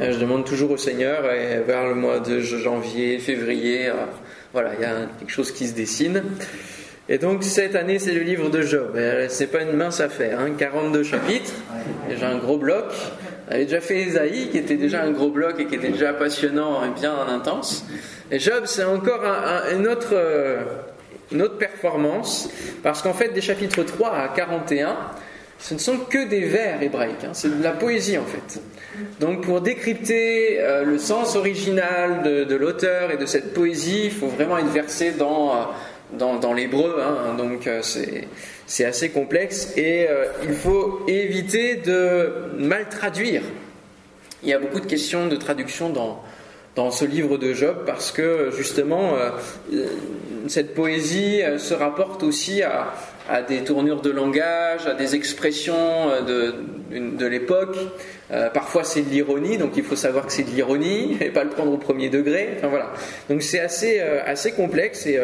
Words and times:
Euh, 0.00 0.12
je 0.12 0.18
demande 0.18 0.44
toujours 0.44 0.72
au 0.72 0.76
Seigneur 0.76 1.30
et 1.32 1.60
vers 1.60 1.86
le 1.86 1.94
mois 1.94 2.18
de 2.18 2.40
janvier, 2.40 3.18
février, 3.18 3.88
euh, 3.88 3.92
voilà, 4.52 4.72
il 4.74 4.82
y 4.82 4.84
a 4.84 5.06
quelque 5.18 5.30
chose 5.30 5.52
qui 5.52 5.66
se 5.68 5.74
dessine. 5.74 6.22
Et 7.08 7.18
donc 7.18 7.44
cette 7.44 7.76
année, 7.76 7.98
c'est 7.98 8.12
le 8.12 8.22
livre 8.22 8.48
de 8.48 8.62
Job. 8.62 8.98
C'est 9.28 9.48
pas 9.48 9.62
une 9.62 9.76
mince 9.76 10.00
affaire, 10.00 10.40
hein, 10.40 10.50
42 10.56 11.02
chapitres, 11.02 11.52
déjà 12.08 12.28
un 12.28 12.38
gros 12.38 12.56
bloc. 12.56 12.86
J'avais 13.50 13.64
déjà 13.66 13.80
fait 13.80 14.00
Esaïe, 14.00 14.48
qui 14.50 14.58
était 14.58 14.76
déjà 14.76 15.02
un 15.02 15.10
gros 15.10 15.28
bloc 15.28 15.60
et 15.60 15.66
qui 15.66 15.74
était 15.74 15.90
déjà 15.90 16.14
passionnant 16.14 16.82
et 16.84 16.98
bien 16.98 17.14
intense. 17.28 17.84
Et 18.30 18.38
Job, 18.38 18.62
c'est 18.64 18.84
encore 18.84 19.22
une 19.70 19.86
autre 19.86 21.58
performance, 21.58 22.48
parce 22.82 23.02
qu'en 23.02 23.12
fait, 23.12 23.28
des 23.28 23.42
chapitres 23.42 23.82
3 23.82 24.10
à 24.10 24.28
41, 24.28 24.96
ce 25.58 25.74
ne 25.74 25.78
sont 25.78 25.98
que 25.98 26.28
des 26.28 26.40
vers 26.40 26.82
hébraïques, 26.82 27.24
hein. 27.24 27.30
c'est 27.32 27.58
de 27.58 27.62
la 27.62 27.72
poésie 27.72 28.18
en 28.18 28.24
fait. 28.24 28.60
Donc 29.20 29.42
pour 29.42 29.60
décrypter 29.60 30.60
euh, 30.60 30.84
le 30.84 30.98
sens 30.98 31.36
original 31.36 32.22
de, 32.22 32.54
l'auteur 32.54 33.10
et 33.10 33.16
de 33.16 33.26
cette 33.26 33.54
poésie, 33.54 34.02
il 34.04 34.10
faut 34.10 34.28
vraiment 34.28 34.58
être 34.58 34.70
versé 34.70 35.12
dans, 35.12 35.54
euh, 35.54 36.38
dans, 36.38 36.52
l'hébreu, 36.52 37.00
hein. 37.02 37.34
donc 37.36 37.66
euh, 37.66 37.80
c'est 37.82 38.84
assez 38.84 39.10
complexe 39.10 39.72
et 39.76 40.06
il 40.42 40.54
faut 40.54 41.04
éviter 41.08 41.76
de 41.76 42.30
mal 42.58 42.88
traduire. 42.88 43.42
Il 44.42 44.48
y 44.48 44.52
a 44.52 44.58
beaucoup 44.58 44.80
de 44.80 44.86
questions 44.86 45.26
de 45.26 45.36
traduction 45.36 45.88
dans, 45.88 46.22
dans 46.76 46.90
ce 46.90 47.04
livre 47.04 47.38
de 47.38 47.54
Job 47.54 47.84
parce 47.86 48.12
que 48.12 48.50
justement 48.56 49.14
cette 50.48 50.74
poésie 50.74 51.40
se 51.58 51.72
rapporte 51.74 52.22
aussi 52.22 52.62
à, 52.62 52.92
à 53.28 53.42
des 53.42 53.64
tournures 53.64 54.02
de 54.02 54.10
langage, 54.10 54.86
à 54.86 54.94
des 54.94 55.14
expressions 55.14 56.10
euh, 56.10 56.52
de, 56.90 57.16
de 57.16 57.26
l'époque. 57.26 57.76
Euh, 58.30 58.50
parfois 58.50 58.84
c'est 58.84 59.02
de 59.02 59.10
l'ironie, 59.10 59.58
donc 59.58 59.72
il 59.76 59.84
faut 59.84 59.96
savoir 59.96 60.26
que 60.26 60.32
c'est 60.32 60.42
de 60.42 60.50
l'ironie 60.50 61.16
et 61.20 61.30
pas 61.30 61.44
le 61.44 61.50
prendre 61.50 61.72
au 61.72 61.78
premier 61.78 62.08
degré. 62.08 62.50
Enfin 62.58 62.68
voilà. 62.68 62.92
Donc 63.28 63.42
c'est 63.42 63.60
assez, 63.60 64.00
euh, 64.00 64.20
assez 64.24 64.52
complexe 64.52 65.06
et, 65.06 65.18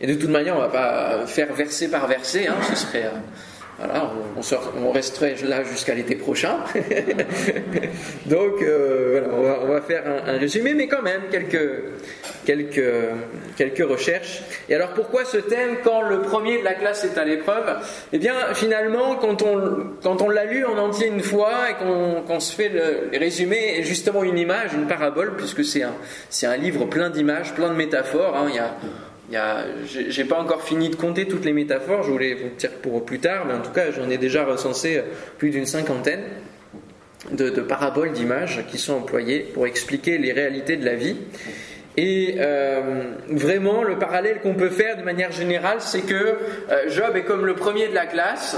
et, 0.00 0.06
de 0.06 0.14
toute 0.14 0.30
manière 0.30 0.56
on 0.56 0.60
va 0.60 0.68
pas 0.68 1.26
faire 1.26 1.52
verset 1.52 1.88
par 1.88 2.06
verset. 2.06 2.46
Hein, 2.46 2.56
ce 2.68 2.76
serait 2.76 3.10
voilà, 3.78 4.10
on, 4.78 4.90
resterait 4.90 5.34
là 5.44 5.62
jusqu'à 5.62 5.94
l'été 5.94 6.14
prochain. 6.14 6.60
Donc 8.26 8.62
voilà, 8.62 9.28
on 9.62 9.66
va, 9.66 9.82
faire 9.82 10.02
un, 10.26 10.38
résumé, 10.38 10.72
mais 10.72 10.88
quand 10.88 11.02
même 11.02 11.24
quelques, 11.30 11.82
quelques, 12.46 12.82
quelques 13.56 13.86
recherches. 13.86 14.40
Et 14.70 14.74
alors 14.74 14.90
pourquoi 14.94 15.26
ce 15.26 15.36
thème 15.36 15.76
quand 15.84 16.00
le 16.00 16.22
premier 16.22 16.58
de 16.58 16.64
la 16.64 16.72
classe 16.72 17.04
est 17.04 17.18
à 17.18 17.24
l'épreuve? 17.24 17.76
Eh 18.12 18.18
bien 18.18 18.34
finalement, 18.54 19.16
quand 19.16 19.42
on, 19.42 19.58
quand 20.02 20.22
on 20.22 20.30
l'a 20.30 20.46
lu 20.46 20.64
en 20.64 20.78
entier 20.78 21.08
une 21.08 21.20
fois 21.20 21.52
et 21.70 21.74
qu'on 22.24 22.40
se 22.40 22.54
fait 22.54 22.70
le, 22.70 23.18
résumé, 23.18 23.82
justement 23.82 24.22
une 24.22 24.38
image, 24.38 24.72
une 24.72 24.86
parabole, 24.86 25.36
puisque 25.36 25.64
c'est 25.64 25.82
un, 25.82 25.94
un 26.44 26.56
livre 26.56 26.86
plein 26.86 27.10
d'images, 27.10 27.54
plein 27.54 27.68
de 27.68 27.74
métaphores. 27.74 28.36
Hein, 28.36 28.46
il 28.48 28.54
y 28.54 28.58
a 28.58 29.64
j'ai 29.88 30.24
pas 30.24 30.38
encore 30.38 30.62
fini 30.62 30.88
de 30.88 30.94
compter 30.94 31.26
toutes 31.26 31.44
les 31.44 31.52
métaphores, 31.52 32.04
je 32.04 32.12
voulais 32.12 32.34
vous 32.34 32.48
dire 32.56 32.70
pour 32.80 33.04
plus 33.04 33.18
tard, 33.18 33.44
mais 33.46 33.54
en 33.54 33.60
tout 33.60 33.72
cas 33.72 33.90
j'en 33.90 34.08
ai 34.08 34.18
déjà 34.18 34.44
recensé 34.44 35.02
plus 35.38 35.50
d'une 35.50 35.66
cinquantaine 35.66 36.22
de, 37.32 37.50
paraboles, 37.60 38.12
d'images 38.12 38.64
qui 38.70 38.78
sont 38.78 38.94
employées 38.94 39.40
pour 39.40 39.66
expliquer 39.66 40.18
les 40.18 40.32
réalités 40.32 40.76
de 40.76 40.84
la 40.84 40.94
vie. 40.94 41.16
Et 41.96 42.36
euh, 42.38 43.14
vraiment, 43.28 43.82
le 43.82 43.98
parallèle 43.98 44.40
qu'on 44.40 44.54
peut 44.54 44.70
faire 44.70 44.96
de 44.96 45.02
manière 45.02 45.32
générale, 45.32 45.78
c'est 45.80 46.02
que 46.02 46.14
euh, 46.14 46.88
Job 46.88 47.16
est 47.16 47.24
comme 47.24 47.46
le 47.46 47.54
premier 47.54 47.88
de 47.88 47.94
la 47.94 48.06
classe, 48.06 48.56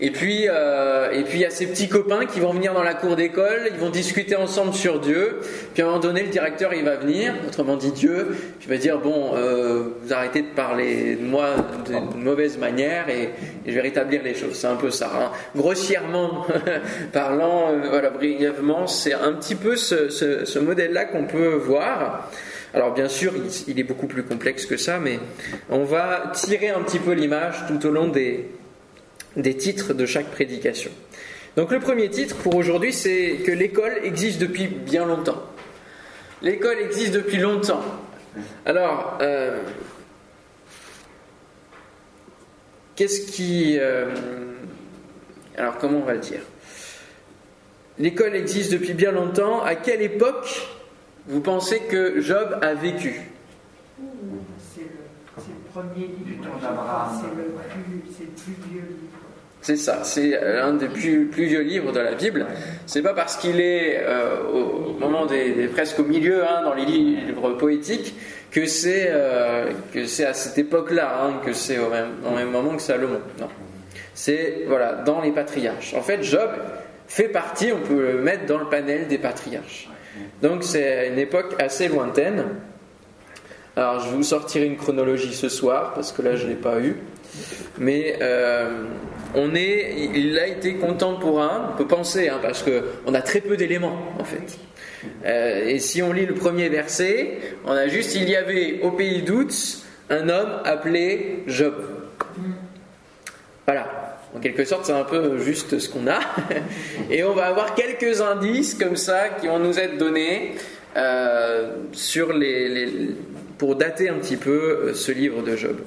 et 0.00 0.10
puis, 0.10 0.46
euh, 0.48 1.12
et 1.12 1.22
puis 1.22 1.38
il 1.38 1.42
y 1.42 1.44
a 1.44 1.50
ces 1.50 1.66
petits 1.66 1.88
copains 1.88 2.26
qui 2.26 2.40
vont 2.40 2.52
venir 2.52 2.74
dans 2.74 2.82
la 2.82 2.94
cour 2.94 3.14
d'école, 3.14 3.68
ils 3.72 3.78
vont 3.78 3.90
discuter 3.90 4.34
ensemble 4.34 4.74
sur 4.74 4.98
Dieu. 4.98 5.38
Puis 5.72 5.82
à 5.82 5.86
un 5.86 5.88
moment 5.88 6.00
donné, 6.00 6.24
le 6.24 6.30
directeur 6.30 6.74
il 6.74 6.84
va 6.84 6.96
venir, 6.96 7.32
autrement 7.46 7.76
dit 7.76 7.92
Dieu, 7.92 8.34
il 8.60 8.68
va 8.68 8.76
dire 8.76 8.98
bon, 8.98 9.36
euh, 9.36 9.84
vous 10.02 10.12
arrêtez 10.12 10.42
de 10.42 10.48
parler 10.48 11.14
de 11.14 11.24
moi 11.24 11.54
d'une 11.86 12.24
mauvaise 12.24 12.58
manière 12.58 13.08
et, 13.08 13.30
je 13.66 13.72
vais 13.72 13.80
rétablir 13.80 14.22
les 14.24 14.34
choses. 14.34 14.56
C'est 14.56 14.66
un 14.66 14.74
peu 14.74 14.90
ça. 14.90 15.10
Hein. 15.14 15.30
Grossièrement 15.54 16.44
parlant, 17.12 17.70
euh, 17.70 17.88
voilà, 17.88 18.10
brièvement, 18.10 18.88
c'est 18.88 19.14
un 19.14 19.32
petit 19.32 19.54
peu 19.54 19.76
ce, 19.76 20.08
ce, 20.08 20.58
modèle-là 20.58 21.04
qu'on 21.04 21.24
peut 21.24 21.54
voir. 21.54 22.30
Alors 22.74 22.92
bien 22.92 23.08
sûr, 23.08 23.32
il, 23.68 23.78
est 23.78 23.84
beaucoup 23.84 24.08
plus 24.08 24.24
complexe 24.24 24.66
que 24.66 24.76
ça, 24.76 24.98
mais 24.98 25.20
on 25.70 25.84
va 25.84 26.32
tirer 26.34 26.70
un 26.70 26.82
petit 26.82 26.98
peu 26.98 27.12
l'image 27.12 27.54
tout 27.68 27.86
au 27.86 27.90
long 27.90 28.08
des 28.08 28.46
des 29.36 29.56
titres 29.56 29.94
de 29.94 30.06
chaque 30.06 30.30
prédication. 30.30 30.90
Donc 31.56 31.70
le 31.70 31.78
premier 31.78 32.10
titre 32.10 32.36
pour 32.36 32.56
aujourd'hui, 32.56 32.92
c'est 32.92 33.36
que 33.44 33.52
l'école 33.52 34.00
existe 34.02 34.40
depuis 34.40 34.66
bien 34.66 35.06
longtemps. 35.06 35.42
L'école 36.42 36.78
existe 36.80 37.12
depuis 37.12 37.38
longtemps. 37.38 37.82
Alors, 38.66 39.18
euh, 39.20 39.60
qu'est-ce 42.96 43.30
qui... 43.32 43.78
Euh, 43.78 44.06
alors 45.56 45.78
comment 45.78 45.98
on 45.98 46.04
va 46.04 46.14
le 46.14 46.20
dire? 46.20 46.40
L'école 47.98 48.34
existe 48.34 48.72
depuis 48.72 48.94
bien 48.94 49.12
longtemps. 49.12 49.62
À 49.62 49.76
quelle 49.76 50.02
époque 50.02 50.66
vous 51.26 51.40
pensez 51.40 51.80
que 51.80 52.20
Job 52.20 52.58
a 52.60 52.74
vécu? 52.74 53.22
C'est 54.58 54.82
le, 54.82 55.54
premier 55.72 56.06
livre. 56.06 56.44
C'est 56.60 57.36
le, 57.36 57.44
plus 58.34 58.70
vieux 58.70 58.80
livre. 58.80 59.24
C'est 59.62 59.76
ça, 59.76 60.04
c'est 60.04 60.38
l'un 60.38 60.74
des 60.74 60.88
plus, 60.88 61.30
vieux 61.30 61.62
livres 61.62 61.90
de 61.90 62.00
la 62.00 62.12
Bible. 62.12 62.44
C'est 62.84 63.00
pas 63.00 63.14
parce 63.14 63.38
qu'il 63.38 63.60
est 63.60 63.98
euh, 63.98 64.42
au 64.52 64.92
moment 64.98 65.26
presque 65.72 66.00
au 66.00 66.04
milieu 66.04 66.44
hein, 66.44 66.60
dans 66.62 66.74
les 66.74 66.84
livres 66.84 67.52
poétiques 67.52 68.14
que 68.50 68.66
c'est 68.66 69.06
euh, 69.08 69.72
à 69.94 70.34
cette 70.34 70.58
époque-là 70.58 71.22
hein, 71.22 71.40
que 71.44 71.54
c'est 71.54 71.78
au 71.78 71.88
même, 71.88 72.10
même 72.36 72.50
moment 72.50 72.76
que 72.76 72.82
Salomon. 72.82 73.20
Non, 73.40 73.48
c'est 74.12 74.64
voilà 74.68 74.92
dans 74.92 75.22
les 75.22 75.32
patriarches. 75.32 75.94
En 75.94 76.02
fait, 76.02 76.22
Job 76.22 76.50
fait 77.08 77.28
partie, 77.28 77.72
on 77.72 77.80
peut 77.80 78.12
le 78.12 78.20
mettre 78.20 78.44
dans 78.44 78.58
le 78.58 78.66
panel 78.66 79.08
des 79.08 79.18
patriarches. 79.18 79.88
Donc 80.42 80.64
c'est 80.64 81.08
une 81.08 81.18
époque 81.18 81.54
assez 81.58 81.88
lointaine. 81.88 82.44
Alors 83.76 84.00
je 84.00 84.08
vous 84.10 84.22
sortirai 84.22 84.66
une 84.66 84.76
chronologie 84.76 85.34
ce 85.34 85.48
soir 85.48 85.94
parce 85.94 86.12
que 86.12 86.22
là 86.22 86.36
je 86.36 86.46
l'ai 86.46 86.54
pas 86.54 86.80
eu, 86.80 86.96
mais 87.78 88.18
euh, 88.22 88.84
on 89.34 89.54
est, 89.54 90.10
il 90.14 90.38
a 90.38 90.46
été 90.46 90.74
contemporain, 90.74 91.70
on 91.72 91.76
peut 91.76 91.88
penser, 91.88 92.28
hein, 92.28 92.38
parce 92.40 92.62
qu'on 92.62 93.14
a 93.14 93.20
très 93.20 93.40
peu 93.40 93.56
d'éléments 93.56 93.98
en 94.20 94.24
fait. 94.24 94.58
Euh, 95.24 95.66
et 95.66 95.80
si 95.80 96.02
on 96.02 96.12
lit 96.12 96.26
le 96.26 96.34
premier 96.34 96.68
verset, 96.68 97.38
on 97.66 97.72
a 97.72 97.88
juste 97.88 98.14
il 98.14 98.28
y 98.28 98.36
avait 98.36 98.80
au 98.82 98.92
pays 98.92 99.22
d'Outs 99.22 99.82
un 100.10 100.28
homme 100.28 100.60
appelé 100.64 101.42
Job. 101.46 101.74
Voilà. 103.66 103.93
En 104.44 104.46
quelque 104.46 104.66
sorte, 104.66 104.84
c'est 104.84 104.92
un 104.92 105.04
peu 105.04 105.38
juste 105.38 105.78
ce 105.78 105.88
qu'on 105.88 106.06
a. 106.06 106.20
Et 107.10 107.24
on 107.24 107.32
va 107.32 107.46
avoir 107.46 107.74
quelques 107.74 108.20
indices 108.20 108.74
comme 108.74 108.94
ça 108.94 109.30
qui 109.30 109.46
vont 109.46 109.58
nous 109.58 109.78
être 109.78 109.96
donnés 109.96 110.52
euh, 110.98 111.76
pour 113.56 113.76
dater 113.76 114.10
un 114.10 114.18
petit 114.18 114.36
peu 114.36 114.50
euh, 114.50 114.92
ce 114.92 115.12
livre 115.12 115.40
de 115.40 115.56
Job. 115.56 115.78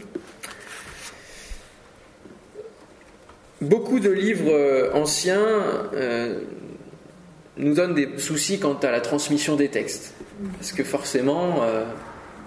Beaucoup 3.61 3.99
de 3.99 4.09
livres 4.09 4.51
euh, 4.51 4.91
anciens 4.95 5.45
nous 7.57 7.75
donnent 7.75 7.93
des 7.93 8.17
soucis 8.17 8.59
quant 8.59 8.79
à 8.81 8.89
la 8.89 9.01
transmission 9.01 9.55
des 9.55 9.69
textes. 9.69 10.15
Parce 10.57 10.71
que 10.71 10.83
forcément, 10.83 11.61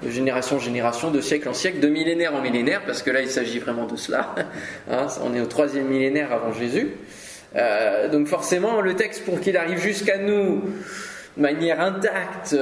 de 0.02 0.10
génération 0.10 0.56
en 0.56 0.60
génération, 0.60 1.10
de 1.10 1.20
siècle 1.20 1.48
en 1.48 1.54
siècle, 1.54 1.80
de 1.80 1.88
millénaire 1.88 2.34
en 2.34 2.40
millénaire, 2.40 2.82
parce 2.86 3.02
que 3.02 3.10
là 3.10 3.20
il 3.20 3.28
s'agit 3.28 3.58
vraiment 3.58 3.86
de 3.86 3.96
cela. 3.96 4.34
Hein, 4.90 5.06
on 5.22 5.34
est 5.34 5.40
au 5.40 5.46
troisième 5.46 5.86
millénaire 5.86 6.32
avant 6.32 6.52
Jésus. 6.52 6.90
donc 8.10 8.26
forcément, 8.26 8.80
le 8.80 8.94
texte, 8.94 9.24
pour 9.24 9.40
qu'il 9.40 9.56
arrive 9.56 9.78
jusqu'à 9.78 10.18
nous 10.18 10.62
de 11.36 11.42
manière 11.42 11.80
intacte, 11.80 12.56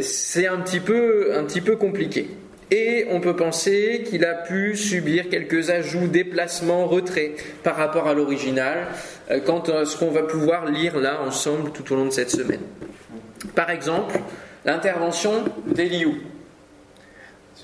c'est 0.00 0.46
un 0.46 0.58
petit 0.58 0.80
peu, 0.80 1.36
un 1.36 1.44
petit 1.44 1.60
peu 1.60 1.76
compliqué. 1.76 2.30
Et 2.70 3.06
on 3.10 3.20
peut 3.20 3.36
penser 3.36 4.02
qu'il 4.04 4.24
a 4.24 4.34
pu 4.34 4.76
subir 4.76 5.28
quelques 5.28 5.70
ajouts, 5.70 6.08
déplacements, 6.08 6.86
retraits 6.86 7.32
par 7.62 7.76
rapport 7.76 8.08
à 8.08 8.14
l'original, 8.14 8.88
euh, 9.30 9.38
quant 9.38 9.60
à 9.60 9.84
ce 9.84 9.96
qu'on 9.96 10.10
va 10.10 10.22
pouvoir 10.22 10.66
lire 10.66 10.98
là 10.98 11.20
ensemble 11.22 11.70
tout 11.70 11.92
au 11.92 11.96
long 11.96 12.06
de 12.06 12.10
cette 12.10 12.30
semaine. 12.30 12.62
Par 13.54 13.70
exemple, 13.70 14.18
l'intervention 14.64 15.44
d'Eliou. 15.66 16.16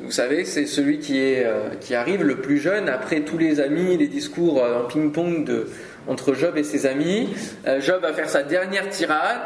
Vous 0.02 0.10
savez, 0.10 0.44
c'est 0.44 0.66
celui 0.66 0.98
qui, 0.98 1.18
est, 1.18 1.44
euh, 1.44 1.70
qui 1.80 1.94
arrive 1.94 2.24
le 2.24 2.36
plus 2.36 2.58
jeune 2.58 2.88
après 2.88 3.20
tous 3.20 3.38
les 3.38 3.60
amis, 3.60 3.96
les 3.96 4.08
discours 4.08 4.62
euh, 4.62 4.82
en 4.82 4.84
ping-pong 4.86 5.48
entre 6.08 6.34
Job 6.34 6.56
et 6.56 6.64
ses 6.64 6.86
amis. 6.86 7.28
Job 7.80 8.02
va 8.02 8.12
faire 8.12 8.28
sa 8.28 8.42
dernière 8.42 8.88
tirade. 8.88 9.40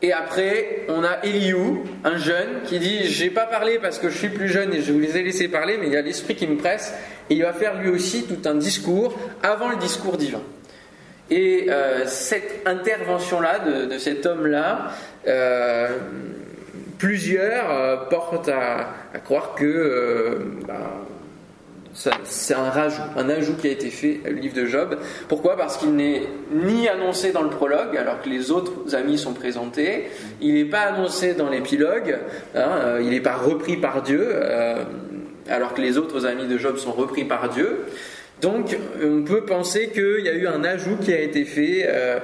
Et 0.00 0.12
après, 0.12 0.82
on 0.88 1.02
a 1.02 1.24
Eliou, 1.24 1.84
un 2.04 2.18
jeune, 2.18 2.62
qui 2.64 2.78
dit 2.78 3.04
J'ai 3.04 3.30
pas 3.30 3.46
parlé 3.46 3.78
parce 3.80 3.98
que 3.98 4.10
je 4.10 4.18
suis 4.18 4.28
plus 4.28 4.48
jeune 4.48 4.72
et 4.74 4.82
je 4.82 4.92
vous 4.92 4.98
les 4.98 5.16
ai 5.16 5.22
laissés 5.22 5.48
parler, 5.48 5.76
mais 5.78 5.86
il 5.86 5.92
y 5.92 5.96
a 5.96 6.02
l'esprit 6.02 6.34
qui 6.34 6.46
me 6.46 6.56
presse. 6.56 6.94
Et 7.30 7.34
il 7.34 7.42
va 7.42 7.52
faire 7.52 7.80
lui 7.80 7.90
aussi 7.90 8.24
tout 8.24 8.48
un 8.48 8.54
discours 8.54 9.16
avant 9.42 9.68
le 9.68 9.76
discours 9.76 10.16
divin. 10.16 10.42
Et 11.30 11.66
euh, 11.68 12.06
cette 12.06 12.66
intervention-là 12.66 13.58
de, 13.58 13.98
cet 13.98 14.24
homme-là, 14.24 14.92
euh, 15.26 15.88
plusieurs 16.98 17.70
euh, 17.70 17.96
portent 18.10 18.48
à, 18.48 18.92
croire 19.24 19.54
que 19.54 20.38
ben, 20.66 20.74
c'est 22.24 22.54
un 22.54 22.70
rajout, 22.70 23.02
ajout 23.16 23.54
qui 23.54 23.66
a 23.66 23.70
été 23.70 23.90
fait 23.90 24.20
au 24.28 24.32
livre 24.32 24.54
de 24.54 24.66
Job. 24.66 24.98
Pourquoi? 25.28 25.56
Parce 25.56 25.78
qu'il 25.78 25.96
n'est 25.96 26.22
ni 26.52 26.88
annoncé 26.88 27.32
dans 27.32 27.42
le 27.42 27.50
prologue, 27.50 27.96
alors 27.96 28.20
que 28.22 28.28
les 28.28 28.50
autres 28.50 28.94
amis 28.94 29.18
sont 29.18 29.32
présentés. 29.32 30.04
Il 30.40 30.54
n'est 30.54 30.64
pas 30.64 30.82
annoncé 30.82 31.34
dans 31.34 31.48
l'épilogue. 31.48 32.18
Hein, 32.54 32.98
il 33.00 33.10
n'est 33.10 33.20
pas 33.20 33.34
repris 33.34 33.76
par 33.76 34.02
Dieu, 34.02 34.28
alors 35.48 35.74
que 35.74 35.80
les 35.80 35.98
autres 35.98 36.24
amis 36.24 36.46
de 36.46 36.56
Job 36.56 36.76
sont 36.76 36.92
repris 36.92 37.24
par 37.24 37.48
Dieu. 37.48 37.84
Donc 38.40 38.76
on 39.02 39.22
peut 39.22 39.44
penser 39.44 39.88
qu'il 39.88 40.20
y 40.24 40.28
a 40.28 40.34
eu 40.34 40.46
un 40.46 40.62
ajout 40.64 40.96
qui 40.96 41.12
a 41.12 41.20
été 41.20 41.44
fait 41.44 41.86
euh, 41.88 42.20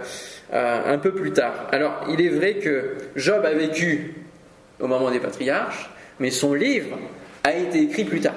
euh, 0.52 0.94
un 0.94 0.98
peu 0.98 1.12
plus 1.12 1.32
tard. 1.32 1.68
Alors 1.72 2.06
il 2.08 2.24
est 2.24 2.28
vrai 2.28 2.54
que 2.54 2.94
Job 3.16 3.44
a 3.44 3.52
vécu 3.52 4.14
au 4.84 4.88
moment 4.88 5.10
des 5.10 5.20
patriarches, 5.20 5.90
mais 6.20 6.30
son 6.30 6.54
livre 6.54 6.98
a 7.42 7.52
été 7.52 7.82
écrit 7.82 8.04
plus 8.04 8.20
tard. 8.20 8.34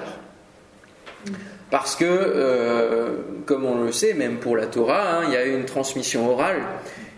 Parce 1.70 1.96
que, 1.96 2.04
euh, 2.04 3.16
comme 3.46 3.64
on 3.64 3.84
le 3.84 3.92
sait, 3.92 4.14
même 4.14 4.38
pour 4.38 4.56
la 4.56 4.66
Torah, 4.66 5.18
hein, 5.18 5.24
il 5.28 5.34
y 5.34 5.36
a 5.36 5.46
eu 5.46 5.54
une 5.54 5.66
transmission 5.66 6.30
orale, 6.30 6.62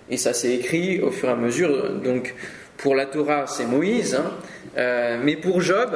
et 0.08 0.16
ça 0.16 0.34
s'est 0.34 0.54
écrit 0.54 1.00
au 1.00 1.10
fur 1.10 1.28
et 1.28 1.32
à 1.32 1.36
mesure. 1.36 1.90
Donc 2.02 2.34
pour 2.76 2.94
la 2.94 3.06
Torah, 3.06 3.46
c'est 3.46 3.66
Moïse, 3.66 4.16
hein, 4.16 5.18
mais 5.22 5.36
pour 5.36 5.60
Job, 5.60 5.90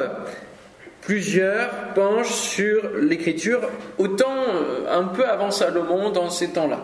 Plusieurs 1.05 1.93
penchent 1.93 2.33
sur 2.33 2.89
l'écriture, 2.99 3.69
autant 3.99 4.37
euh, 4.49 4.87
un 4.89 5.03
peu 5.03 5.23
avant 5.23 5.51
Salomon 5.51 6.09
dans 6.09 6.31
ces 6.31 6.47
temps-là. 6.47 6.79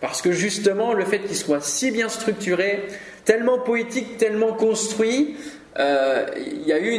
Parce 0.00 0.22
que 0.22 0.30
justement, 0.30 0.92
le 0.92 1.04
fait 1.04 1.18
qu'il 1.18 1.34
soit 1.34 1.60
si 1.60 1.90
bien 1.90 2.08
structuré, 2.08 2.84
tellement 3.24 3.58
poétique, 3.58 4.18
tellement 4.18 4.52
construit, 4.52 5.36
euh, 5.36 5.65
il 5.78 6.66
y 6.66 6.72
a 6.72 6.78
eu 6.78 6.90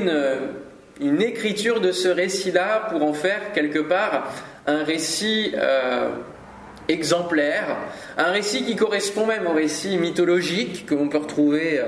une, 0.99 1.21
écriture 1.21 1.79
de 1.81 1.91
ce 1.91 2.07
récit-là 2.07 2.87
pour 2.89 3.03
en 3.03 3.13
faire 3.13 3.53
quelque 3.53 3.79
part 3.79 4.31
un 4.65 4.83
récit 4.83 5.53
euh, 5.55 6.09
exemplaire, 6.87 7.77
un 8.17 8.31
récit 8.31 8.63
qui 8.63 8.75
correspond 8.75 9.25
même 9.25 9.47
au 9.47 9.53
récit 9.53 9.97
mythologique 9.97 10.85
que 10.85 10.95
l'on 10.95 11.07
peut 11.07 11.17
retrouver 11.17 11.81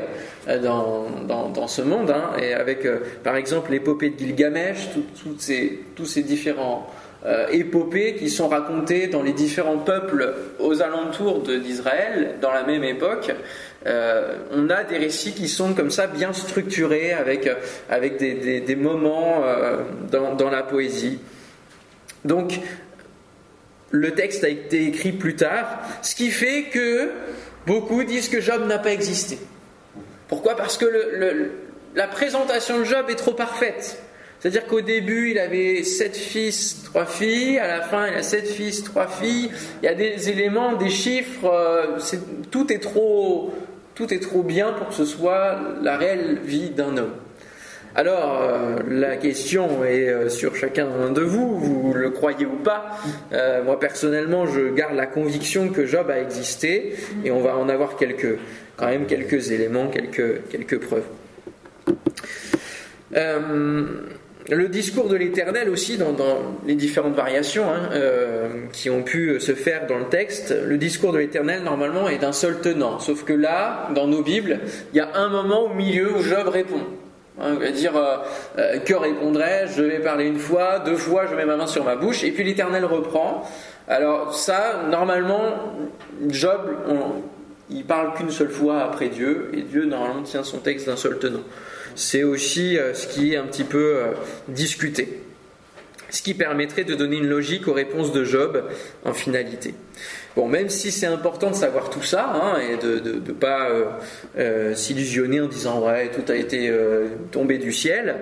euh, 0.47 0.59
dans, 0.59 1.49
dans, 1.49 1.67
ce 1.67 1.81
monde, 1.81 2.09
hein, 2.11 2.31
et 2.41 2.53
avec 2.53 2.85
euh, 2.85 2.99
par 3.23 3.35
exemple 3.35 3.71
l'épopée 3.71 4.09
de 4.09 4.17
Gilgamesh, 4.17 4.89
toutes 5.21 5.41
ces, 5.41 5.79
tous 5.95 6.05
ces 6.05 6.23
différents 6.23 6.89
euh, 7.25 7.47
épopées 7.51 8.15
qui 8.15 8.29
sont 8.29 8.47
racontées 8.47 9.07
dans 9.07 9.21
les 9.21 9.33
différents 9.33 9.77
peuples 9.77 10.33
aux 10.57 10.81
alentours 10.81 11.41
d'Israël 11.41 12.35
dans 12.41 12.51
la 12.51 12.63
même 12.63 12.83
époque. 12.83 13.31
On 13.85 14.69
a 14.69 14.83
des 14.83 14.97
récits 14.97 15.33
qui 15.33 15.47
sont 15.47 15.73
comme 15.73 15.91
ça 15.91 16.07
bien 16.07 16.33
structurés 16.33 17.13
avec, 17.13 17.49
avec 17.89 18.17
des, 18.17 18.75
moments 18.75 19.43
dans, 20.11 20.35
dans 20.35 20.49
la 20.49 20.63
poésie. 20.63 21.19
Donc 22.25 22.59
le 23.91 24.11
texte 24.11 24.43
a 24.43 24.49
été 24.49 24.85
écrit 24.87 25.11
plus 25.11 25.35
tard, 25.35 25.79
ce 26.01 26.15
qui 26.15 26.29
fait 26.29 26.63
que 26.63 27.09
beaucoup 27.65 28.03
disent 28.03 28.29
que 28.29 28.41
Job 28.41 28.67
n'a 28.67 28.79
pas 28.79 28.91
existé. 28.91 29.39
Pourquoi? 30.27 30.55
Parce 30.55 30.77
que 30.77 30.85
la 31.95 32.07
présentation 32.07 32.79
de 32.79 32.83
Job 32.83 33.05
est 33.09 33.15
trop 33.15 33.33
parfaite. 33.33 34.01
C'est-à-dire 34.39 34.67
qu'au 34.67 34.79
début, 34.79 35.31
il 35.31 35.39
avait 35.39 35.83
sept 35.83 36.15
fils, 36.15 36.83
trois 36.83 37.05
filles. 37.05 37.59
À 37.59 37.67
la 37.67 37.81
fin, 37.81 38.07
il 38.07 38.13
a 38.13 38.23
sept 38.23 38.47
fils, 38.47 38.83
trois 38.83 39.07
filles. 39.07 39.51
Il 39.81 39.85
y 39.85 39.89
a 39.89 39.95
des 39.95 40.29
éléments, 40.29 40.73
des 40.73 40.89
chiffres. 40.89 41.45
Euh, 41.45 41.99
tout, 42.49 42.71
est 42.71 42.79
trop, 42.79 43.53
tout 43.99 44.13
est 44.13 44.19
trop 44.19 44.43
bien 44.43 44.71
pour 44.71 44.87
que 44.87 44.93
ce 44.93 45.03
soit 45.03 45.59
la 45.81 45.97
réelle 45.97 46.39
vie 46.41 46.69
d'un 46.69 46.95
homme. 46.95 47.15
Alors, 47.95 48.41
euh, 48.41 48.77
la 48.87 49.17
question 49.17 49.83
est 49.83 50.07
euh, 50.07 50.29
sur 50.29 50.55
chacun 50.55 50.87
de 51.13 51.19
vous, 51.19 51.59
vous 51.59 51.93
le 51.93 52.09
croyez 52.09 52.45
ou 52.45 52.55
pas. 52.55 52.97
Euh, 53.33 53.61
moi, 53.61 53.77
personnellement, 53.77 54.47
je 54.47 54.73
garde 54.73 54.95
la 54.95 55.05
conviction 55.05 55.67
que 55.67 55.85
Job 55.85 56.09
a 56.09 56.21
existé 56.21 56.95
et 57.25 57.31
on 57.31 57.41
va 57.41 57.57
en 57.57 57.67
avoir 57.67 57.97
quand 58.77 58.87
même 58.87 59.05
quelques 59.05 59.51
éléments, 59.51 59.87
quelques, 59.87 60.47
quelques 60.49 60.79
preuves. 60.79 61.03
Le 64.49 64.67
discours 64.67 65.07
de 65.07 65.15
l'Éternel 65.15 65.69
aussi, 65.69 65.97
dans, 65.97 66.15
les 66.65 66.75
différentes 66.75 67.15
variations 67.15 67.65
hein, 67.69 67.89
qui 68.71 68.89
ont 68.89 69.03
pu 69.03 69.39
se 69.39 69.53
faire 69.53 69.87
dans 69.87 69.97
le 69.97 70.05
texte, 70.05 70.55
le 70.65 70.77
discours 70.77 71.13
de 71.13 71.19
l'Éternel, 71.19 71.63
normalement, 71.63 72.09
est 72.09 72.17
d'un 72.17 72.31
seul 72.31 72.59
tenant. 72.61 72.99
Sauf 72.99 73.23
que 73.23 73.33
là, 73.33 73.89
dans 73.93 74.07
nos 74.07 74.21
Bibles, 74.21 74.59
il 74.93 74.97
y 74.97 75.01
a 75.01 75.09
un 75.15 75.29
moment 75.29 75.65
au 75.65 75.73
milieu 75.73 76.15
où 76.15 76.21
Job 76.21 76.47
répond. 76.47 76.81
Hein, 77.41 77.55
dire 77.71 77.95
euh, 77.95 78.17
euh, 78.57 78.79
que 78.79 78.93
répondrai-je 78.93 79.77
Je 79.77 79.83
vais 79.83 79.99
parler 79.99 80.25
une 80.25 80.39
fois, 80.39 80.79
deux 80.79 80.97
fois, 80.97 81.25
je 81.29 81.35
mets 81.35 81.45
ma 81.45 81.55
main 81.55 81.67
sur 81.67 81.85
ma 81.85 81.95
bouche, 81.95 82.23
et 82.23 82.31
puis 82.31 82.43
l'Éternel 82.43 82.83
reprend. 82.85 83.49
Alors 83.87 84.35
ça, 84.35 84.83
normalement, 84.89 85.73
Job, 86.27 86.59
il 87.69 87.85
parle 87.85 88.13
qu'une 88.13 88.29
seule 88.29 88.49
fois 88.49 88.81
après 88.81 89.07
Dieu, 89.07 89.49
et 89.53 89.61
Dieu 89.61 89.85
normalement 89.85 90.23
tient 90.23 90.43
son 90.43 90.57
texte 90.57 90.87
d'un 90.87 90.97
seul 90.97 91.17
tenant. 91.17 91.43
C'est 91.95 92.23
aussi 92.23 92.77
euh, 92.77 92.93
ce 92.93 93.07
qui 93.07 93.33
est 93.33 93.37
un 93.37 93.45
petit 93.45 93.63
peu 93.63 93.99
discuté 94.47 95.19
ce 96.09 96.21
qui 96.21 96.33
permettrait 96.33 96.83
de 96.83 96.95
donner 96.95 97.17
une 97.17 97.27
logique 97.27 97.67
aux 97.67 97.73
réponses 97.73 98.11
de 98.11 98.23
Job 98.23 98.63
en 99.05 99.13
finalité. 99.13 99.73
Bon, 100.35 100.47
même 100.47 100.69
si 100.69 100.91
c'est 100.91 101.05
important 101.05 101.49
de 101.49 101.55
savoir 101.55 101.89
tout 101.89 102.03
ça 102.03 102.31
hein, 102.33 102.59
et 102.59 102.77
de 102.77 102.99
ne 102.99 103.33
pas 103.33 103.69
euh, 103.69 103.85
euh, 104.37 104.75
s'illusionner 104.75 105.41
en 105.41 105.47
disant 105.47 105.85
ouais 105.85 106.09
tout 106.11 106.31
a 106.31 106.35
été 106.35 106.69
euh, 106.69 107.07
tombé 107.31 107.57
du 107.57 107.73
ciel. 107.73 108.17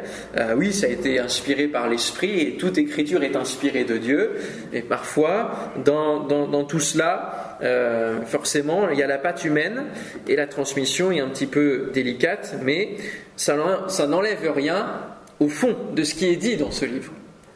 oui, 0.56 0.74
ça 0.74 0.88
a 0.88 0.90
été 0.90 1.20
inspiré 1.20 1.68
par 1.68 1.90
l'esprit 1.90 2.40
et 2.42 2.58
toute 2.58 2.78
écriture 2.78 3.24
est 3.24 3.36
inspirée 3.36 3.84
de 3.84 3.98
Dieu. 3.98 4.32
Et 4.74 4.82
parfois, 4.82 5.52
dans, 5.84 6.20
dans 6.20 6.64
tout 6.64 6.80
cela, 6.80 7.47
forcément, 8.26 8.90
il 8.90 9.00
y 9.00 9.04
a 9.04 9.08
la 9.08 9.18
patte 9.18 9.44
humaine 9.46 9.86
et 10.28 10.36
la 10.36 10.48
transmission 10.48 11.12
est 11.12 11.20
un 11.20 11.30
petit 11.30 11.48
peu 11.48 11.90
délicate, 11.94 12.56
mais 12.64 12.98
ça 13.36 13.56
n'enlève 14.08 14.52
rien 14.54 14.88
au 15.40 15.50
fond 15.50 15.76
de 15.94 16.04
ce 16.04 16.16
qui 16.16 16.26
est 16.26 16.36
dit 16.36 16.58
dans 16.58 16.72
ce 16.72 16.86
livre. 16.86 17.12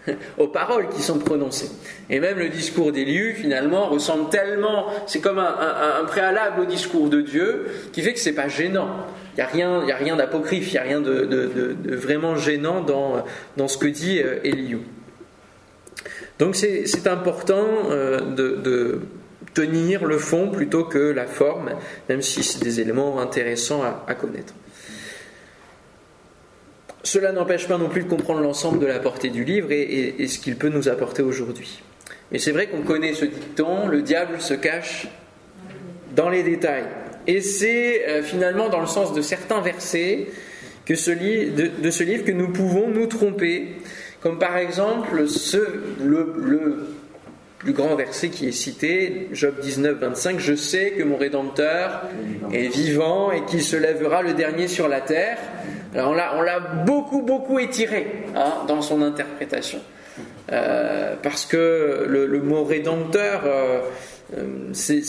aux 0.38 0.48
paroles 0.48 0.90
qui 0.90 1.02
sont 1.02 1.20
prononcées. 1.20 1.70
Et 2.10 2.20
même 2.20 2.38
le 2.38 2.50
discours 2.50 2.92
d'Éliu, 2.92 3.34
finalement, 3.34 3.88
ressemble 3.88 4.30
tellement, 4.30 4.88
c'est 5.06 5.20
comme 5.20 5.40
un, 5.40 6.06
préalable 6.06 6.62
au 6.62 6.66
discours 6.66 7.10
de 7.10 7.22
Dieu, 7.22 7.68
qui 7.92 8.02
fait 8.02 8.14
que 8.14 8.20
c'est 8.20 8.34
pas 8.34 8.48
gênant. 8.48 8.90
Il 9.34 9.38
n'y 9.38 9.42
a 9.42 9.48
rien, 9.48 9.86
y 9.86 9.92
a 9.92 9.96
rien 9.96 10.16
d'apocryphe, 10.16 10.70
il 10.70 10.74
n'y 10.74 10.80
a 10.80 10.84
rien 10.84 11.02
de, 11.02 11.76
vraiment 11.96 12.36
gênant 12.36 12.82
dans, 12.82 13.68
ce 13.68 13.78
que 13.78 13.88
dit 13.88 14.20
euh, 14.20 14.40
Éliu. 14.44 14.80
Donc 16.40 16.56
c'est 16.56 17.08
important 17.08 17.68
euh, 17.92 18.20
de, 18.20 19.02
tenir 19.54 20.06
le 20.06 20.18
fond 20.18 20.50
plutôt 20.50 20.84
que 20.84 21.00
la 21.00 21.26
forme, 21.26 21.72
même 22.10 22.22
si 22.22 22.44
c'est 22.44 22.64
des 22.64 22.80
éléments 22.80 23.20
intéressants 23.20 23.84
à 24.08 24.14
connaître. 24.14 24.54
Cela 27.04 27.32
n'empêche 27.32 27.68
pas 27.68 27.78
non 27.78 27.90
plus 27.90 28.04
de 28.04 28.10
comprendre 28.10 28.42
l'ensemble 28.42 28.80
de 28.80 28.86
la 28.86 29.00
portée 29.00 29.30
du 29.30 29.44
livre 29.44 29.72
et, 29.72 30.28
ce 30.28 30.40
qu'il 30.40 30.56
peut 30.56 30.70
nous 30.70 30.88
apporter 30.88 31.24
aujourd'hui. 31.24 31.82
Mais 32.32 32.40
c'est 32.40 32.52
vrai 32.52 32.68
qu'on 32.68 32.84
connaît 32.84 33.14
ce 33.14 33.26
dicton, 33.26 33.88
le 33.88 34.02
diable 34.02 34.40
se 34.40 34.54
cache 34.54 35.08
dans 36.16 36.30
les 36.30 36.44
détails. 36.44 36.86
Et 37.28 37.42
c'est 37.42 38.08
euh, 38.08 38.24
finalement 38.24 38.70
dans 38.70 38.80
le 38.80 38.88
sens 38.88 39.14
de 39.14 39.22
certains 39.22 39.62
versets 39.62 40.28
que 40.86 40.94
de, 40.94 41.92
ce 41.92 42.04
livre 42.04 42.24
que 42.24 42.32
nous 42.32 42.50
pouvons 42.50 42.88
nous 42.90 43.08
tromper. 43.08 43.76
Comme 44.22 44.38
par 44.38 44.58
exemple 44.58 45.28
ce, 45.28 45.58
le, 46.04 46.34
le 46.38 46.88
plus 47.62 47.74
grand 47.74 47.96
verset 47.96 48.30
qui 48.30 48.48
est 48.48 48.52
cité, 48.52 49.28
Job 49.34 49.54
19, 49.62 50.00
25, 50.00 50.40
Je 50.40 50.56
sais 50.56 50.92
que 50.92 51.04
mon 51.04 51.16
Rédempteur 51.16 52.02
est 52.52 52.68
vivant 52.68 53.32
et 53.32 53.46
qu'il 53.46 53.62
se 53.62 53.76
lèvera 53.76 54.24
le 54.24 54.34
dernier 54.34 54.68
sur 54.68 54.88
la 54.88 55.00
terre. 55.00 55.38
Alors 55.94 56.16
on 56.38 56.42
l'a 56.42 56.60
beaucoup, 56.60 57.22
beaucoup 57.22 57.60
étiré 57.60 58.26
hein, 58.36 58.66
dans 58.68 58.82
son 58.82 59.04
interprétation. 59.04 59.80
Euh, 60.52 61.16
parce 61.22 61.46
que 61.46 62.08
le, 62.10 62.42
mot 62.42 62.64
rédempteur, 62.64 63.44
euh, 63.46 63.82
c'est, 64.74 65.04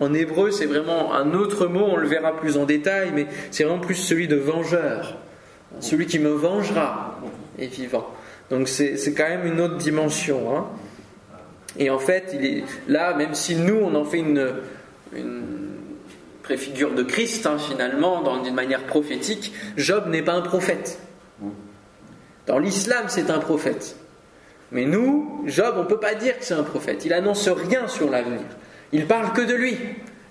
en 0.00 0.12
hébreu, 0.14 0.50
c'est 0.50 0.66
vraiment 0.66 1.14
un 1.14 1.32
autre 1.32 1.68
mot, 1.68 1.84
on 1.92 1.96
le 1.96 2.08
verra 2.08 2.36
plus 2.36 2.56
en 2.56 2.64
détail, 2.64 3.12
mais 3.14 3.26
c'est 3.52 3.62
vraiment 3.62 3.78
plus 3.78 3.94
celui 3.94 4.26
de 4.26 4.36
vengeur. 4.36 5.16
Celui 5.78 6.06
qui 6.06 6.18
me 6.18 6.30
vengera 6.30 7.20
est 7.56 7.72
vivant. 7.72 8.08
Donc 8.50 8.66
c'est, 8.68 8.96
quand 9.16 9.28
même 9.28 9.46
une 9.46 9.60
autre 9.60 9.76
dimension. 9.76 10.56
Hein. 10.56 10.66
Et 11.78 11.90
en 11.90 11.98
fait, 11.98 12.32
il 12.34 12.44
est 12.44 12.64
là, 12.88 13.14
même 13.14 13.34
si 13.34 13.56
nous, 13.56 13.76
on 13.76 13.94
en 13.94 14.04
fait 14.04 14.18
une, 14.18 14.52
préfigure 16.42 16.94
de 16.94 17.02
Christ, 17.02 17.46
hein, 17.46 17.56
finalement, 17.58 18.40
d'une 18.42 18.54
manière 18.54 18.84
prophétique, 18.84 19.52
Job 19.76 20.08
n'est 20.08 20.22
pas 20.22 20.32
un 20.32 20.42
prophète. 20.42 20.98
Dans 22.46 22.58
l'islam, 22.58 23.04
c'est 23.08 23.30
un 23.30 23.38
prophète. 23.38 23.96
Mais 24.72 24.84
nous, 24.84 25.44
Job, 25.46 25.74
on 25.76 25.82
ne 25.84 25.88
peut 25.88 26.00
pas 26.00 26.14
dire 26.14 26.38
que 26.38 26.44
c'est 26.44 26.54
un 26.54 26.64
prophète. 26.64 27.04
Il 27.04 27.12
annonce 27.12 27.48
rien 27.48 27.86
sur 27.86 28.10
l'avenir. 28.10 28.40
Il 28.92 29.06
parle 29.06 29.32
que 29.32 29.42
de 29.42 29.54
lui 29.54 29.76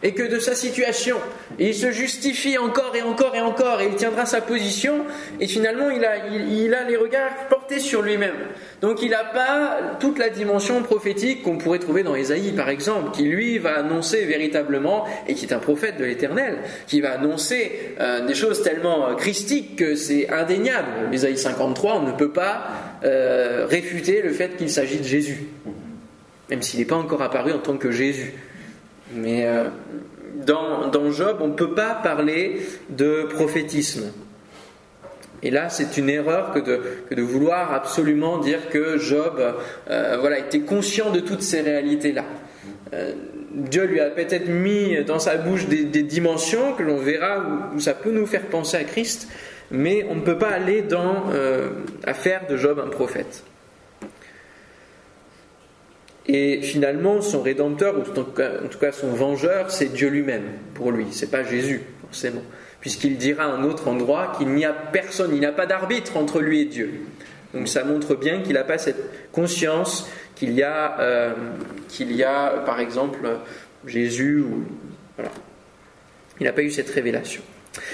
et 0.04 0.14
que 0.14 0.24
de 0.24 0.40
sa 0.40 0.56
situation. 0.56 1.18
Il 1.60 1.76
se 1.76 1.92
justifie 1.92 2.58
encore 2.58 2.96
et 2.96 3.02
encore 3.02 3.36
et 3.36 3.42
encore, 3.42 3.82
et 3.82 3.88
il 3.88 3.96
tiendra 3.96 4.26
sa 4.26 4.42
position, 4.42 5.06
et 5.40 5.48
finalement 5.48 5.90
il 5.90 6.04
a, 6.04 6.28
il, 6.28 6.74
a 6.74 6.84
les 6.84 6.96
regards 6.96 7.48
portés 7.50 7.80
sur 7.80 8.02
lui-même. 8.02 8.36
Donc 8.82 9.02
il 9.02 9.12
n'a 9.12 9.24
pas 9.24 9.98
toute 10.00 10.18
la 10.18 10.30
dimension 10.30 10.82
prophétique 10.82 11.44
qu'on 11.44 11.58
pourrait 11.58 11.80
trouver 11.80 12.04
dans 12.04 12.16
Ésaïe, 12.16 12.52
par 12.54 12.70
exemple, 12.70 13.12
qui 13.12 13.24
lui 13.24 13.58
va 13.60 13.78
annoncer 13.78 14.26
véritablement, 14.26 15.06
et 15.28 15.36
qui 15.36 15.46
est 15.46 15.54
un 15.54 15.60
prophète 15.60 15.98
de 15.98 16.06
l'Éternel, 16.06 16.58
qui 16.88 17.02
va 17.02 17.14
annoncer 17.14 17.96
euh, 18.00 18.26
des 18.26 18.36
choses 18.36 18.64
tellement 18.64 19.10
euh, 19.10 19.14
christiques 19.16 19.76
que 19.76 19.96
c'est 19.96 20.30
indéniable. 20.30 21.14
Ésaïe 21.14 21.38
53, 21.38 21.96
on 21.96 22.08
ne 22.08 22.12
peut 22.12 22.32
pas 22.32 22.68
euh, 23.04 23.68
réfuter 23.70 24.22
le 24.22 24.32
fait 24.32 24.58
qu'il 24.58 24.70
s'agit 24.70 24.98
de 24.98 25.04
Jésus, 25.04 25.46
même 26.50 26.62
s'il 26.62 26.80
n'est 26.80 26.86
pas 26.86 26.96
encore 26.96 27.22
apparu 27.22 27.52
en 27.52 27.60
tant 27.60 27.78
que 27.78 27.92
Jésus. 27.92 28.34
Mais 29.14 29.46
euh, 29.46 29.66
dans, 30.46 31.12
Job, 31.12 31.38
on 31.42 31.48
ne 31.48 31.54
peut 31.54 31.74
pas 31.74 31.96
parler 31.96 32.62
de 32.90 33.24
prophétisme. 33.24 34.12
Et 35.44 35.50
là, 35.50 35.70
c'est 35.70 35.98
une 35.98 36.10
erreur 36.10 36.52
que 36.54 36.60
de, 37.16 37.22
vouloir 37.22 37.74
absolument 37.74 38.38
dire 38.38 38.70
que 38.70 38.98
Job 38.98 39.42
euh, 39.90 40.18
voilà, 40.20 40.40
était 40.40 40.60
conscient 40.60 41.12
de 41.12 41.20
toutes 41.20 41.42
ces 41.42 41.62
réalités-là. 41.62 42.26
Euh, 42.94 43.14
Dieu 43.54 43.86
lui 43.86 44.00
a 44.00 44.10
peut-être 44.10 44.48
mis 44.48 45.04
dans 45.04 45.20
sa 45.20 45.38
bouche 45.38 45.68
des, 45.68 46.04
dimensions 46.04 46.74
que 46.74 46.84
l'on 46.84 46.98
verra 46.98 47.44
où, 47.76 47.80
ça 47.80 47.94
peut 47.94 48.12
nous 48.12 48.26
faire 48.26 48.46
penser 48.46 48.78
à 48.78 48.84
Christ, 48.84 49.28
mais 49.72 50.06
on 50.10 50.16
ne 50.16 50.22
peut 50.22 50.38
pas 50.38 50.50
aller 50.50 50.84
dans, 50.84 51.26
à 52.06 52.14
faire 52.14 52.48
de 52.48 52.56
Job 52.56 52.82
un 52.86 52.90
prophète. 52.90 53.44
Et 56.28 56.62
finalement, 56.62 57.22
son 57.22 57.42
rédempteur, 57.42 57.96
ou 57.98 58.02
en 58.02 58.68
tout 58.68 58.78
cas, 58.80 58.92
son 58.92 59.10
vengeur, 59.10 59.72
c'est 59.72 59.92
Dieu 59.94 60.10
lui-même, 60.10 60.44
pour 60.74 60.92
lui. 60.92 61.08
C'est 61.12 61.32
pas 61.32 61.44
Jésus, 61.44 61.82
forcément. 62.02 62.44
Puisqu'il 62.80 63.18
dira 63.18 63.44
à 63.44 63.48
un 63.48 63.64
autre 63.64 63.88
endroit 63.88 64.34
qu'il 64.38 64.50
n'y 64.50 64.66
a 64.66 64.74
personne, 64.74 65.32
il 65.34 65.40
n'y 65.40 65.46
a 65.46 65.52
pas 65.52 65.66
d'arbitre 65.66 66.18
entre 66.18 66.40
lui 66.40 66.62
et 66.62 66.66
Dieu. 66.66 67.02
Donc 67.54 67.68
ça 67.68 67.84
montre 67.84 68.16
bien 68.16 68.42
qu'il 68.42 68.54
n'a 68.54 68.64
pas 68.64 68.78
cette 68.78 69.32
conscience 69.32 70.10
qu'il 70.36 70.54
y, 70.54 70.64
a, 70.64 71.00
euh, 71.00 71.34
qu'il 71.90 72.16
y 72.16 72.24
a, 72.24 72.64
par 72.66 72.80
exemple, 72.80 73.20
Jésus, 73.86 74.40
ou. 74.40 74.64
Il 76.40 76.46
n'a 76.46 76.54
pas 76.54 76.64
eu 76.64 76.72
cette 76.72 76.90
révélation. 76.90 77.44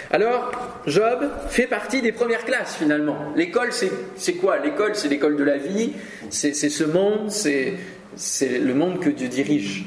Alors, 0.09 0.51
Job 0.87 1.29
fait 1.49 1.67
partie 1.67 2.01
des 2.01 2.13
premières 2.13 2.45
classes 2.45 2.75
finalement. 2.77 3.33
L'école, 3.35 3.69
c'est 3.71 4.33
quoi? 4.33 4.57
L'école, 4.59 4.95
c'est 4.95 5.09
l'école 5.09 5.35
de 5.35 5.43
la 5.43 5.57
vie, 5.57 5.91
c'est 6.29 6.53
ce 6.53 6.83
monde, 6.85 7.29
c'est 7.29 7.73
c'est 8.17 8.59
le 8.59 8.73
monde 8.73 8.99
que 8.99 9.09
Dieu 9.09 9.29
dirige. 9.29 9.85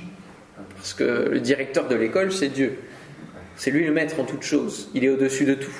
Parce 0.76 0.94
que 0.94 1.28
le 1.30 1.40
directeur 1.40 1.88
de 1.88 1.94
l'école, 1.94 2.32
c'est 2.32 2.48
Dieu. 2.48 2.78
C'est 3.56 3.70
lui 3.70 3.84
le 3.84 3.92
maître 3.92 4.18
en 4.18 4.24
toute 4.24 4.42
chose. 4.42 4.88
Il 4.94 5.04
est 5.04 5.10
au-dessus 5.10 5.44
de 5.44 5.54
tout. 5.54 5.76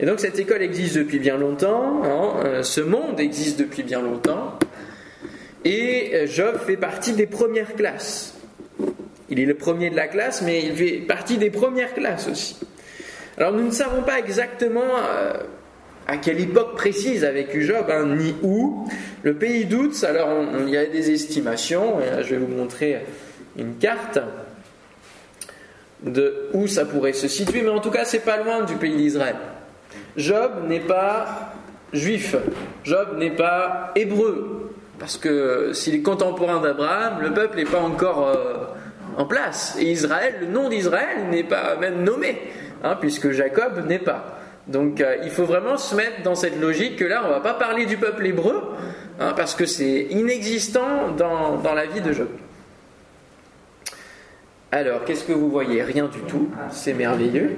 Et 0.00 0.06
donc 0.06 0.20
cette 0.20 0.38
école 0.38 0.62
existe 0.62 0.98
depuis 0.98 1.18
bien 1.18 1.36
longtemps, 1.36 2.02
hein. 2.04 2.44
euh, 2.44 2.62
ce 2.62 2.80
monde 2.80 3.20
existe 3.20 3.58
depuis 3.58 3.82
bien 3.82 4.02
longtemps, 4.02 4.58
et 5.64 6.10
euh, 6.14 6.26
Job 6.26 6.58
fait 6.66 6.76
partie 6.76 7.12
des 7.12 7.26
premières 7.26 7.74
classes. 7.74 8.34
Il 9.30 9.40
est 9.40 9.46
le 9.46 9.54
premier 9.54 9.88
de 9.88 9.96
la 9.96 10.08
classe, 10.08 10.42
mais 10.42 10.62
il 10.62 10.74
fait 10.74 10.98
partie 11.06 11.38
des 11.38 11.50
premières 11.50 11.94
classes 11.94 12.28
aussi. 12.28 12.58
Alors 13.38 13.52
nous 13.52 13.64
ne 13.64 13.70
savons 13.70 14.02
pas 14.02 14.18
exactement 14.18 14.82
euh, 14.82 15.34
à 16.06 16.16
quelle 16.16 16.40
époque 16.40 16.74
précise 16.76 17.24
a 17.24 17.30
vécu 17.30 17.62
Job, 17.62 17.86
ni 18.18 18.34
où. 18.42 18.88
Le 19.22 19.34
pays 19.34 19.64
d'Outs, 19.66 20.04
alors 20.04 20.28
il 20.66 20.70
y 20.70 20.76
a 20.76 20.86
des 20.86 21.10
estimations, 21.12 22.00
et 22.00 22.22
je 22.24 22.30
vais 22.34 22.38
vous 22.38 22.54
montrer 22.54 23.04
une 23.56 23.76
carte 23.76 24.18
de 26.02 26.48
où 26.52 26.66
ça 26.66 26.84
pourrait 26.84 27.12
se 27.12 27.28
situer, 27.28 27.62
mais 27.62 27.70
en 27.70 27.80
tout 27.80 27.90
cas, 27.90 28.04
c'est 28.04 28.24
pas 28.24 28.36
loin 28.38 28.64
du 28.64 28.74
pays 28.74 28.96
d'Israël. 28.96 29.36
Job 30.16 30.50
n'est 30.66 30.80
pas 30.80 31.52
juif, 31.92 32.34
Job 32.84 33.16
n'est 33.18 33.36
pas 33.36 33.92
hébreu, 33.94 34.72
parce 34.98 35.16
que 35.16 35.72
s'il 35.72 35.94
est 35.94 36.02
contemporain 36.02 36.60
d'Abraham, 36.60 37.22
le 37.22 37.32
peuple 37.32 37.56
n'est 37.56 37.64
pas 37.64 37.80
encore 37.80 38.28
euh, 38.28 38.64
en 39.16 39.24
place. 39.24 39.76
Et 39.78 39.90
Israël, 39.90 40.34
le 40.40 40.46
nom 40.46 40.68
d'Israël 40.68 41.28
n'est 41.30 41.44
pas 41.44 41.76
même 41.76 42.02
nommé, 42.02 42.40
hein, 42.82 42.96
puisque 43.00 43.30
Jacob 43.30 43.86
n'est 43.86 43.98
pas. 43.98 44.41
Donc 44.68 45.00
euh, 45.00 45.16
il 45.24 45.30
faut 45.30 45.44
vraiment 45.44 45.76
se 45.76 45.94
mettre 45.94 46.22
dans 46.22 46.34
cette 46.34 46.60
logique 46.60 46.96
que 46.96 47.04
là, 47.04 47.22
on 47.24 47.28
ne 47.28 47.32
va 47.32 47.40
pas 47.40 47.54
parler 47.54 47.86
du 47.86 47.96
peuple 47.96 48.26
hébreu, 48.26 48.62
hein, 49.18 49.32
parce 49.36 49.54
que 49.54 49.66
c'est 49.66 50.06
inexistant 50.10 51.10
dans, 51.16 51.74
la 51.74 51.86
vie 51.86 52.00
de 52.00 52.12
Job. 52.12 52.28
Alors, 54.70 55.04
qu'est-ce 55.04 55.24
que 55.24 55.32
vous 55.32 55.50
voyez? 55.50 55.82
Rien 55.82 56.06
du 56.06 56.20
tout, 56.20 56.48
c'est 56.70 56.94
merveilleux. 56.94 57.56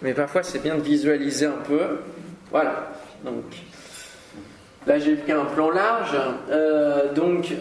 Mais 0.00 0.14
parfois, 0.14 0.42
c'est 0.42 0.62
bien 0.62 0.76
de 0.76 0.80
visualiser 0.80 1.46
un 1.46 1.60
peu. 1.66 2.00
Voilà. 2.50 2.92
Donc, 3.24 3.44
là, 4.86 4.98
j'ai 4.98 5.14
pris 5.14 5.32
un 5.32 5.44
plan 5.44 5.70
large. 5.70 6.16
Euh, 6.50 7.12
donc, 7.12 7.52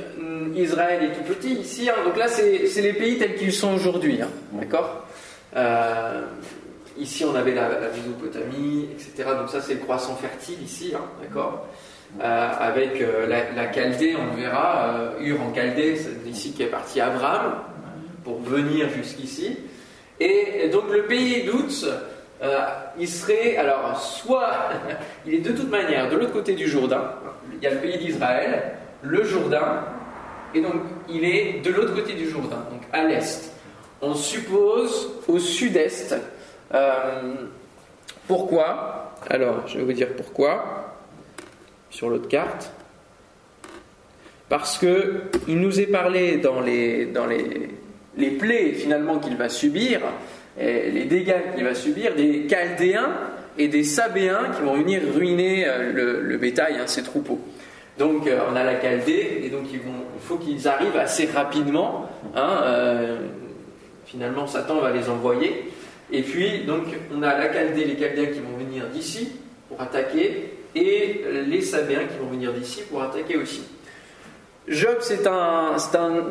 Israël 0.56 1.04
est 1.04 1.12
tout 1.18 1.34
petit 1.34 1.54
ici. 1.54 1.90
Hein. 1.90 1.96
donc 2.06 2.16
là, 2.18 2.28
c'est 2.28 2.82
les 2.82 2.94
pays 2.94 3.18
tels 3.18 3.36
qu'ils 3.36 3.54
sont 3.54 3.74
aujourd'hui. 3.74 4.22
Hein. 4.22 4.30
D'accord? 4.54 5.06
Euh, 5.56 6.22
ici, 6.98 7.26
on 7.26 7.36
avait 7.36 7.54
la, 7.54 7.70
Mésopotamie, 7.96 8.90
etc. 8.92 9.30
Donc 9.38 9.50
ça, 9.50 9.62
c'est 9.62 9.76
le 9.76 9.80
croissant 9.80 10.16
fertile 10.16 10.62
ici, 10.64 10.94
hein, 10.96 11.04
d'accord 11.22 11.68
euh, 12.22 12.50
Avec 12.60 13.02
euh, 13.02 13.28
la, 13.28 13.72
Chaldée, 13.74 14.16
on 14.16 14.36
verra, 14.36 15.14
Ur 15.20 15.42
en 15.42 15.54
Chaldée, 15.54 15.96
c'est 15.96 16.30
ici 16.30 16.54
qui 16.54 16.64
est 16.64 16.68
parti 16.68 17.02
Abraham 17.02 17.56
pour 18.24 18.40
venir 18.42 18.90
jusqu'ici. 18.90 19.58
Et, 20.20 20.70
donc 20.72 20.90
le 20.92 21.04
pays 21.04 21.44
d'Outz, 21.44 21.88
il 22.98 23.08
serait, 23.08 23.58
alors, 23.58 24.00
soit, 24.00 24.52
il 25.26 25.34
est 25.36 25.40
de 25.40 25.52
toute 25.52 25.70
manière 25.70 26.10
de 26.10 26.18
l'autre 26.18 26.34
côté 26.34 26.54
du 26.54 26.68
Jourdain, 26.68 27.12
il 27.54 27.64
y 27.64 27.68
a 27.68 27.74
le 27.74 27.80
pays 27.80 27.98
d'Israël, 27.98 28.74
le 29.02 29.24
Jourdain, 29.24 29.86
et 30.54 30.62
donc 30.62 30.76
il 31.10 31.24
est 31.24 31.62
de 31.64 31.72
l'autre 31.72 31.96
côté 31.96 32.14
du 32.14 32.30
Jourdain, 32.30 32.64
donc 32.70 32.82
à 32.92 33.04
l'est 33.04 33.51
on 34.02 34.16
suppose 34.16 35.10
au 35.28 35.40
sud-est. 35.40 36.16
Euh, 36.74 37.34
pourquoi 38.28 39.16
Alors, 39.30 39.68
je 39.68 39.78
vais 39.78 39.84
vous 39.84 39.94
dire 39.94 40.10
pourquoi 40.16 40.96
sur 41.90 42.10
l'autre 42.10 42.28
carte. 42.28 42.72
Parce 44.50 44.78
que 44.78 45.24
il 45.48 45.60
nous 45.60 45.80
est 45.80 45.88
parlé 45.88 46.38
dans 46.38 46.60
les, 46.62 47.08
plaies 48.40 48.74
finalement 48.74 49.20
qu'il 49.20 49.38
va 49.38 49.50
subir, 49.50 50.02
les 50.60 51.06
dégâts 51.06 51.54
qu'il 51.56 51.64
va 51.64 51.76
subir, 51.76 52.16
des 52.16 52.48
Chaldéens 52.50 53.12
et 53.58 53.68
des 53.68 53.84
Sabéens 53.84 54.52
qui 54.56 54.64
vont 54.64 54.76
venir 54.76 55.02
ruiner 55.14 55.66
euh, 55.68 56.22
le, 56.22 56.38
bétail, 56.38 56.76
hein, 56.80 56.88
ces 56.88 57.04
troupeaux. 57.04 57.40
Donc 57.98 58.28
euh, 58.28 58.40
on 58.52 58.56
a 58.56 58.64
la 58.64 58.80
Chaldée, 58.82 59.42
et 59.44 59.50
donc 59.50 59.66
il 59.72 59.80
faut 60.22 60.38
qu'ils 60.38 60.68
arrivent 60.68 60.98
assez 60.98 61.26
rapidement. 61.26 62.10
Hein, 62.36 62.64
finalement 64.12 64.48
Satan 64.48 64.80
va 64.80 64.92
les 64.92 65.10
envoyer. 65.10 65.72
Et 66.12 66.22
puis, 66.22 66.64
donc, 66.66 66.84
on 67.16 67.24
a 67.24 67.38
la 67.38 67.54
Chaldée, 67.54 67.86
les 67.86 67.96
Chaldéens 67.96 68.32
qui 68.34 68.40
vont 68.40 68.58
venir 68.58 68.86
d'ici 68.88 69.30
pour 69.70 69.82
attaquer, 69.82 70.52
et 70.76 71.22
les 71.48 71.62
Sabéens 71.62 72.06
qui 72.06 72.18
vont 72.22 72.30
venir 72.30 72.54
d'ici 72.54 72.82
pour 72.90 73.02
attaquer 73.02 73.38
aussi. 73.38 73.64
Job, 74.68 74.98
c'est 75.02 75.26
un, 75.26 75.76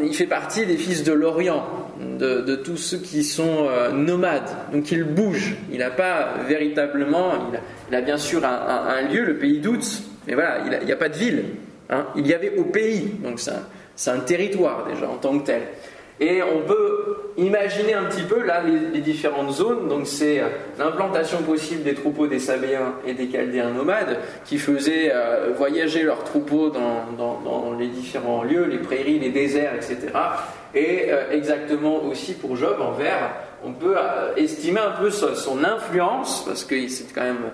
il 0.01 0.15
fait 0.15 0.27
partie 0.27 0.65
des 0.65 0.77
fils 0.77 1.03
de 1.03 1.13
l'Orient, 1.13 1.67
de, 1.99 2.55
tous 2.57 2.77
ceux 2.77 2.99
qui 2.99 3.25
sont 3.25 3.67
euh, 3.69 3.91
nomades. 3.91 4.49
Donc 4.73 4.91
il 4.93 5.05
bouge. 5.05 5.57
Il 5.73 5.79
n'a 5.79 5.91
pas 5.91 6.35
véritablement, 6.47 7.33
il 7.91 7.95
a, 7.95 8.01
bien 8.01 8.19
sûr 8.19 8.45
un, 8.45 9.03
lieu, 9.13 9.25
le 9.25 9.37
pays 9.37 9.59
d'Outs, 9.59 10.05
mais 10.27 10.35
voilà, 10.35 10.59
il 10.81 10.87
n'y 10.87 10.93
a, 10.93 10.97
pas 10.97 11.09
de 11.09 11.17
ville. 11.17 11.45
Hein. 11.91 12.07
Il 12.17 12.27
y 12.27 12.33
avait 12.33 12.57
au 12.57 12.65
pays, 12.65 13.15
donc 13.23 13.41
c'est 13.97 14.11
un 14.11 14.21
territoire 14.21 14.87
déjà 14.87 15.09
en 15.09 15.17
tant 15.17 15.39
que 15.39 15.47
tel. 15.47 15.63
Et 16.21 16.43
on 16.43 16.61
peut 16.61 17.17
imaginer 17.39 17.95
un 17.95 18.05
petit 18.05 18.23
peu 18.23 18.45
là 18.45 18.63
les, 18.63 19.01
différentes 19.01 19.53
zones. 19.53 19.89
Donc 19.89 20.07
c'est 20.07 20.41
euh, 20.41 20.49
l'implantation 20.79 21.39
possible 21.39 21.83
des 21.83 21.95
troupeaux 21.95 22.27
des 22.27 22.39
Sabéens 22.39 22.95
et 23.07 23.15
des 23.15 23.29
Chaldéens 23.29 23.71
nomades 23.71 24.19
qui 24.45 24.59
faisaient 24.59 25.11
euh, 25.15 25.53
voyager 25.57 26.03
leurs 26.03 26.25
troupeaux 26.25 26.71
dans, 26.71 27.73
les 27.79 27.87
différents 27.87 28.43
lieux, 28.43 28.67
les 28.67 28.79
prairies, 28.79 29.19
les 29.19 29.31
déserts, 29.31 29.75
etc. 29.75 29.97
Et 30.75 31.07
euh, 31.09 31.31
exactement 31.33 32.05
aussi 32.05 32.35
pour 32.35 32.57
Job 32.57 32.77
en 32.81 32.93
vert, 32.93 33.31
on 33.65 33.73
peut 33.73 33.95
estimer 34.37 34.81
un 34.81 35.01
peu 35.01 35.11
son, 35.11 35.65
influence 35.65 36.45
parce 36.47 36.65
que 36.65 36.89
c'est 36.89 37.13
quand 37.15 37.23
même 37.23 37.51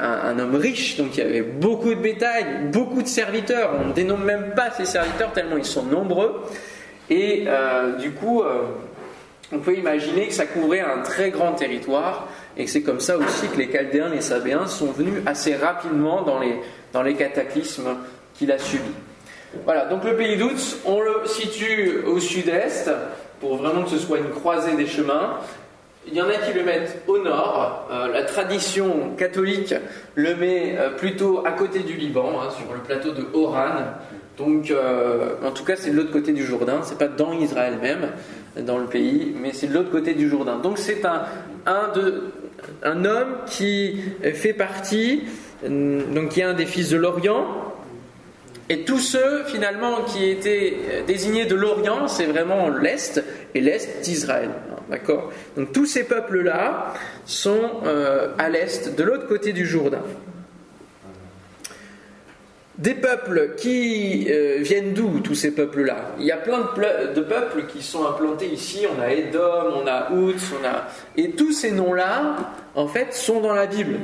un, 0.00 0.38
homme 0.38 0.54
riche, 0.54 0.96
donc 0.96 1.16
il 1.16 1.24
y 1.24 1.26
avait 1.26 1.42
beaucoup 1.42 1.90
de 1.90 2.00
bétail, 2.00 2.44
beaucoup 2.72 3.02
de 3.02 3.08
serviteurs. 3.08 3.72
On 3.82 3.88
ne 3.88 3.92
dénomme 3.92 4.24
même 4.24 4.52
pas 4.54 4.70
ces 4.70 4.86
serviteurs 4.86 5.32
tellement 5.32 5.56
ils 5.56 5.64
sont 5.64 5.84
nombreux. 5.84 6.42
Et 7.10 7.44
euh, 7.46 7.96
du 7.96 8.10
coup, 8.12 8.42
euh, 8.42 8.62
on 9.52 9.58
peut 9.58 9.74
imaginer 9.74 10.28
que 10.28 10.34
ça 10.34 10.46
couvrait 10.46 10.80
un 10.80 11.02
très 11.02 11.30
grand 11.30 11.52
territoire 11.52 12.28
et 12.56 12.66
c'est 12.66 12.82
comme 12.82 13.00
ça 13.00 13.16
aussi 13.16 13.48
que 13.48 13.58
les 13.58 13.70
Chaldéens, 13.70 14.08
les 14.08 14.20
Sabéens 14.20 14.66
sont 14.66 14.90
venus 14.90 15.22
assez 15.24 15.54
rapidement 15.54 16.22
dans 16.22 16.40
les, 16.40 16.56
dans 16.92 17.02
les 17.02 17.14
cataclysmes 17.14 17.96
qu'il 18.34 18.50
a 18.50 18.58
subis. 18.58 18.82
Voilà, 19.64 19.86
donc 19.86 20.04
le 20.04 20.16
pays 20.16 20.36
d'Outs, 20.36 20.78
on 20.84 21.00
le 21.00 21.26
situe 21.26 22.02
au 22.06 22.18
sud-est, 22.18 22.90
pour 23.40 23.56
vraiment 23.56 23.84
que 23.84 23.90
ce 23.90 23.98
soit 23.98 24.18
une 24.18 24.30
croisée 24.30 24.74
des 24.74 24.86
chemins. 24.86 25.38
Il 26.08 26.14
y 26.14 26.20
en 26.20 26.28
a 26.28 26.34
qui 26.34 26.52
le 26.52 26.62
mettent 26.62 27.02
au 27.06 27.18
nord. 27.18 27.88
Euh, 27.90 28.08
la 28.08 28.22
tradition 28.24 29.14
catholique 29.16 29.74
le 30.14 30.34
met 30.34 30.76
plutôt 30.98 31.44
à 31.46 31.52
côté 31.52 31.80
du 31.80 31.94
Liban, 31.94 32.40
hein, 32.40 32.48
sur 32.50 32.72
le 32.72 32.80
plateau 32.80 33.12
de 33.12 33.26
Oran. 33.32 33.82
Donc, 34.38 34.70
euh, 34.70 35.34
en 35.44 35.50
tout 35.50 35.64
cas, 35.64 35.76
c'est 35.76 35.90
de 35.90 35.96
l'autre 35.96 36.12
côté 36.12 36.32
du 36.32 36.44
Jourdain. 36.44 36.80
C'est 36.82 36.98
pas 36.98 37.08
dans 37.08 37.32
Israël 37.32 37.78
même, 37.80 38.08
dans 38.64 38.78
le 38.78 38.86
pays, 38.86 39.34
mais 39.40 39.52
c'est 39.52 39.66
de 39.66 39.74
l'autre 39.74 39.90
côté 39.90 40.14
du 40.14 40.28
Jourdain. 40.28 40.58
Donc, 40.58 40.78
c'est 40.78 41.04
un, 41.04 41.22
un, 41.66 41.92
de, 41.94 42.24
un 42.82 43.04
homme 43.04 43.36
qui 43.46 43.98
fait 44.34 44.52
partie, 44.52 45.24
donc 45.66 46.30
qui 46.30 46.40
est 46.40 46.44
un 46.44 46.54
des 46.54 46.66
fils 46.66 46.90
de 46.90 46.96
l'Orient, 46.96 47.46
et 48.68 48.84
tous 48.84 48.98
ceux, 48.98 49.44
finalement, 49.44 50.02
qui 50.02 50.28
étaient 50.28 50.76
désignés 51.06 51.46
de 51.46 51.54
l'Orient, 51.54 52.08
c'est 52.08 52.26
vraiment 52.26 52.68
l'Est, 52.68 53.22
et 53.54 53.60
l'Est 53.60 54.00
d'Israël. 54.02 54.50
D'accord? 54.90 55.32
Donc 55.56 55.72
tous 55.72 55.86
ces 55.86 56.04
peuples-là 56.04 56.94
sont 57.24 57.70
euh, 57.86 58.28
à 58.38 58.48
l'Est, 58.48 58.96
de 58.96 59.02
l'autre 59.02 59.26
côté 59.26 59.52
du 59.52 59.66
Jourdain. 59.66 60.02
Des 62.78 62.94
peuples 62.94 63.54
qui 63.56 64.26
euh, 64.28 64.58
viennent 64.60 64.92
d'où, 64.92 65.20
tous 65.20 65.34
ces 65.34 65.54
peuples-là? 65.54 66.10
Il 66.18 66.26
y 66.26 66.32
a 66.32 66.36
plein 66.36 66.58
de, 66.60 67.20
peuples 67.22 67.64
qui 67.66 67.82
sont 67.82 68.06
implantés 68.06 68.48
ici. 68.48 68.86
On 68.94 69.00
a 69.00 69.10
Edom, 69.10 69.82
on 69.82 69.86
a 69.86 70.10
Outs, 70.12 70.54
on 70.60 70.64
a... 70.66 70.86
Et 71.16 71.30
tous 71.30 71.52
ces 71.52 71.70
noms-là, 71.70 72.36
en 72.74 72.86
fait, 72.86 73.14
sont 73.14 73.40
dans 73.40 73.54
la 73.54 73.66
Bible. 73.66 73.96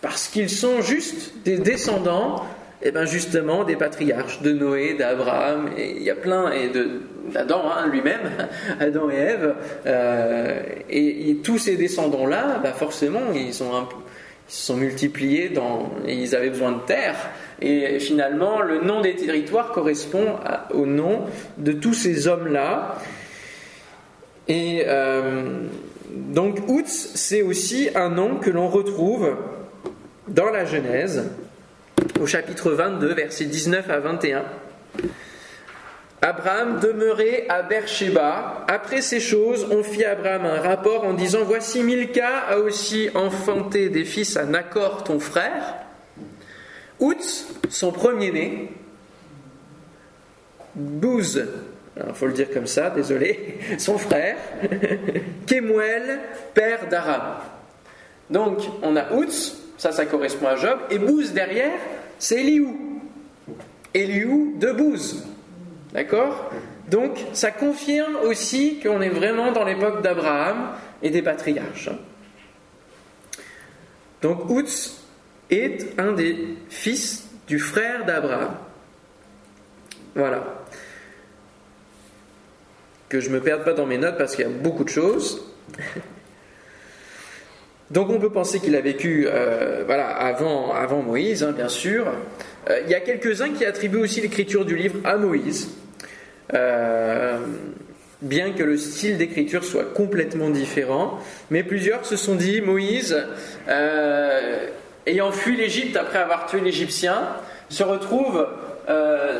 Parce 0.00 0.28
qu'ils 0.28 0.50
sont 0.50 0.80
juste 0.80 1.42
des 1.44 1.58
descendants 1.58 2.46
et 2.82 2.88
eh 2.88 2.90
bien 2.92 3.06
justement 3.06 3.64
des 3.64 3.74
patriarches, 3.74 4.42
de 4.42 4.52
Noé, 4.52 4.94
d'Abraham, 4.94 5.70
et 5.78 5.96
il 5.96 6.02
y 6.02 6.10
a 6.10 6.14
plein, 6.14 6.52
et 6.52 6.70
d'Adam 7.32 7.64
hein, 7.74 7.88
lui-même, 7.88 8.20
Adam 8.80 9.08
et 9.08 9.14
Ève, 9.14 9.54
euh, 9.86 10.60
et, 10.90 11.38
tous 11.42 11.56
ces 11.56 11.76
descendants-là, 11.76 12.60
bah 12.62 12.74
forcément, 12.74 13.32
ils 13.34 13.54
sont, 13.54 13.70
ils 14.48 14.52
se 14.52 14.66
sont 14.66 14.76
multipliés 14.76 15.48
dans, 15.48 15.90
et 16.06 16.14
ils 16.14 16.36
avaient 16.36 16.50
besoin 16.50 16.72
de 16.72 16.80
terre, 16.86 17.16
et 17.60 17.98
finalement, 18.00 18.60
le 18.60 18.80
nom 18.80 19.00
des 19.00 19.16
territoires 19.16 19.72
correspond 19.72 20.36
au 20.74 20.84
nom 20.84 21.24
de 21.56 21.72
tous 21.72 21.94
ces 21.94 22.28
hommes-là. 22.28 22.96
Et 24.48 24.84
euh, 24.86 25.62
donc, 26.10 26.68
Outs, 26.68 26.84
c'est 26.86 27.42
aussi 27.42 27.88
un 27.94 28.10
nom 28.10 28.36
que 28.36 28.50
l'on 28.50 28.68
retrouve 28.68 29.36
dans 30.28 30.50
la 30.50 30.64
Genèse 30.66 31.30
au 32.20 32.26
chapitre 32.26 32.72
22, 32.72 33.14
versets 33.14 33.46
19 33.46 33.88
à 33.90 34.00
21. 34.00 34.44
Abraham 36.22 36.80
demeurait 36.80 37.46
à 37.48 37.62
Beersheba. 37.62 38.64
Après 38.68 39.00
ces 39.00 39.20
choses, 39.20 39.66
on 39.70 39.82
fit 39.82 40.04
à 40.04 40.12
Abraham 40.12 40.44
un 40.44 40.60
rapport 40.60 41.04
en 41.04 41.14
disant 41.14 41.44
Voici 41.44 41.82
Milka 41.82 42.38
a 42.48 42.58
aussi 42.58 43.10
enfanté 43.14 43.88
des 43.88 44.04
fils 44.04 44.36
à 44.36 44.44
Nacor, 44.44 45.04
ton 45.04 45.20
frère. 45.20 45.85
Outs, 47.00 47.46
son 47.68 47.92
premier-né. 47.92 48.70
Bouz, 50.74 51.46
il 51.96 52.14
faut 52.14 52.26
le 52.26 52.32
dire 52.32 52.50
comme 52.50 52.66
ça, 52.66 52.90
désolé, 52.90 53.58
son 53.78 53.98
frère. 53.98 54.36
Kemuel, 55.46 56.20
père 56.54 56.88
d'Aram. 56.88 57.36
Donc, 58.30 58.58
on 58.82 58.96
a 58.96 59.12
Outs, 59.12 59.56
ça, 59.78 59.92
ça 59.92 60.06
correspond 60.06 60.48
à 60.48 60.56
Job, 60.56 60.78
et 60.90 60.98
Bouz 60.98 61.32
derrière, 61.32 61.78
c'est 62.18 62.40
Eliou. 62.40 63.00
Eliou 63.94 64.54
de 64.58 64.72
Bouze. 64.72 65.24
D'accord? 65.92 66.50
Donc 66.90 67.18
ça 67.32 67.50
confirme 67.50 68.16
aussi 68.24 68.80
qu'on 68.80 69.00
est 69.00 69.08
vraiment 69.08 69.52
dans 69.52 69.64
l'époque 69.64 70.02
d'Abraham 70.02 70.72
et 71.02 71.10
des 71.10 71.22
patriarches. 71.22 71.90
Donc 74.22 74.48
Outs 74.50 75.00
est 75.50 75.98
un 75.98 76.12
des 76.12 76.56
fils 76.68 77.28
du 77.46 77.58
frère 77.58 78.04
d'Abraham. 78.04 78.54
Voilà. 80.14 80.64
Que 83.08 83.20
je 83.20 83.28
ne 83.28 83.34
me 83.34 83.40
perde 83.40 83.64
pas 83.64 83.72
dans 83.72 83.86
mes 83.86 83.98
notes 83.98 84.18
parce 84.18 84.34
qu'il 84.34 84.44
y 84.44 84.48
a 84.48 84.50
beaucoup 84.50 84.84
de 84.84 84.88
choses. 84.88 85.54
Donc 87.90 88.10
on 88.10 88.18
peut 88.18 88.30
penser 88.30 88.58
qu'il 88.58 88.74
a 88.74 88.80
vécu 88.80 89.28
euh, 89.28 89.84
voilà, 89.86 90.08
avant, 90.08 90.74
avant 90.74 91.02
Moïse, 91.02 91.44
hein, 91.44 91.52
bien 91.52 91.68
sûr. 91.68 92.06
Euh, 92.68 92.80
il 92.84 92.90
y 92.90 92.94
a 92.94 93.00
quelques-uns 93.00 93.50
qui 93.50 93.64
attribuent 93.64 93.98
aussi 93.98 94.20
l'écriture 94.20 94.64
du 94.64 94.74
livre 94.74 94.98
à 95.04 95.16
Moïse, 95.16 95.70
euh, 96.52 97.38
bien 98.22 98.50
que 98.50 98.64
le 98.64 98.76
style 98.76 99.18
d'écriture 99.18 99.62
soit 99.62 99.84
complètement 99.84 100.50
différent. 100.50 101.20
Mais 101.50 101.62
plusieurs 101.62 102.04
se 102.04 102.16
sont 102.16 102.34
dit, 102.34 102.60
Moïse, 102.60 103.16
ayant 105.06 105.32
fui 105.32 105.56
l'Égypte 105.56 105.96
après 105.96 106.18
avoir 106.18 106.46
tué 106.46 106.60
l'Égyptien, 106.60 107.28
se 107.68 107.82
retrouve 107.82 108.46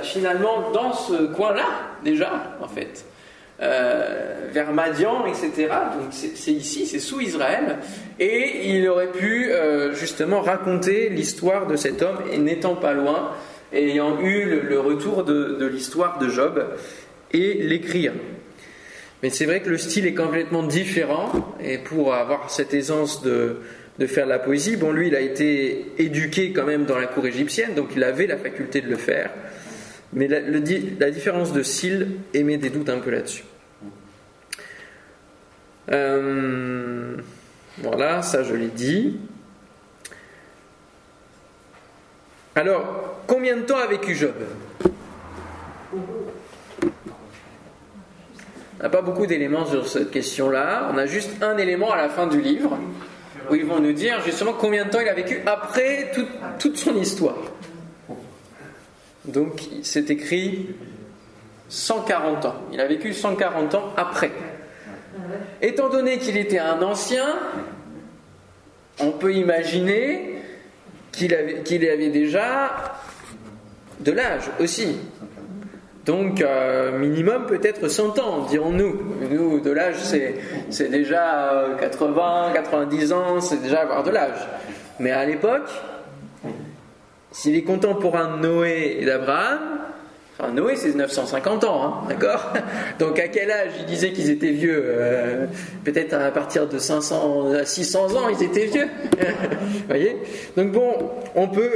finalement 0.03 0.73
dans 0.73 0.93
ce 0.93 1.27
coin-là, 1.27 1.67
déjà, 2.03 2.57
en 2.61 2.67
fait. 2.67 3.05
Euh, 3.59 4.49
vers 4.53 4.71
Madian, 4.71 5.25
etc. 5.25 5.69
Donc 5.99 6.09
c'est 6.11 6.53
ici, 6.53 6.85
c'est 6.85 6.99
sous 6.99 7.23
Israël. 7.23 7.79
Et 8.21 8.77
il 8.77 8.87
aurait 8.87 9.11
pu 9.11 9.51
euh, 9.51 9.95
justement 9.95 10.43
raconter 10.43 11.09
l'histoire 11.09 11.67
de 11.67 11.75
cet 11.75 12.03
homme, 12.03 12.19
n'étant 12.37 12.75
pas 12.75 12.93
loin, 12.93 13.33
ayant 13.73 14.21
eu 14.21 14.61
le, 14.61 14.79
retour 14.79 15.25
de, 15.25 15.57
de 15.59 15.67
l'histoire 15.67 16.19
de 16.19 16.29
Job, 16.29 16.67
et 17.33 17.55
l'écrire. 17.55 18.13
Mais 19.23 19.31
c'est 19.31 19.47
vrai 19.47 19.61
que 19.61 19.71
le 19.71 19.79
style 19.79 20.07
est 20.07 20.15
complètement 20.15 20.63
différent, 20.63 21.31
et 21.59 21.79
pour 21.79 22.13
avoir 22.13 22.51
cette 22.51 22.75
aisance 22.75 23.23
de, 23.23 23.57
de 23.99 24.07
faire 24.07 24.27
de 24.27 24.31
la 24.31 24.39
poésie, 24.39 24.77
bon, 24.77 24.93
lui, 24.93 25.09
il 25.09 25.17
a 25.17 25.21
été 25.21 25.87
éduqué 25.99 26.53
quand 26.53 26.65
même 26.65 26.85
dans 26.85 26.99
la 26.99 27.07
cour 27.07 27.27
égyptienne, 27.27 27.75
donc 27.75 27.91
il 27.97 28.05
avait 28.05 28.27
la 28.27 28.37
faculté 28.37 28.81
de 28.81 28.89
le 28.89 28.97
faire. 28.97 29.31
Mais 30.13 30.29
la, 30.29 31.11
différence 31.11 31.53
de 31.53 31.63
style 31.63 32.09
émet 32.33 32.59
des 32.59 32.71
doutes 32.71 32.89
un 32.89 32.99
peu 32.99 33.11
là-dessus. 33.11 33.45
Euh, 35.93 37.17
voilà, 37.79 38.23
ça 38.23 38.43
je 38.43 38.55
l'ai 38.55 38.69
dit. 38.69 39.19
Alors, 42.55 43.23
combien 43.27 43.57
de 43.57 43.63
temps 43.63 43.79
a 43.79 43.87
vécu 43.87 44.15
Job? 44.15 44.35
On 45.93 45.99
n'a 48.83 48.89
pas 48.89 49.03
beaucoup 49.03 49.27
d'éléments 49.27 49.67
sur 49.67 49.89
cette 49.89 50.11
question-là. 50.11 50.91
On 50.93 50.99
a 50.99 51.07
juste 51.07 51.43
un 51.43 51.57
élément 51.57 51.93
à 51.93 51.97
la 51.97 52.09
fin 52.09 52.27
du 52.27 52.41
livre 52.41 52.79
où 53.51 53.55
ils 53.55 53.65
vont 53.65 53.81
nous 53.81 53.93
dire 53.93 54.21
justement 54.25 54.53
combien 54.53 54.85
de 54.85 54.91
temps 54.91 55.01
il 55.01 55.09
a 55.09 55.15
vécu 55.15 55.41
après 55.47 56.11
toute 56.59 56.77
son 56.77 56.97
histoire. 56.97 57.37
Donc 59.25 59.63
c'est 59.83 60.11
écrit 60.11 60.69
140 61.69 62.45
ans. 62.45 62.55
Il 62.73 62.81
a 62.81 62.87
vécu 62.87 63.13
140 63.13 63.75
ans 63.75 63.93
après. 63.97 64.31
Étant 65.61 65.89
donné 65.89 66.19
qu'il 66.19 66.37
était 66.37 66.59
un 66.59 66.81
ancien, 66.83 67.39
on 69.01 69.11
peut 69.11 69.35
imaginer 69.35 70.37
qu'il 71.13 71.35
avait, 71.35 71.63
avait, 71.91 72.11
déjà 72.11 72.99
de 74.01 74.13
l'âge 74.13 74.51
aussi. 74.61 74.99
Donc, 76.07 76.41
euh, 76.41 76.97
minimum 76.97 77.47
peut-être 77.47 77.89
100 77.89 78.21
ans, 78.21 78.47
dirons-nous. 78.49 79.03
Nous, 79.29 79.61
de 79.61 79.71
l'âge, 79.73 79.97
c'est 80.71 80.89
déjà 80.89 81.77
80, 81.81 82.53
90 82.55 83.13
ans, 83.13 83.41
c'est 83.41 83.61
déjà 83.61 83.81
avoir 83.81 84.05
de 84.05 84.11
l'âge. 84.11 84.39
Mais 85.01 85.11
à 85.11 85.25
l'époque, 85.25 85.69
s'il 87.33 87.57
est 87.57 87.65
contemporain 87.65 88.37
de 88.37 88.47
Noé 88.47 88.99
et 89.01 89.05
d'Abraham, 89.05 89.59
enfin 90.39 90.53
Noé 90.53 90.77
c'est 90.77 90.95
950 90.95 91.65
ans, 91.65 91.85
hein, 91.85 92.09
d'accord? 92.09 92.53
Donc 93.01 93.19
à 93.19 93.27
quel 93.27 93.51
âge 93.51 93.73
ils 93.81 93.87
disaient 93.87 94.13
qu'ils 94.13 94.31
étaient 94.31 94.53
vieux? 94.53 94.83
Euh, 94.87 95.47
Peut-être 95.85 96.15
à 96.15 96.31
partir 96.31 96.69
de 96.69 96.79
500 96.79 97.53
à 97.53 97.65
600 97.65 98.15
ans 98.17 98.29
ils 98.29 98.43
étaient 98.45 98.67
vieux. 98.67 98.89
Vous 99.21 99.89
voyez? 99.89 100.17
Donc 100.57 100.71
bon, 100.71 100.95
on 101.35 101.49
peut, 101.49 101.73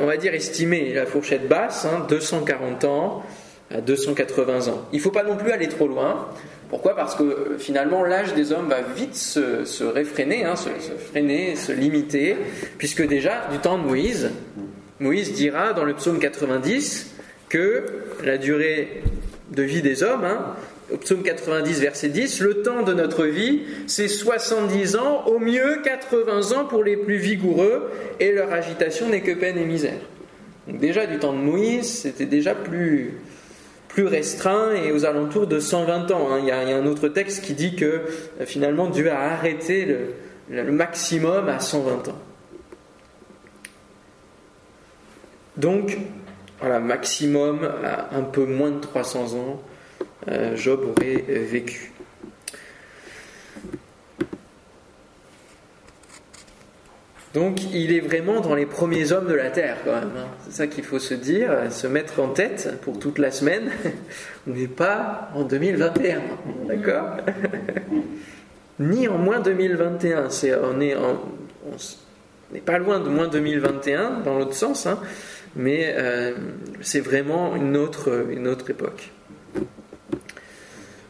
on 0.00 0.06
va 0.06 0.16
dire, 0.16 0.34
estimer 0.34 0.94
la 0.94 1.06
fourchette 1.06 1.46
basse, 1.48 1.86
240 2.08 2.84
hein, 2.84 2.88
ans 2.88 3.22
à 3.74 3.80
280 3.80 4.68
ans. 4.68 4.82
Il 4.92 4.96
ne 4.96 5.02
faut 5.02 5.10
pas 5.10 5.24
non 5.24 5.36
plus 5.36 5.50
aller 5.50 5.68
trop 5.68 5.88
loin. 5.88 6.28
Pourquoi? 6.70 6.96
Parce 6.96 7.14
que 7.14 7.56
finalement 7.58 8.04
l'âge 8.04 8.34
des 8.34 8.52
hommes 8.52 8.68
va 8.68 8.80
vite 8.80 9.14
se, 9.14 9.84
réfréner, 9.84 10.44
hein, 10.44 10.56
se, 10.56 10.70
se 10.80 10.92
freiner, 10.92 11.56
se 11.56 11.72
limiter, 11.72 12.36
puisque 12.78 13.06
déjà 13.06 13.48
du 13.52 13.58
temps 13.58 13.78
de 13.78 13.82
Moïse, 13.84 14.30
Moïse 15.00 15.32
dira 15.32 15.72
dans 15.72 15.84
le 15.84 15.94
psaume 15.94 16.18
90 16.18 17.14
que 17.48 17.84
la 18.24 18.38
durée 18.38 19.02
de 19.50 19.62
vie 19.62 19.82
des 19.82 20.02
hommes, 20.02 20.24
hein, 20.24 20.54
au 20.92 20.96
psaume 20.96 21.22
90, 21.22 21.80
verset 21.80 22.08
10, 22.08 22.40
le 22.40 22.62
temps 22.62 22.82
de 22.82 22.92
notre 22.92 23.26
vie, 23.26 23.62
c'est 23.86 24.08
70 24.08 24.96
ans, 24.96 25.24
au 25.26 25.38
mieux 25.38 25.80
80 25.82 26.52
ans 26.56 26.64
pour 26.64 26.84
les 26.84 26.96
plus 26.96 27.16
vigoureux, 27.16 27.90
et 28.20 28.32
leur 28.32 28.52
agitation 28.52 29.08
n'est 29.08 29.22
que 29.22 29.32
peine 29.32 29.58
et 29.58 29.64
misère. 29.64 30.00
Donc 30.68 30.78
déjà 30.78 31.06
du 31.06 31.18
temps 31.18 31.32
de 31.32 31.38
Moïse, 31.38 31.86
c'était 31.86 32.26
déjà 32.26 32.54
plus, 32.54 33.14
plus 33.94 34.06
restreint 34.06 34.74
et 34.74 34.90
aux 34.90 35.04
alentours 35.04 35.46
de 35.46 35.60
120 35.60 36.10
ans. 36.10 36.32
Hein. 36.32 36.40
Il, 36.40 36.46
y 36.46 36.50
a, 36.50 36.58
un 36.58 36.84
autre 36.84 37.08
texte 37.08 37.44
qui 37.44 37.54
dit 37.54 37.76
que 37.76 38.02
euh, 38.40 38.44
finalement 38.44 38.88
Dieu 38.88 39.10
a 39.10 39.20
arrêté 39.20 39.86
le, 40.50 40.72
maximum 40.72 41.48
à 41.48 41.60
120 41.60 42.08
ans. 42.08 42.18
Donc, 45.56 45.96
voilà, 46.58 46.80
maximum 46.80 47.60
à 47.84 48.14
un 48.16 48.22
peu 48.22 48.44
moins 48.44 48.72
de 48.72 48.80
300 48.80 49.36
ans, 49.36 49.62
euh, 50.28 50.56
Job 50.56 50.80
aurait 50.90 51.24
euh, 51.28 51.44
vécu. 51.48 51.93
Donc 57.34 57.64
il 57.72 57.92
est 57.92 58.00
vraiment 58.00 58.40
dans 58.40 58.54
les 58.54 58.64
premiers 58.64 59.10
hommes 59.10 59.26
de 59.26 59.34
la 59.34 59.50
terre 59.50 59.78
quand 59.84 59.92
même. 59.92 60.12
Hein. 60.16 60.28
C'est 60.44 60.52
ça 60.52 60.66
qu'il 60.68 60.84
faut 60.84 61.00
se 61.00 61.14
dire, 61.14 61.50
se 61.70 61.88
mettre 61.88 62.20
en 62.20 62.28
tête 62.28 62.78
pour 62.82 63.00
toute 63.00 63.18
la 63.18 63.32
semaine. 63.32 63.70
On 64.46 64.52
n'est 64.52 64.68
pas 64.68 65.30
en 65.34 65.42
2021, 65.42 66.22
d'accord 66.68 67.16
Ni 68.78 69.08
en 69.08 69.18
moins 69.18 69.40
2021. 69.40 70.28
on 70.62 70.80
est 70.80 70.96
n'est 72.52 72.60
pas 72.60 72.78
loin 72.78 73.00
de 73.00 73.08
moins 73.08 73.28
2021 73.28 74.20
dans 74.24 74.38
l'autre 74.38 74.54
sens, 74.54 74.86
hein, 74.86 74.98
mais 75.56 75.94
euh, 75.96 76.34
c'est 76.80 77.00
vraiment 77.00 77.54
une 77.56 77.76
autre 77.76 78.10
époque. 78.68 79.13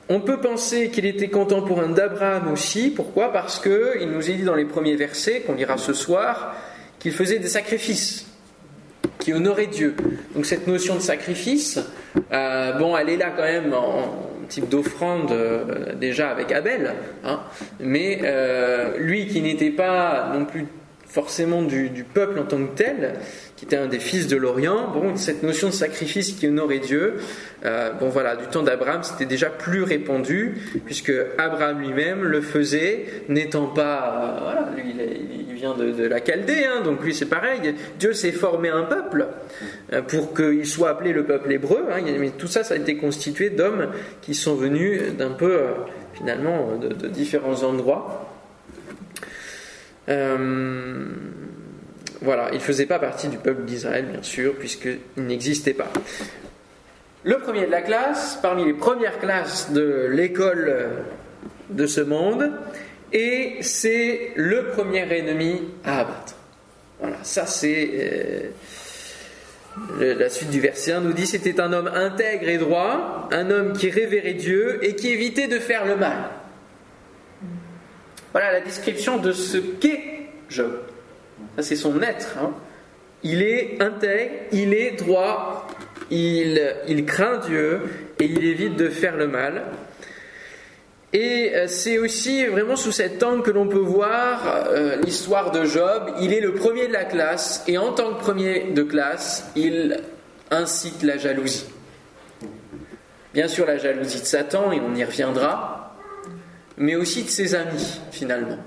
On 0.08 0.20
peut 0.20 0.38
penser 0.38 0.90
qu'il 0.90 1.06
était 1.06 1.28
contemporain 1.28 1.88
d'Abraham 1.88 2.52
aussi. 2.52 2.90
Pourquoi? 2.90 3.32
Parce 3.32 3.58
qu'il 3.58 4.10
nous 4.10 4.30
est 4.30 4.34
dit 4.34 4.42
dans 4.42 4.54
les 4.54 4.66
premiers 4.66 4.96
versets, 4.96 5.40
qu'on 5.40 5.54
lira 5.54 5.78
ce 5.78 5.94
soir, 5.94 6.54
qu'il 6.98 7.12
faisait 7.12 7.38
des 7.38 7.48
sacrifices, 7.48 8.26
qui 9.18 9.32
honorait 9.32 9.66
Dieu. 9.66 9.94
Donc 10.34 10.44
cette 10.44 10.66
notion 10.66 10.96
de 10.96 11.00
sacrifice, 11.00 11.80
euh, 12.32 12.72
bon, 12.72 12.96
elle 12.96 13.08
est 13.08 13.16
là 13.16 13.32
quand 13.34 13.42
même 13.42 13.72
en, 13.72 14.24
type 14.48 14.68
d'offrande 14.68 15.32
euh, 15.32 15.94
déjà 15.94 16.28
avec 16.30 16.52
Abel, 16.52 16.92
hein. 17.24 17.40
mais 17.80 18.20
euh, 18.24 18.98
lui 18.98 19.26
qui 19.26 19.40
n'était 19.40 19.70
pas 19.70 20.30
non 20.34 20.44
plus 20.44 20.66
forcément 21.14 21.62
du, 21.62 22.04
peuple 22.12 22.40
en 22.40 22.42
tant 22.42 22.58
que 22.66 22.74
tel, 22.74 23.12
qui 23.54 23.66
était 23.66 23.76
un 23.76 23.86
des 23.86 24.00
fils 24.00 24.26
de 24.26 24.36
l'Orient. 24.36 24.90
Bon, 24.92 25.14
cette 25.14 25.44
notion 25.44 25.68
de 25.68 25.72
sacrifice 25.72 26.32
qui 26.32 26.48
honorait 26.48 26.80
Dieu, 26.80 27.18
euh, 27.64 27.92
bon 27.92 28.08
voilà, 28.08 28.34
du 28.34 28.46
temps 28.46 28.64
d'Abraham, 28.64 29.04
c'était 29.04 29.24
déjà 29.24 29.48
plus 29.48 29.84
répandu, 29.84 30.56
puisque 30.84 31.12
Abraham 31.38 31.78
lui-même 31.78 32.24
le 32.24 32.40
faisait, 32.40 33.06
n'étant 33.28 33.68
pas, 33.68 34.38
euh, 34.40 34.40
voilà, 34.42 34.70
lui, 34.74 34.92
il, 35.48 35.54
vient 35.54 35.76
de, 35.76 36.04
la 36.04 36.18
Chaldée, 36.18 36.64
hein, 36.64 36.82
donc 36.82 37.04
lui 37.04 37.14
c'est 37.14 37.26
pareil. 37.26 37.60
Dieu 38.00 38.12
s'est 38.12 38.32
formé 38.32 38.68
un 38.70 38.82
peuple 38.82 39.28
euh, 39.92 40.02
pour 40.02 40.34
qu'il 40.34 40.66
soit 40.66 40.90
appelé 40.90 41.12
le 41.12 41.24
peuple 41.24 41.52
hébreu. 41.52 41.86
Hein, 41.92 42.02
mais 42.18 42.30
tout 42.30 42.48
ça, 42.48 42.64
ça 42.64 42.74
a 42.74 42.76
été 42.76 42.96
constitué 42.96 43.50
d'hommes 43.50 43.92
qui 44.20 44.34
sont 44.34 44.56
venus 44.56 45.00
d'un 45.16 45.30
peu, 45.30 45.60
finalement, 46.14 46.76
de, 46.76 46.88
de 46.88 47.06
différents 47.06 47.62
endroits. 47.62 48.33
Euh, 50.08 51.06
voilà, 52.20 52.48
il 52.52 52.56
ne 52.56 52.60
faisait 52.60 52.86
pas 52.86 52.98
partie 52.98 53.28
du 53.28 53.36
peuple 53.36 53.64
d'Israël, 53.64 54.06
bien 54.06 54.22
sûr, 54.22 54.54
puisqu'il 54.54 55.24
n'existait 55.24 55.74
pas. 55.74 55.90
Le 57.22 57.38
premier 57.38 57.66
de 57.66 57.70
la 57.70 57.82
classe, 57.82 58.38
parmi 58.42 58.64
les 58.64 58.74
premières 58.74 59.18
classes 59.18 59.72
de 59.72 60.08
l'école 60.10 60.90
de 61.70 61.86
ce 61.86 62.00
monde, 62.00 62.52
et 63.12 63.58
c'est 63.60 64.32
le 64.36 64.66
premier 64.68 65.06
ennemi 65.16 65.62
à 65.84 66.00
abattre. 66.00 66.34
Voilà, 67.00 67.16
ça 67.22 67.46
c'est 67.46 68.50
euh, 70.00 70.14
la 70.18 70.28
suite 70.28 70.50
du 70.50 70.60
verset 70.60 70.92
1 70.92 71.00
nous 71.00 71.12
dit 71.12 71.26
c'était 71.26 71.60
un 71.60 71.72
homme 71.72 71.88
intègre 71.88 72.48
et 72.48 72.58
droit, 72.58 73.28
un 73.32 73.50
homme 73.50 73.72
qui 73.72 73.90
révérait 73.90 74.34
Dieu 74.34 74.78
et 74.82 74.94
qui 74.94 75.08
évitait 75.08 75.48
de 75.48 75.58
faire 75.58 75.84
le 75.86 75.96
mal. 75.96 76.18
Voilà 78.34 78.50
la 78.50 78.60
description 78.60 79.18
de 79.18 79.30
ce 79.30 79.58
qu'est 79.58 80.26
Job. 80.50 80.80
Ça, 81.54 81.62
c'est 81.62 81.76
son 81.76 82.02
être. 82.02 82.36
Hein. 82.42 82.50
Il 83.22 83.42
est 83.42 83.80
intègre, 83.80 84.32
il 84.50 84.74
est 84.74 84.98
droit, 84.98 85.68
il, 86.10 86.60
il 86.88 87.04
craint 87.06 87.38
Dieu 87.46 87.80
et 88.18 88.24
il 88.24 88.44
évite 88.44 88.74
de 88.74 88.88
faire 88.88 89.16
le 89.16 89.28
mal. 89.28 89.62
Et 91.12 91.52
euh, 91.54 91.68
c'est 91.68 91.98
aussi 91.98 92.44
vraiment 92.46 92.74
sous 92.74 92.90
cet 92.90 93.22
angle 93.22 93.42
que 93.42 93.52
l'on 93.52 93.68
peut 93.68 93.78
voir 93.78 94.66
euh, 94.66 94.96
l'histoire 94.96 95.52
de 95.52 95.64
Job. 95.64 96.10
Il 96.20 96.32
est 96.32 96.40
le 96.40 96.54
premier 96.54 96.88
de 96.88 96.92
la 96.92 97.04
classe 97.04 97.62
et 97.68 97.78
en 97.78 97.92
tant 97.92 98.14
que 98.14 98.20
premier 98.20 98.72
de 98.72 98.82
classe, 98.82 99.48
il 99.54 100.00
incite 100.50 101.04
la 101.04 101.18
jalousie. 101.18 101.66
Bien 103.32 103.46
sûr, 103.46 103.64
la 103.64 103.78
jalousie 103.78 104.20
de 104.20 104.26
Satan, 104.26 104.72
et 104.72 104.80
on 104.80 104.94
y 104.96 105.04
reviendra, 105.04 105.83
mais 106.76 106.96
aussi 106.96 107.22
de 107.22 107.28
ses 107.28 107.54
amis, 107.54 108.00
finalement. 108.10 108.58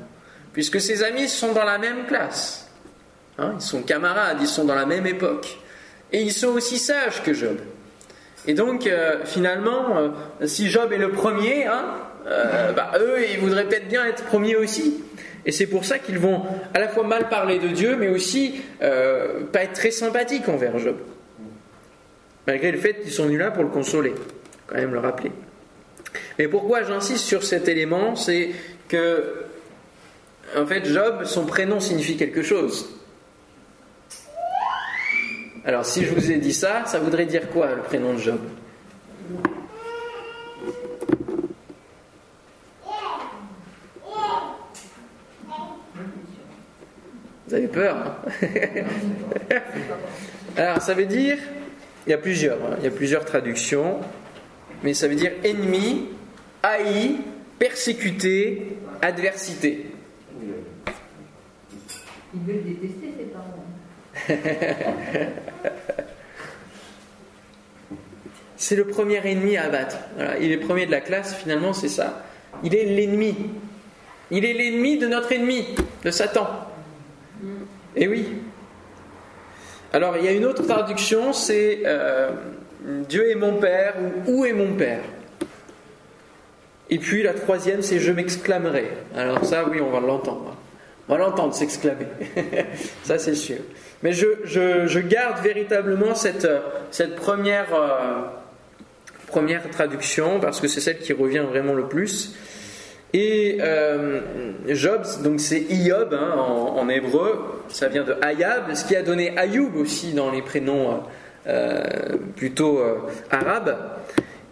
Puisque 0.54 0.82
ses 0.82 1.04
amis 1.04 1.28
sont 1.28 1.54
dans 1.54 1.66
la 1.66 1.78
même 1.78 2.06
classe. 2.08 2.70
Hein, 3.38 3.54
ils 3.56 3.62
sont 3.62 3.84
camarades, 3.84 4.38
ils 4.42 4.48
sont 4.48 4.66
dans 4.66 4.76
la 4.76 4.86
même 4.86 5.06
époque. 5.06 5.60
Et 6.12 6.22
ils 6.22 6.34
sont 6.34 6.48
aussi 6.50 6.80
sages 6.80 7.22
que 7.24 7.34
Job. 7.34 7.58
Et 8.48 8.54
donc, 8.54 8.88
euh, 8.88 9.26
finalement, 9.26 9.98
euh, 9.98 10.48
si 10.48 10.70
Job 10.70 10.94
est 10.94 10.98
le 10.98 11.12
premier, 11.12 11.66
hein, 11.66 11.86
euh, 12.28 12.72
bah, 12.72 12.94
eux, 13.00 13.18
ils 13.30 13.40
voudraient 13.40 13.66
peut-être 13.66 13.90
bien 13.90 14.06
être 14.06 14.24
premiers 14.24 14.56
aussi. 14.56 15.04
Et 15.46 15.52
c'est 15.52 15.68
pour 15.68 15.86
ça 15.86 16.00
qu'ils 16.00 16.20
vont 16.20 16.44
à 16.74 16.80
la 16.80 16.88
fois 16.88 17.04
mal 17.04 17.30
parler 17.30 17.60
de 17.60 17.68
Dieu, 17.68 17.96
mais 17.98 18.10
aussi 18.10 18.62
pas 18.80 19.64
être 19.64 19.74
très 19.74 19.92
sympathiques 19.92 20.50
envers 20.50 20.78
Job. 20.78 20.98
Malgré 22.48 22.72
le 22.72 22.78
fait 22.78 22.96
qu'ils 22.96 23.14
sont 23.14 23.26
venus 23.26 23.40
là 23.40 23.52
pour 23.52 23.64
le 23.64 23.70
consoler. 23.70 24.14
Quand 24.66 24.76
même 24.76 24.94
le 24.94 25.00
rappeler. 25.00 25.32
Mais 26.38 26.48
pourquoi 26.48 26.84
j'insiste 26.84 27.26
sur 27.26 27.44
cet 27.44 27.68
élément 27.68 28.16
C'est 28.16 28.52
que, 28.88 29.46
en 30.56 30.66
fait, 30.66 30.86
Job, 30.86 31.26
son 31.26 31.46
prénom 31.46 31.80
signifie 31.80 32.18
quelque 32.18 32.42
chose. 32.42 32.90
Alors, 35.66 35.86
si 35.86 36.06
je 36.06 36.14
vous 36.14 36.32
ai 36.32 36.38
dit 36.38 36.54
ça, 36.54 36.86
ça 36.86 37.00
voudrait 37.00 37.26
dire 37.26 37.50
quoi, 37.50 37.74
le 37.76 37.82
prénom 37.82 38.14
de 38.14 38.20
Job? 38.20 38.40
Vous 47.48 47.54
avez 47.54 47.68
peur 47.68 47.96
hein? 47.96 48.16
Alors, 50.58 50.82
ça 50.82 50.94
veut 50.94 51.06
dire, 51.06 51.38
il 52.06 52.10
y 52.12 52.14
a 52.14 52.18
plusieurs, 52.18 52.58
hein, 52.58 52.76
il 52.80 52.84
y 52.84 52.88
a 52.88 52.92
plusieurs 52.92 53.24
traductions 53.26 54.02
mais 54.84 54.94
ça 54.94 55.08
veut 55.08 55.16
dire 55.16 55.32
ennemi, 55.44 56.10
haï, 56.64 57.18
persécuté, 57.60 58.78
adversité. 59.02 59.86
Il 62.34 62.42
veut 62.42 62.62
détester 62.62 63.14
ses 63.18 63.26
parents. 63.26 63.64
c'est 68.58 68.76
le 68.76 68.86
premier 68.86 69.26
ennemi 69.26 69.58
à 69.58 69.66
abattre. 69.66 69.98
Il 70.42 70.52
est 70.52 70.58
premier 70.58 70.86
de 70.86 70.92
la 70.92 71.02
classe, 71.02 71.36
finalement, 71.36 71.74
c'est 71.74 71.90
ça. 71.90 72.24
Il 72.64 72.76
est 72.76 72.86
l'ennemi. 72.86 73.36
Il 74.32 74.46
est 74.46 74.54
l'ennemi 74.54 74.98
de 74.98 75.08
notre 75.08 75.32
ennemi, 75.32 75.66
de 76.04 76.12
Satan. 76.12 76.48
Et 77.96 78.04
eh 78.04 78.08
oui. 78.08 78.28
Alors, 79.94 80.18
il 80.18 80.26
y 80.26 80.28
a 80.28 80.32
une 80.32 80.46
autre 80.46 80.64
traduction, 80.64 81.34
c'est 81.34 81.84
euh, 81.86 82.32
Dieu 83.08 83.32
est 83.32 83.36
mon 83.36 83.54
Père 83.54 83.96
ou 84.28 84.32
Où 84.32 84.46
est 84.46 84.54
mon 84.54 84.74
Père? 84.74 85.02
Et 86.90 87.00
puis 87.00 87.24
la 87.24 87.34
troisième, 87.34 87.82
c'est 87.82 88.00
Je 88.00 88.12
m'exclamerai. 88.12 88.92
Alors 89.16 89.44
ça, 89.46 89.66
oui, 89.70 89.80
on 89.82 89.90
va 89.90 90.00
l'entendre. 90.00 90.56
On 91.10 91.14
va 91.14 91.20
l'entendre 91.20 91.54
s'exclamer. 91.54 92.08
ça, 93.04 93.18
c'est 93.18 93.36
sûr. 93.36 93.58
Mais 94.04 94.12
je, 94.12 95.00
garde 95.00 95.42
véritablement 95.44 96.16
cette, 96.16 96.48
cette 96.92 97.16
première, 97.16 97.74
euh, 97.74 98.22
première 99.28 99.70
traduction 99.70 100.40
parce 100.40 100.60
que 100.60 100.68
c'est 100.68 100.82
celle 100.82 101.00
qui 101.00 101.14
revient 101.14 101.46
vraiment 101.50 101.74
le 101.74 101.88
plus. 101.88 102.36
Et 103.14 103.58
euh, 103.62 104.20
Job, 104.68 105.04
donc 105.24 105.40
c'est 105.40 105.62
Iob 105.70 106.14
hein, 106.14 106.36
en, 106.38 106.90
hébreu, 106.90 107.64
ça 107.70 107.88
vient 107.88 108.04
de 108.04 108.16
Ayab, 108.22 108.74
ce 108.74 108.84
qui 108.86 108.98
a 108.98 109.02
donné 109.02 109.38
Ayoub 109.38 109.72
aussi 109.78 110.12
dans 110.14 110.30
les 110.30 110.42
prénoms. 110.42 111.02
Euh, 111.48 112.18
plutôt 112.36 112.80
euh, 112.80 112.98
arabe, 113.32 113.78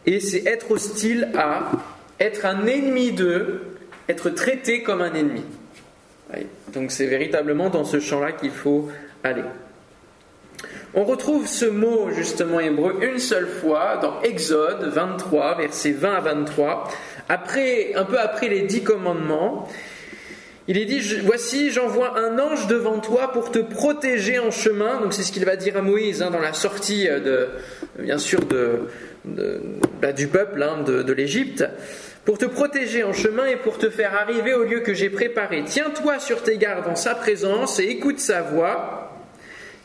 et 0.05 0.21
c'est 0.21 0.45
être 0.45 0.71
hostile 0.71 1.27
à, 1.37 1.71
être 2.19 2.45
un 2.45 2.65
ennemi 2.65 3.11
de, 3.11 3.61
être 4.09 4.29
traité 4.29 4.83
comme 4.83 5.01
un 5.01 5.13
ennemi. 5.13 5.43
Donc 6.73 6.91
c'est 6.91 7.05
véritablement 7.05 7.69
dans 7.69 7.85
ce 7.85 7.99
champ-là 7.99 8.31
qu'il 8.31 8.51
faut 8.51 8.89
aller. 9.23 9.43
On 10.93 11.03
retrouve 11.03 11.45
ce 11.45 11.65
mot 11.65 12.09
justement 12.11 12.59
hébreu 12.59 12.97
une 13.01 13.19
seule 13.19 13.47
fois 13.47 13.97
dans 13.97 14.21
Exode 14.21 14.83
23, 14.85 15.57
versets 15.57 15.91
20 15.91 16.15
à 16.15 16.19
23, 16.21 16.87
après, 17.27 17.93
un 17.95 18.05
peu 18.05 18.19
après 18.19 18.49
les 18.49 18.61
dix 18.61 18.83
commandements. 18.83 19.67
Il 20.67 20.79
est 20.79 20.85
dit, 20.85 20.99
voici, 21.23 21.69
j'envoie 21.69 22.17
un 22.17 22.39
ange 22.39 22.65
devant 22.65 22.99
toi 22.99 23.31
pour 23.31 23.51
te 23.51 23.59
protéger 23.59 24.39
en 24.39 24.49
chemin. 24.49 24.99
Donc 24.99 25.13
c'est 25.13 25.21
ce 25.21 25.31
qu'il 25.31 25.45
va 25.45 25.55
dire 25.55 25.77
à 25.77 25.81
Moïse 25.81 26.23
hein, 26.23 26.31
dans 26.31 26.39
la 26.39 26.53
sortie 26.53 27.07
de, 27.07 27.49
bien 27.99 28.17
sûr, 28.17 28.39
de, 28.45 28.87
bah, 30.01 30.11
du 30.11 30.27
peuple 30.27 30.63
hein, 30.63 30.81
de, 30.83 31.03
de 31.03 31.13
l'Égypte. 31.13 31.65
Pour 32.23 32.39
te 32.39 32.45
protéger 32.45 33.03
en 33.03 33.13
chemin 33.13 33.45
et 33.45 33.57
pour 33.57 33.77
te 33.77 33.91
faire 33.91 34.15
arriver 34.15 34.55
au 34.55 34.63
lieu 34.63 34.79
que 34.79 34.95
j'ai 34.95 35.11
préparé. 35.11 35.63
Tiens-toi 35.63 36.17
sur 36.17 36.41
tes 36.41 36.57
gardes 36.57 36.87
en 36.87 36.95
sa 36.95 37.13
présence 37.13 37.79
et 37.79 37.83
écoute 37.83 38.19
sa 38.19 38.41
voix. 38.41 39.11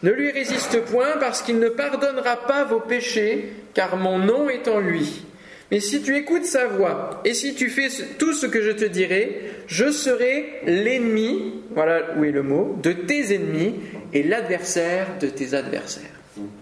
Ne 0.03 0.11
lui 0.13 0.31
résiste 0.31 0.81
point 0.87 1.19
parce 1.21 1.43
qu'il 1.43 1.59
ne 1.59 1.69
pardonnera 1.69 2.37
pas 2.47 2.65
vos 2.65 2.81
péchés, 2.81 3.53
car 3.75 3.99
mon 3.99 4.19
nom 4.19 4.49
est 4.49 4.67
en 4.67 4.81
lui. 4.81 5.27
Mais 5.71 5.81
si 5.81 6.03
tu 6.03 6.17
écoutes 6.17 6.45
sa 6.45 6.67
voix 6.67 7.21
et 7.25 7.33
si 7.33 7.55
tu 7.55 7.71
fais 7.71 7.89
tout 8.19 8.33
ce 8.33 8.47
que 8.47 8.61
je 8.61 8.73
te 8.73 8.85
dirai, 8.85 9.41
je 9.69 9.91
serai 9.91 10.61
l'ennemi, 10.67 11.63
voilà 11.71 12.01
où 12.17 12.25
est 12.25 12.33
le 12.33 12.43
mot, 12.43 12.77
de 12.83 12.93
tes 12.93 13.35
ennemis 13.35 13.77
et 14.13 14.25
l'adversaire 14.25 15.07
de 15.21 15.29
tes 15.29 15.55
adversaires. 15.55 16.11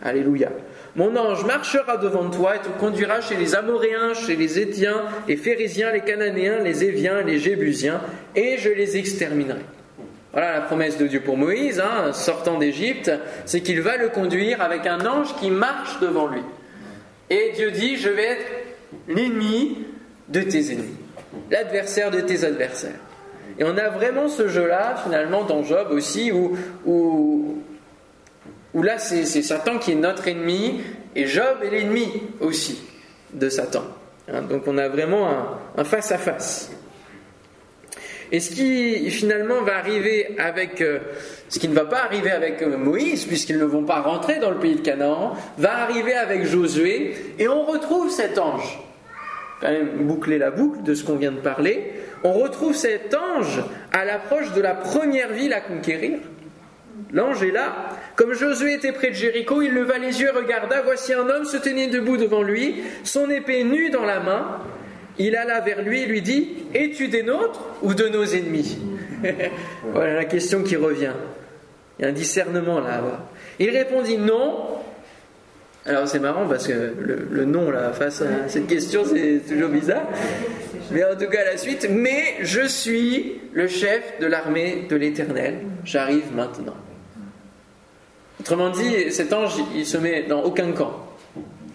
Alléluia. 0.02 0.50
Mon 0.96 1.16
ange 1.16 1.44
marchera 1.44 1.96
devant 1.96 2.28
toi 2.28 2.56
et 2.56 2.58
te 2.58 2.68
conduira 2.80 3.20
chez 3.20 3.36
les 3.36 3.54
Amoréens, 3.54 4.14
chez 4.14 4.36
les 4.36 4.58
Étiens, 4.58 5.04
les 5.26 5.36
Phérésiens, 5.36 5.92
les 5.92 6.00
Cananéens, 6.00 6.58
les 6.62 6.84
Éviens, 6.84 7.22
les 7.22 7.38
Jébusiens, 7.38 8.00
et 8.34 8.58
je 8.58 8.70
les 8.70 8.96
exterminerai. 8.96 9.60
Voilà 10.32 10.52
la 10.52 10.60
promesse 10.60 10.98
de 10.98 11.06
Dieu 11.06 11.20
pour 11.20 11.36
Moïse, 11.36 11.80
hein, 11.80 12.12
sortant 12.12 12.58
d'Égypte, 12.58 13.10
c'est 13.46 13.60
qu'il 13.60 13.80
va 13.80 13.96
le 13.96 14.08
conduire 14.08 14.60
avec 14.60 14.86
un 14.86 15.06
ange 15.06 15.34
qui 15.36 15.50
marche 15.50 16.00
devant 16.00 16.26
lui. 16.26 16.42
Et 17.30 17.52
Dieu 17.54 17.70
dit, 17.70 17.96
je 17.96 18.08
vais 18.08 18.24
être 18.24 18.46
l'ennemi 19.06 19.78
de 20.28 20.42
tes 20.42 20.72
ennemis, 20.72 20.96
l'adversaire 21.50 22.10
de 22.10 22.20
tes 22.20 22.44
adversaires. 22.44 23.00
Et 23.58 23.64
on 23.64 23.76
a 23.76 23.88
vraiment 23.88 24.28
ce 24.28 24.48
jeu-là, 24.48 24.96
finalement, 25.02 25.44
dans 25.44 25.62
Job 25.62 25.88
aussi, 25.90 26.30
où, 26.30 26.56
où, 26.86 28.82
là, 28.82 28.98
c'est 28.98 29.24
Satan 29.24 29.78
qui 29.78 29.92
est 29.92 29.96
notre 29.96 30.28
ennemi, 30.28 30.80
et 31.16 31.26
Job 31.26 31.58
est 31.64 31.70
l'ennemi 31.70 32.08
aussi 32.40 32.80
de 33.32 33.48
Satan. 33.48 33.84
Hein, 34.32 34.42
donc 34.42 34.62
on 34.66 34.78
a 34.78 34.88
vraiment 34.88 35.28
un 35.76 35.84
face-à-face. 35.84 36.70
Et 38.30 38.40
ce 38.40 38.50
qui 38.50 39.10
finalement 39.10 39.62
va 39.62 39.76
arriver 39.76 40.36
avec, 40.38 40.80
euh, 40.80 40.98
ce 41.48 41.58
qui 41.58 41.68
ne 41.68 41.74
va 41.74 41.84
pas 41.84 42.02
arriver 42.04 42.30
avec 42.30 42.62
euh, 42.62 42.76
Moïse, 42.76 43.24
puisqu'ils 43.24 43.58
ne 43.58 43.64
vont 43.64 43.84
pas 43.84 44.00
rentrer 44.00 44.38
dans 44.38 44.50
le 44.50 44.58
pays 44.58 44.76
de 44.76 44.80
Canaan, 44.80 45.34
va 45.56 45.78
arriver 45.78 46.14
avec 46.14 46.44
Josué, 46.44 47.14
et 47.38 47.48
on 47.48 47.64
retrouve 47.64 48.10
cet 48.10 48.38
ange 48.38 48.80
quand 49.60 49.70
même 49.70 50.06
boucler 50.06 50.38
la 50.38 50.50
boucle 50.50 50.82
de 50.82 50.94
ce 50.94 51.04
qu'on 51.04 51.16
vient 51.16 51.32
de 51.32 51.40
parler, 51.40 51.92
on 52.24 52.32
retrouve 52.32 52.74
cet 52.74 53.14
ange 53.14 53.62
à 53.92 54.04
l'approche 54.04 54.52
de 54.52 54.60
la 54.60 54.74
première 54.74 55.32
ville 55.32 55.52
à 55.52 55.60
conquérir. 55.60 56.18
L'ange 57.12 57.42
est 57.42 57.50
là. 57.50 57.74
Comme 58.16 58.34
Josué 58.34 58.74
était 58.74 58.92
près 58.92 59.10
de 59.10 59.14
Jéricho, 59.14 59.62
il 59.62 59.72
leva 59.72 59.98
les 59.98 60.20
yeux, 60.20 60.30
regarda, 60.34 60.82
voici 60.82 61.14
un 61.14 61.28
homme 61.28 61.44
se 61.44 61.56
tenait 61.56 61.86
debout 61.86 62.16
devant 62.16 62.42
lui, 62.42 62.82
son 63.04 63.30
épée 63.30 63.64
nue 63.64 63.90
dans 63.90 64.04
la 64.04 64.20
main. 64.20 64.58
Il 65.18 65.36
alla 65.36 65.60
vers 65.60 65.82
lui 65.82 66.02
et 66.02 66.06
lui 66.06 66.22
dit, 66.22 66.48
Es-tu 66.74 67.08
des 67.08 67.22
nôtres 67.22 67.64
ou 67.82 67.94
de 67.94 68.08
nos 68.08 68.24
ennemis 68.24 68.78
Voilà 69.92 70.14
la 70.14 70.24
question 70.24 70.62
qui 70.62 70.76
revient. 70.76 71.14
Il 71.98 72.02
y 72.02 72.04
a 72.04 72.08
un 72.08 72.12
discernement 72.12 72.80
là. 72.80 73.02
Il 73.58 73.70
répondit, 73.70 74.16
Non, 74.16 74.78
alors 75.88 76.06
c'est 76.06 76.18
marrant 76.18 76.46
parce 76.46 76.66
que 76.66 76.92
le, 76.98 77.44
nom 77.46 77.70
là 77.70 77.92
face 77.92 78.20
à 78.20 78.46
cette 78.48 78.66
question 78.66 79.04
c'est 79.06 79.40
toujours 79.48 79.70
bizarre. 79.70 80.06
Mais 80.90 81.02
en 81.02 81.16
tout 81.16 81.28
cas 81.30 81.44
la 81.44 81.56
suite, 81.56 81.88
mais 81.90 82.34
je 82.42 82.66
suis 82.66 83.40
le 83.54 83.68
chef 83.68 84.20
de 84.20 84.26
l'armée 84.26 84.86
de 84.88 84.96
l'Éternel, 84.96 85.60
j'arrive 85.84 86.34
maintenant. 86.34 86.76
Autrement 88.38 88.68
dit, 88.68 89.10
cet 89.10 89.32
ange 89.32 89.54
il 89.74 89.86
se 89.86 89.96
met 89.96 90.24
dans 90.24 90.42
aucun 90.42 90.72
camp. 90.72 91.06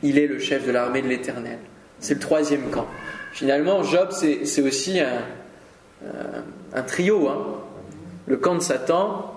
Il 0.03 0.19
est 0.19 0.27
le 0.27 0.37
chef 0.37 0.67
de 0.67 0.71
l'armée 0.71 1.01
de 1.01 1.07
l'Éternel. 1.07 1.57
C'est 1.99 2.15
le 2.15 2.19
troisième 2.19 2.69
camp. 2.69 2.87
Finalement, 3.33 3.83
Job 3.83 4.09
c'est 4.11 4.61
aussi 4.61 4.99
un, 4.99 6.81
trio. 6.83 7.27
Hein. 7.27 7.45
Le 8.27 8.37
camp 8.37 8.55
de 8.55 8.61
Satan, 8.61 9.33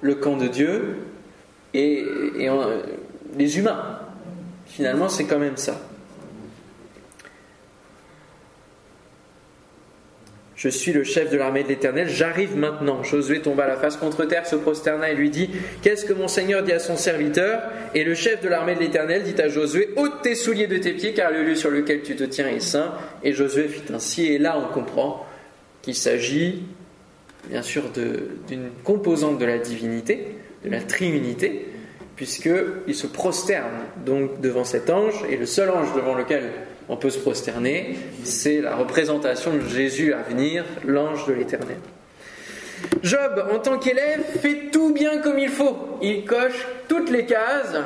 le 0.00 0.14
camp 0.14 0.36
de 0.36 0.48
Dieu 0.48 0.96
et 1.74 2.04
les 3.36 3.58
humains. 3.58 4.00
Finalement, 4.66 5.08
c'est 5.08 5.24
quand 5.24 5.38
même 5.38 5.58
ça. 5.58 5.78
Je 10.64 10.70
suis 10.70 10.94
le 10.94 11.04
chef 11.04 11.28
de 11.28 11.36
l'armée 11.36 11.62
de 11.62 11.68
l'Éternel, 11.68 12.08
j'arrive 12.08 12.56
maintenant. 12.56 13.02
Josué 13.02 13.42
tomba 13.42 13.66
la 13.66 13.76
face 13.76 13.98
contre 13.98 14.24
terre, 14.24 14.46
se 14.46 14.56
prosterna 14.56 15.10
et 15.10 15.14
lui 15.14 15.28
dit 15.28 15.50
Qu'est-ce 15.82 16.06
que 16.06 16.14
mon 16.14 16.26
Seigneur 16.26 16.62
dit 16.62 16.72
à 16.72 16.78
son 16.78 16.96
serviteur? 16.96 17.60
Et 17.94 18.02
le 18.02 18.14
chef 18.14 18.40
de 18.40 18.48
l'armée 18.48 18.74
de 18.74 18.80
l'Éternel 18.80 19.24
dit 19.24 19.38
à 19.42 19.48
Josué 19.48 19.90
ôte 19.96 20.22
tes 20.22 20.34
souliers 20.34 20.66
de 20.66 20.78
tes 20.78 20.94
pieds, 20.94 21.12
car 21.12 21.30
le 21.32 21.42
lieu 21.42 21.54
sur 21.54 21.70
lequel 21.70 22.00
tu 22.00 22.16
te 22.16 22.24
tiens 22.24 22.48
est 22.48 22.60
saint. 22.60 22.94
Et 23.22 23.34
Josué 23.34 23.68
fit 23.68 23.92
ainsi. 23.92 24.24
Et 24.24 24.38
là, 24.38 24.58
on 24.58 24.72
comprend 24.72 25.26
qu'il 25.82 25.94
s'agit, 25.94 26.62
bien 27.50 27.60
sûr, 27.60 27.82
d'une 28.48 28.70
composante 28.84 29.38
de 29.38 29.44
la 29.44 29.58
divinité, 29.58 30.28
de 30.64 30.70
la 30.70 30.80
triunité, 30.80 31.66
puisqu'il 32.16 32.94
se 32.94 33.06
prosterne 33.06 33.82
donc 34.06 34.40
devant 34.40 34.64
cet 34.64 34.88
ange, 34.88 35.26
et 35.28 35.36
le 35.36 35.44
seul 35.44 35.68
ange 35.68 35.94
devant 35.94 36.14
lequel 36.14 36.44
on 36.88 36.96
peut 36.96 37.10
se 37.10 37.18
prosterner, 37.18 37.96
c'est 38.24 38.60
la 38.60 38.76
représentation 38.76 39.54
de 39.54 39.60
Jésus 39.60 40.12
à 40.12 40.22
venir, 40.22 40.64
l'ange 40.86 41.26
de 41.26 41.32
l'Éternel. 41.32 41.78
Job, 43.02 43.44
en 43.52 43.58
tant 43.58 43.78
qu'élève, 43.78 44.22
fait 44.40 44.70
tout 44.70 44.92
bien 44.92 45.18
comme 45.18 45.38
il 45.38 45.48
faut. 45.48 45.76
Il 46.02 46.24
coche 46.24 46.66
toutes 46.88 47.10
les 47.10 47.24
cases. 47.24 47.76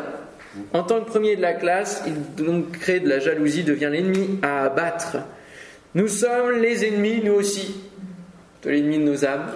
En 0.73 0.83
tant 0.83 1.01
que 1.01 1.09
premier 1.09 1.37
de 1.37 1.43
la 1.43 1.53
classe, 1.53 2.03
il 2.07 2.45
donc 2.45 2.73
crée 2.73 3.01
de 3.01 3.09
la 3.09 3.21
jalousie, 3.21 3.63
devient 3.63 3.91
l'ennemi 3.93 4.41
à 4.43 4.65
abattre. 4.65 5.19
Nous 5.95 6.09
sommes 6.09 6.53
les 6.61 6.85
ennemis, 6.85 7.23
nous 7.23 7.35
aussi, 7.35 7.81
de 8.63 8.71
l'ennemi 8.71 8.99
de 8.99 9.05
nos 9.05 9.25
âmes. 9.25 9.47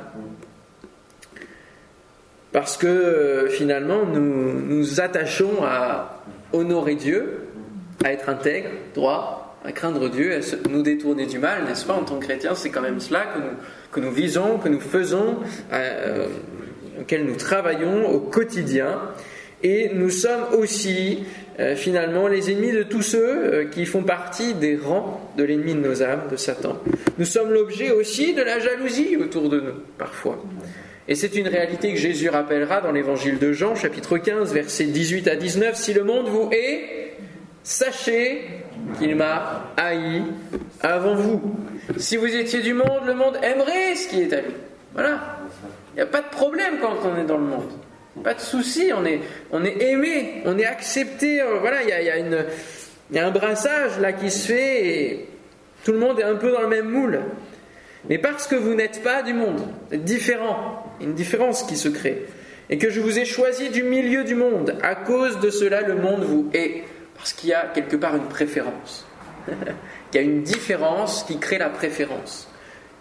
Parce 2.52 2.76
que 2.76 2.86
euh, 2.86 3.48
finalement, 3.48 4.04
nous 4.04 4.52
nous 4.52 5.00
attachons 5.00 5.64
à 5.64 6.22
honorer 6.52 6.94
Dieu, 6.94 7.41
à 8.04 8.12
être 8.12 8.28
intègre, 8.28 8.70
droit, 8.94 9.56
à 9.64 9.72
craindre 9.72 10.08
Dieu, 10.08 10.34
à 10.34 10.68
nous 10.68 10.82
détourner 10.82 11.26
du 11.26 11.38
mal, 11.38 11.64
n'est-ce 11.64 11.86
pas 11.86 11.94
En 11.94 12.04
tant 12.04 12.18
que 12.18 12.26
chrétien, 12.26 12.54
c'est 12.54 12.70
quand 12.70 12.82
même 12.82 13.00
cela 13.00 13.26
que 13.26 13.38
nous, 13.38 13.56
que 13.92 14.00
nous 14.00 14.10
visons, 14.10 14.58
que 14.58 14.68
nous 14.68 14.80
faisons, 14.80 15.36
euh, 15.72 16.26
auquel 17.00 17.24
nous 17.24 17.36
travaillons 17.36 18.10
au 18.10 18.18
quotidien. 18.18 19.00
Et 19.62 19.90
nous 19.94 20.10
sommes 20.10 20.44
aussi 20.58 21.22
euh, 21.60 21.76
finalement 21.76 22.26
les 22.26 22.50
ennemis 22.50 22.72
de 22.72 22.82
tous 22.82 23.02
ceux 23.02 23.68
qui 23.70 23.86
font 23.86 24.02
partie 24.02 24.54
des 24.54 24.76
rangs 24.76 25.20
de 25.36 25.44
l'ennemi 25.44 25.74
de 25.74 25.80
nos 25.80 26.02
âmes, 26.02 26.22
de 26.28 26.36
Satan. 26.36 26.78
Nous 27.18 27.24
sommes 27.24 27.52
l'objet 27.52 27.92
aussi 27.92 28.34
de 28.34 28.42
la 28.42 28.58
jalousie 28.58 29.16
autour 29.16 29.48
de 29.48 29.60
nous, 29.60 29.74
parfois. 29.98 30.42
Et 31.06 31.14
c'est 31.14 31.34
une 31.36 31.48
réalité 31.48 31.92
que 31.92 31.98
Jésus 31.98 32.28
rappellera 32.28 32.80
dans 32.80 32.92
l'évangile 32.92 33.38
de 33.38 33.52
Jean, 33.52 33.74
chapitre 33.74 34.18
15, 34.18 34.52
versets 34.52 34.84
18 34.84 35.28
à 35.28 35.36
19. 35.36 35.76
Si 35.76 35.92
le 35.92 36.04
monde 36.04 36.28
vous 36.28 36.48
hait, 36.52 37.12
sachez 37.62 38.48
qu'il 38.98 39.16
m'a 39.16 39.72
haï 39.76 40.22
avant 40.80 41.14
vous. 41.14 41.40
Si 41.96 42.16
vous 42.16 42.34
étiez 42.34 42.60
du 42.60 42.74
monde, 42.74 43.06
le 43.06 43.14
monde 43.14 43.38
aimerait 43.42 43.94
ce 43.94 44.08
qui 44.08 44.22
est 44.22 44.32
à 44.32 44.40
lui. 44.40 44.54
Voilà. 44.94 45.38
Il 45.94 45.96
n'y 45.96 46.02
a 46.02 46.06
pas 46.06 46.22
de 46.22 46.28
problème 46.28 46.78
quand 46.80 46.96
on 47.04 47.20
est 47.20 47.24
dans 47.24 47.38
le 47.38 47.44
monde. 47.44 47.70
Pas 48.22 48.34
de 48.34 48.40
souci, 48.40 48.90
on 48.94 49.04
est, 49.04 49.20
on 49.50 49.64
est 49.64 49.82
aimé, 49.82 50.42
on 50.44 50.58
est 50.58 50.66
accepté. 50.66 51.40
Euh, 51.40 51.58
voilà, 51.60 51.82
il 51.82 51.88
y 51.88 51.92
a, 51.92 52.18
y 52.18 53.18
a 53.18 53.26
un 53.26 53.30
brassage 53.30 53.98
là 54.00 54.12
qui 54.12 54.30
se 54.30 54.46
fait 54.46 54.86
et 54.86 55.28
tout 55.84 55.92
le 55.92 55.98
monde 55.98 56.20
est 56.20 56.24
un 56.24 56.36
peu 56.36 56.52
dans 56.52 56.60
le 56.60 56.68
même 56.68 56.88
moule. 56.88 57.20
Mais 58.08 58.18
parce 58.18 58.46
que 58.46 58.54
vous 58.54 58.74
n'êtes 58.74 59.02
pas 59.02 59.22
du 59.22 59.32
monde, 59.32 59.60
vous 59.88 59.94
êtes 59.94 60.04
différent, 60.04 60.92
une 61.00 61.14
différence 61.14 61.62
qui 61.62 61.76
se 61.76 61.88
crée, 61.88 62.26
et 62.68 62.78
que 62.78 62.90
je 62.90 63.00
vous 63.00 63.18
ai 63.18 63.24
choisi 63.24 63.70
du 63.70 63.84
milieu 63.84 64.24
du 64.24 64.34
monde, 64.34 64.76
à 64.82 64.94
cause 64.96 65.38
de 65.38 65.50
cela 65.50 65.82
le 65.82 65.94
monde 65.94 66.24
vous 66.24 66.50
hait, 66.52 66.82
parce 67.22 67.34
qu'il 67.34 67.50
y 67.50 67.54
a 67.54 67.66
quelque 67.66 67.94
part 67.94 68.16
une 68.16 68.26
préférence. 68.26 69.06
Il 69.48 70.16
y 70.16 70.18
a 70.18 70.22
une 70.22 70.42
différence 70.42 71.22
qui 71.22 71.38
crée 71.38 71.56
la 71.56 71.70
préférence. 71.70 72.48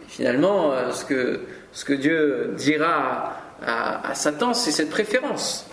finalement, 0.07 0.73
euh, 0.73 0.91
ce 0.91 1.05
que, 1.05 1.41
ce 1.71 1.83
que 1.83 1.93
Dieu 1.93 2.53
dira 2.55 3.35
à, 3.65 4.13
Satan, 4.13 4.53
c'est 4.53 4.69
cette 4.69 4.91
préférence. 4.91 5.65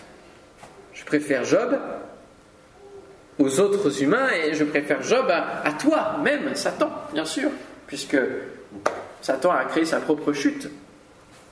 Je 0.94 1.04
préfère 1.04 1.44
Job 1.44 1.78
aux 3.38 3.60
autres 3.60 4.02
humains 4.02 4.30
et 4.30 4.54
je 4.54 4.64
préfère 4.64 5.02
Job 5.02 5.26
à, 5.28 5.60
à 5.66 5.72
toi, 5.72 6.16
même 6.24 6.54
Satan, 6.54 6.90
bien 7.12 7.26
sûr, 7.26 7.50
puisque 7.86 8.16
Satan 9.20 9.50
a 9.50 9.66
créé 9.66 9.84
sa 9.84 10.00
propre 10.00 10.32
chute. 10.32 10.70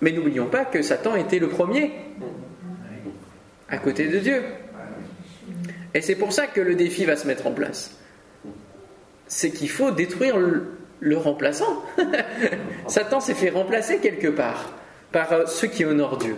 Mais 0.00 0.12
n'oublions 0.12 0.46
pas 0.46 0.64
que 0.64 0.80
Satan 0.80 1.14
était 1.14 1.38
le 1.38 1.50
premier 1.50 1.92
à 3.68 3.76
côté 3.76 4.08
de 4.08 4.18
Dieu. 4.18 4.42
Et 5.96 6.02
c'est 6.02 6.14
pour 6.14 6.34
ça 6.34 6.46
que 6.46 6.60
le 6.60 6.74
défi 6.74 7.06
va 7.06 7.16
se 7.16 7.26
mettre 7.26 7.46
en 7.46 7.52
place. 7.52 7.90
C'est 9.28 9.50
qu'il 9.50 9.70
faut 9.70 9.90
détruire 9.90 10.36
le 11.00 11.16
remplaçant. 11.16 11.82
Satan 12.86 13.18
s'est 13.18 13.32
fait 13.32 13.48
remplacer 13.48 13.96
quelque 13.96 14.28
part 14.28 14.74
par 15.10 15.32
euh, 15.32 15.46
ceux 15.46 15.68
qui 15.68 15.86
honorent 15.86 16.18
Dieu. 16.18 16.36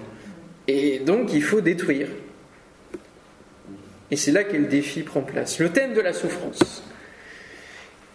Et 0.69 1.01
donc 1.01 1.33
il 1.33 1.43
faut 1.43 1.61
détruire. 1.61 2.07
Et 4.13 4.17
c'est 4.17 4.31
là 4.31 4.45
que 4.45 4.57
le 4.57 4.67
défi 4.67 5.03
prend 5.03 5.23
place. 5.23 5.59
Le 5.59 5.71
thème 5.71 5.93
de 5.93 6.01
la 6.01 6.13
souffrance. 6.13 6.85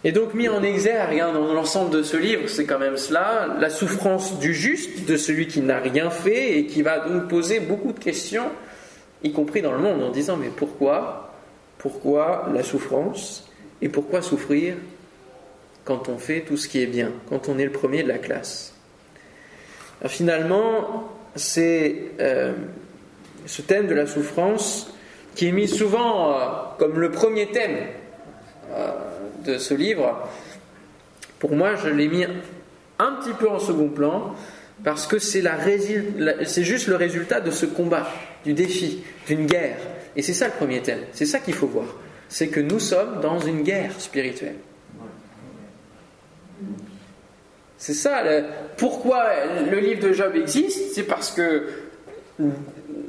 Et 0.02 0.12
donc 0.12 0.32
mis 0.32 0.48
en 0.48 0.62
exergue 0.62 1.20
hein, 1.20 1.32
dans 1.34 1.52
l'ensemble 1.52 1.90
de 1.90 2.02
ce 2.02 2.16
livre, 2.16 2.48
c'est 2.48 2.64
quand 2.64 2.78
même 2.78 2.96
cela, 2.96 3.54
la 3.60 3.68
souffrance 3.68 4.38
du 4.38 4.54
juste, 4.54 5.06
de 5.06 5.18
celui 5.18 5.46
qui 5.46 5.60
n'a 5.60 5.78
rien 5.78 6.08
fait 6.08 6.58
et 6.58 6.66
qui 6.66 6.80
va 6.80 7.00
donc 7.00 7.28
poser 7.28 7.60
beaucoup 7.60 7.92
de 7.92 7.98
questions, 7.98 8.50
y 9.22 9.32
compris 9.32 9.60
dans 9.60 9.72
le 9.72 9.78
monde, 9.78 10.02
en 10.02 10.10
disant 10.10 10.38
mais 10.38 10.50
pourquoi 10.54 11.33
Pourquoi 11.84 12.48
la 12.54 12.62
souffrance 12.62 13.46
Et 13.82 13.90
pourquoi 13.90 14.22
souffrir 14.22 14.76
quand 15.84 16.08
on 16.08 16.16
fait 16.16 16.40
tout 16.40 16.56
ce 16.56 16.66
qui 16.66 16.80
est 16.80 16.86
bien, 16.86 17.12
quand 17.28 17.50
on 17.50 17.58
est 17.58 17.66
le 17.66 17.72
premier 17.72 18.02
de 18.02 18.08
la 18.08 18.16
classe 18.16 18.74
Finalement, 20.06 21.12
c'est 21.34 22.12
euh, 22.20 22.54
ce 23.44 23.60
thème 23.60 23.86
de 23.86 23.94
la 23.94 24.06
souffrance 24.06 24.94
qui 25.34 25.48
est 25.48 25.52
mis 25.52 25.68
souvent 25.68 26.30
euh, 26.30 26.46
comme 26.78 26.98
le 26.98 27.10
premier 27.10 27.48
thème. 27.48 27.76
Euh, 28.72 28.92
de 29.44 29.58
ce 29.58 29.74
livre, 29.74 30.26
pour 31.38 31.52
moi, 31.52 31.74
je 31.74 31.90
l'ai 31.90 32.08
mis 32.08 32.24
un 32.24 33.12
petit 33.12 33.34
peu 33.38 33.50
en 33.50 33.58
second 33.58 33.88
plan 33.88 34.34
parce 34.84 35.06
que 35.06 35.18
c'est 35.18 36.62
juste 36.62 36.88
le 36.88 36.96
résultat 36.96 37.40
de 37.40 37.50
ce 37.50 37.64
combat, 37.64 38.06
du 38.44 38.52
défi, 38.52 39.02
d'une 39.26 39.46
guerre. 39.46 39.78
Et 40.14 40.22
c'est 40.22 40.34
ça 40.34 40.46
le 40.46 40.52
premier 40.52 40.82
thème, 40.82 41.00
c'est 41.12 41.26
ça 41.26 41.38
qu'il 41.38 41.54
faut 41.54 41.66
voir. 41.66 41.86
C'est 42.28 42.48
que 42.48 42.60
nous 42.60 42.78
sommes 42.78 43.20
dans 43.20 43.40
une 43.40 43.62
guerre 43.62 43.92
spirituelle. 43.98 44.56
C'est 47.78 47.94
ça, 47.94 48.22
pourquoi 48.76 49.24
le 49.70 49.78
livre 49.78 50.06
de 50.08 50.12
Job 50.12 50.36
existe, 50.36 50.94
c'est 50.94 51.02
parce 51.02 51.30
que 51.30 51.66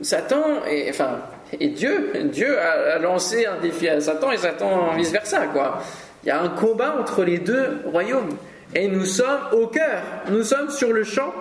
Satan, 0.01 0.65
et, 0.69 0.89
enfin, 0.89 1.19
et 1.59 1.69
Dieu, 1.69 2.11
Dieu 2.31 2.57
a, 2.57 2.97
lancé 2.99 3.45
un 3.45 3.59
défi 3.59 3.87
à 3.87 3.99
Satan 4.01 4.31
et 4.31 4.37
Satan 4.37 4.93
vice-versa, 4.95 5.47
quoi. 5.47 5.81
Il 6.23 6.29
y 6.29 6.31
a 6.31 6.41
un 6.41 6.49
combat 6.49 6.97
entre 6.99 7.23
les 7.23 7.37
deux 7.37 7.79
royaumes. 7.85 8.35
Et 8.73 8.87
nous 8.87 9.05
sommes 9.05 9.41
au 9.53 9.67
cœur, 9.67 10.01
nous 10.29 10.43
sommes 10.43 10.69
sur 10.69 10.91
le 10.91 11.03
champ 11.03 11.33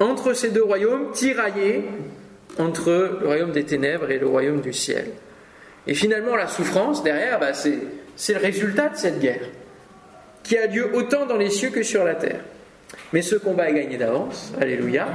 entre 0.00 0.32
ces 0.32 0.50
deux 0.50 0.64
royaumes, 0.64 1.12
tiraillés 1.12 1.84
entre 2.58 3.18
le 3.20 3.26
royaume 3.26 3.52
des 3.52 3.64
ténèbres 3.64 4.10
et 4.10 4.18
le 4.18 4.26
royaume 4.26 4.60
du 4.60 4.72
ciel. 4.72 5.06
Et 5.86 5.94
finalement, 5.94 6.36
la 6.36 6.48
souffrance 6.48 7.02
derrière, 7.02 7.38
bah, 7.38 7.52
c'est 7.54 8.34
le 8.34 8.40
résultat 8.40 8.88
de 8.88 8.96
cette 8.96 9.20
guerre, 9.20 9.44
qui 10.42 10.56
a 10.58 10.66
lieu 10.66 10.90
autant 10.94 11.26
dans 11.26 11.36
les 11.36 11.50
cieux 11.50 11.70
que 11.70 11.82
sur 11.82 12.04
la 12.04 12.14
terre. 12.14 12.40
Mais 13.12 13.22
ce 13.22 13.36
combat 13.36 13.70
est 13.70 13.74
gagné 13.74 13.96
d'avance, 13.96 14.52
alléluia, 14.60 15.08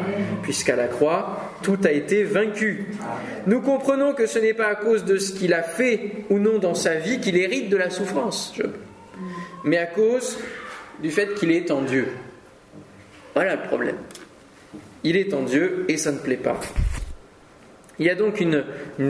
puisqu'à 0.43 0.75
la 0.75 0.87
croix, 0.87 1.51
tout 1.61 1.77
a 1.83 1.91
été 1.91 2.23
vaincu. 2.23 2.87
Nous 3.47 3.61
comprenons 3.61 4.13
que 4.13 4.27
ce 4.27 4.39
n'est 4.39 4.53
pas 4.53 4.67
à 4.67 4.75
cause 4.75 5.05
de 5.05 5.17
ce 5.17 5.33
qu'il 5.33 5.53
a 5.53 5.63
fait 5.63 6.11
ou 6.29 6.39
non 6.39 6.57
dans 6.57 6.73
sa 6.73 6.95
vie 6.95 7.19
qu'il 7.19 7.37
hérite 7.37 7.69
de 7.69 7.77
la 7.77 7.89
souffrance, 7.89 8.53
mais 9.63 9.77
à 9.77 9.85
cause 9.85 10.37
du 11.01 11.11
fait 11.11 11.33
qu'il 11.35 11.51
est 11.51 11.71
en 11.71 11.81
Dieu. 11.81 12.07
Voilà 13.33 13.55
le 13.55 13.63
problème. 13.63 13.97
Il 15.05 15.17
est 15.17 15.35
en 15.35 15.43
Dieu 15.43 15.85
et 15.87 15.97
ça 15.97 16.11
ne 16.11 16.17
plaît 16.17 16.35
pas. 16.35 16.59
Il 17.99 18.07
y 18.07 18.09
a 18.09 18.15
donc 18.15 18.41
une, 18.41 18.63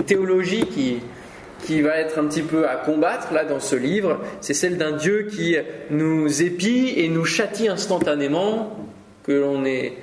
théologie 0.06 0.66
qui, 0.66 1.82
va 1.82 1.98
être 1.98 2.20
un 2.20 2.26
petit 2.26 2.42
peu 2.42 2.68
à 2.68 2.76
combattre 2.76 3.34
là 3.34 3.46
dans 3.46 3.62
ce 3.62 3.78
livre, 3.78 4.20
c'est 4.42 4.54
celle 4.54 4.78
d'un 4.78 4.92
Dieu 4.92 5.28
qui 5.32 5.56
nous 5.90 6.44
épie 6.44 6.94
et 6.98 7.08
nous 7.08 7.24
châtie 7.24 7.70
instantanément, 7.70 8.78
que 9.24 9.32
l'on 9.32 9.64
est, 9.64 9.96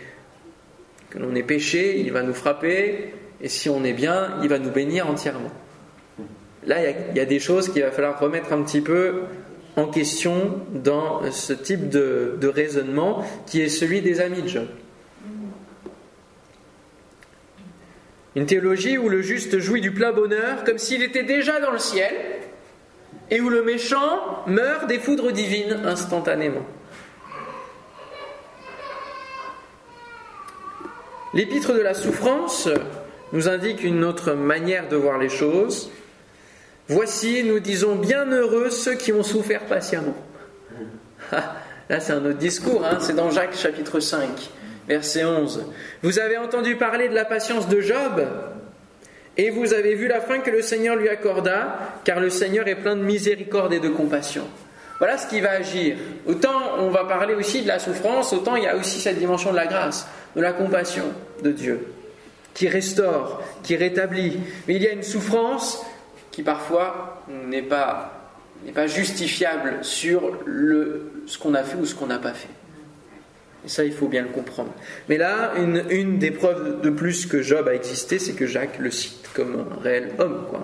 péché, 1.43 2.01
il 2.01 2.11
va 2.11 2.23
nous 2.23 2.35
frapper, 2.35 3.13
et 3.43 3.49
si 3.49 3.69
on 3.69 3.85
est 3.85 3.93
bien, 3.93 4.39
il 4.43 4.49
va 4.49 4.59
nous 4.59 4.71
bénir 4.71 5.09
entièrement. 5.09 5.53
Là, 6.67 6.79
il 6.81 7.17
y, 7.17 7.21
a, 7.21 7.27
des 7.27 7.39
choses 7.39 7.69
qu'il 7.69 7.83
va 7.83 7.91
falloir 7.91 8.19
remettre 8.19 8.53
un 8.55 8.63
petit 8.63 8.81
peu 8.81 9.25
en 9.77 9.89
question 9.89 10.61
dans 10.73 11.21
ce 11.31 11.53
type 11.53 11.91
de, 11.91 12.39
raisonnement 12.43 13.25
qui 13.47 13.61
est 13.61 13.69
celui 13.69 14.01
des 14.01 14.21
amis 14.21 14.41
de. 14.41 14.49
Une 18.35 18.47
théologie 18.47 18.97
où 18.97 19.09
le 19.09 19.21
juste 19.21 19.59
jouit 19.59 19.81
du 19.81 19.91
plein 19.91 20.13
bonheur 20.13 20.65
comme 20.65 20.79
s'il 20.79 21.03
était 21.03 21.23
déjà 21.23 21.61
dans 21.61 21.71
le 21.71 21.79
ciel 21.79 22.15
et 23.31 23.41
où 23.41 23.49
le 23.49 23.63
méchant 23.63 24.43
meurt 24.47 24.87
des 24.87 24.99
foudres 24.99 25.33
divines 25.33 25.83
instantanément. 25.85 26.65
L'épître 31.35 31.73
de 31.73 31.81
la 31.81 31.95
souffrance 31.95 32.69
nous 33.33 33.49
indique 33.49 33.83
une 33.83 34.05
autre 34.05 34.33
manière 34.33 34.89
de 34.89 34.97
voir 34.97 35.19
les 35.19 35.31
choses. 35.31 35.91
Voici, 36.89 37.43
nous 37.45 37.59
disons, 37.59 37.97
bienheureux 37.97 38.69
ceux 38.69 38.95
qui 38.95 39.13
ont 39.13 39.23
souffert 39.23 39.65
patiemment. 39.65 40.17
Ah, 41.33 41.57
là, 41.89 42.01
c'est 42.01 42.13
un 42.13 42.25
autre 42.27 42.39
discours, 42.39 42.85
hein, 42.85 42.99
c'est 43.01 43.15
dans 43.15 43.31
Jacques 43.31 43.57
chapitre 43.57 44.01
5 44.01 44.29
verset 44.89 45.25
11. 45.25 45.67
Vous 46.03 46.19
avez 46.19 46.39
entendu 46.39 46.77
parler 46.77 47.09
de 47.09 47.15
la 47.15 47.25
patience 47.25 47.69
de 47.69 47.81
Job? 47.81 48.27
Et 49.37 49.51
vous 49.51 49.73
avez 49.73 49.95
vu 49.95 50.09
la 50.09 50.21
fin 50.21 50.41
que 50.41 50.51
le 50.51 50.61
Seigneur 50.61 50.97
lui 50.97 51.09
accorda, 51.09 51.79
car 52.05 52.21
le 52.21 52.29
Seigneur 52.29 52.69
est 52.69 52.75
plein 52.75 52.97
de 52.97 53.03
miséricorde 53.03 53.73
et 53.73 53.81
de 53.81 53.89
compassion. 53.89 54.47
Voilà 54.99 55.19
ce 55.19 55.27
qui 55.27 55.41
va 55.41 55.53
agir. 55.53 55.97
Autant 56.27 56.79
on 56.79 56.91
va 56.91 57.05
parler 57.05 57.35
aussi 57.35 57.63
de 57.63 57.69
la 57.69 57.79
souffrance, 57.79 58.33
autant 58.33 58.57
il 58.57 58.65
y 58.65 58.69
a 58.69 58.77
aussi 58.77 59.01
cette 59.01 59.19
dimension 59.19 59.51
de 59.51 59.57
la 59.57 59.67
grâce, 59.67 60.07
de 60.37 60.41
la 60.41 60.53
compassion 60.53 61.05
de 61.43 61.51
Dieu, 61.51 61.87
qui 62.55 62.69
restaure, 62.69 63.43
qui 63.63 63.75
rétablit. 63.75 64.39
Mais 64.69 64.75
il 64.75 64.83
y 64.83 64.87
a 64.87 64.93
une 64.93 65.03
souffrance 65.03 65.83
qui 66.31 66.43
parfois 66.43 67.25
n'est 67.29 67.63
pas, 67.63 68.13
justifiable 68.87 69.79
sur 69.83 70.39
ce 71.27 71.39
qu'on 71.39 71.55
a 71.55 71.65
fait 71.65 71.77
ou 71.77 71.87
ce 71.87 71.95
qu'on 71.95 72.07
n'a 72.07 72.19
pas 72.19 72.35
fait. 72.35 72.49
Ça, 73.67 73.85
il 73.85 73.93
faut 73.93 74.09
bien 74.09 74.23
le 74.23 74.29
comprendre. 74.29 74.73
Mais 75.09 75.19
là, 75.19 75.53
une, 75.57 76.19
des 76.19 76.33
preuves 76.33 76.81
de 76.81 76.91
plus 76.91 77.27
que 77.27 77.43
Job 77.43 77.69
a 77.69 77.75
existé, 77.75 78.19
c'est 78.19 78.33
que 78.33 78.47
Jacques 78.47 78.79
le 78.79 78.91
cite 78.91 79.29
comme 79.35 79.67
un 79.71 79.83
réel 79.83 80.11
homme. 80.19 80.47
Quoi. 80.51 80.63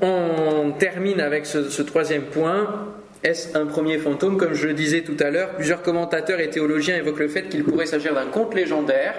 On 0.00 0.72
termine 0.72 1.20
avec 1.20 1.46
ce, 1.46 1.82
troisième 1.82 2.24
point. 2.24 2.88
Est-ce 3.24 3.56
un 3.56 3.66
premier 3.66 3.98
fantôme? 3.98 4.36
Comme 4.36 4.54
je 4.54 4.66
le 4.66 4.74
disais 4.74 5.02
tout 5.02 5.16
à 5.20 5.30
l'heure, 5.30 5.50
plusieurs 5.54 5.82
commentateurs 5.82 6.40
et 6.40 6.50
théologiens 6.50 6.96
évoquent 6.96 7.20
le 7.20 7.28
fait 7.28 7.48
qu'il 7.48 7.64
pourrait 7.64 7.86
s'agir 7.86 8.14
d'un 8.14 8.26
conte 8.26 8.54
légendaire, 8.54 9.14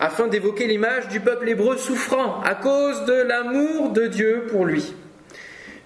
afin 0.00 0.26
d'évoquer 0.26 0.66
l'image 0.66 1.08
du 1.08 1.20
peuple 1.20 1.48
hébreu 1.48 1.76
souffrant 1.76 2.40
à 2.42 2.54
cause 2.56 3.04
de 3.04 3.12
l'amour 3.12 3.90
de 3.90 4.06
Dieu 4.06 4.46
pour 4.50 4.64
lui. 4.64 4.94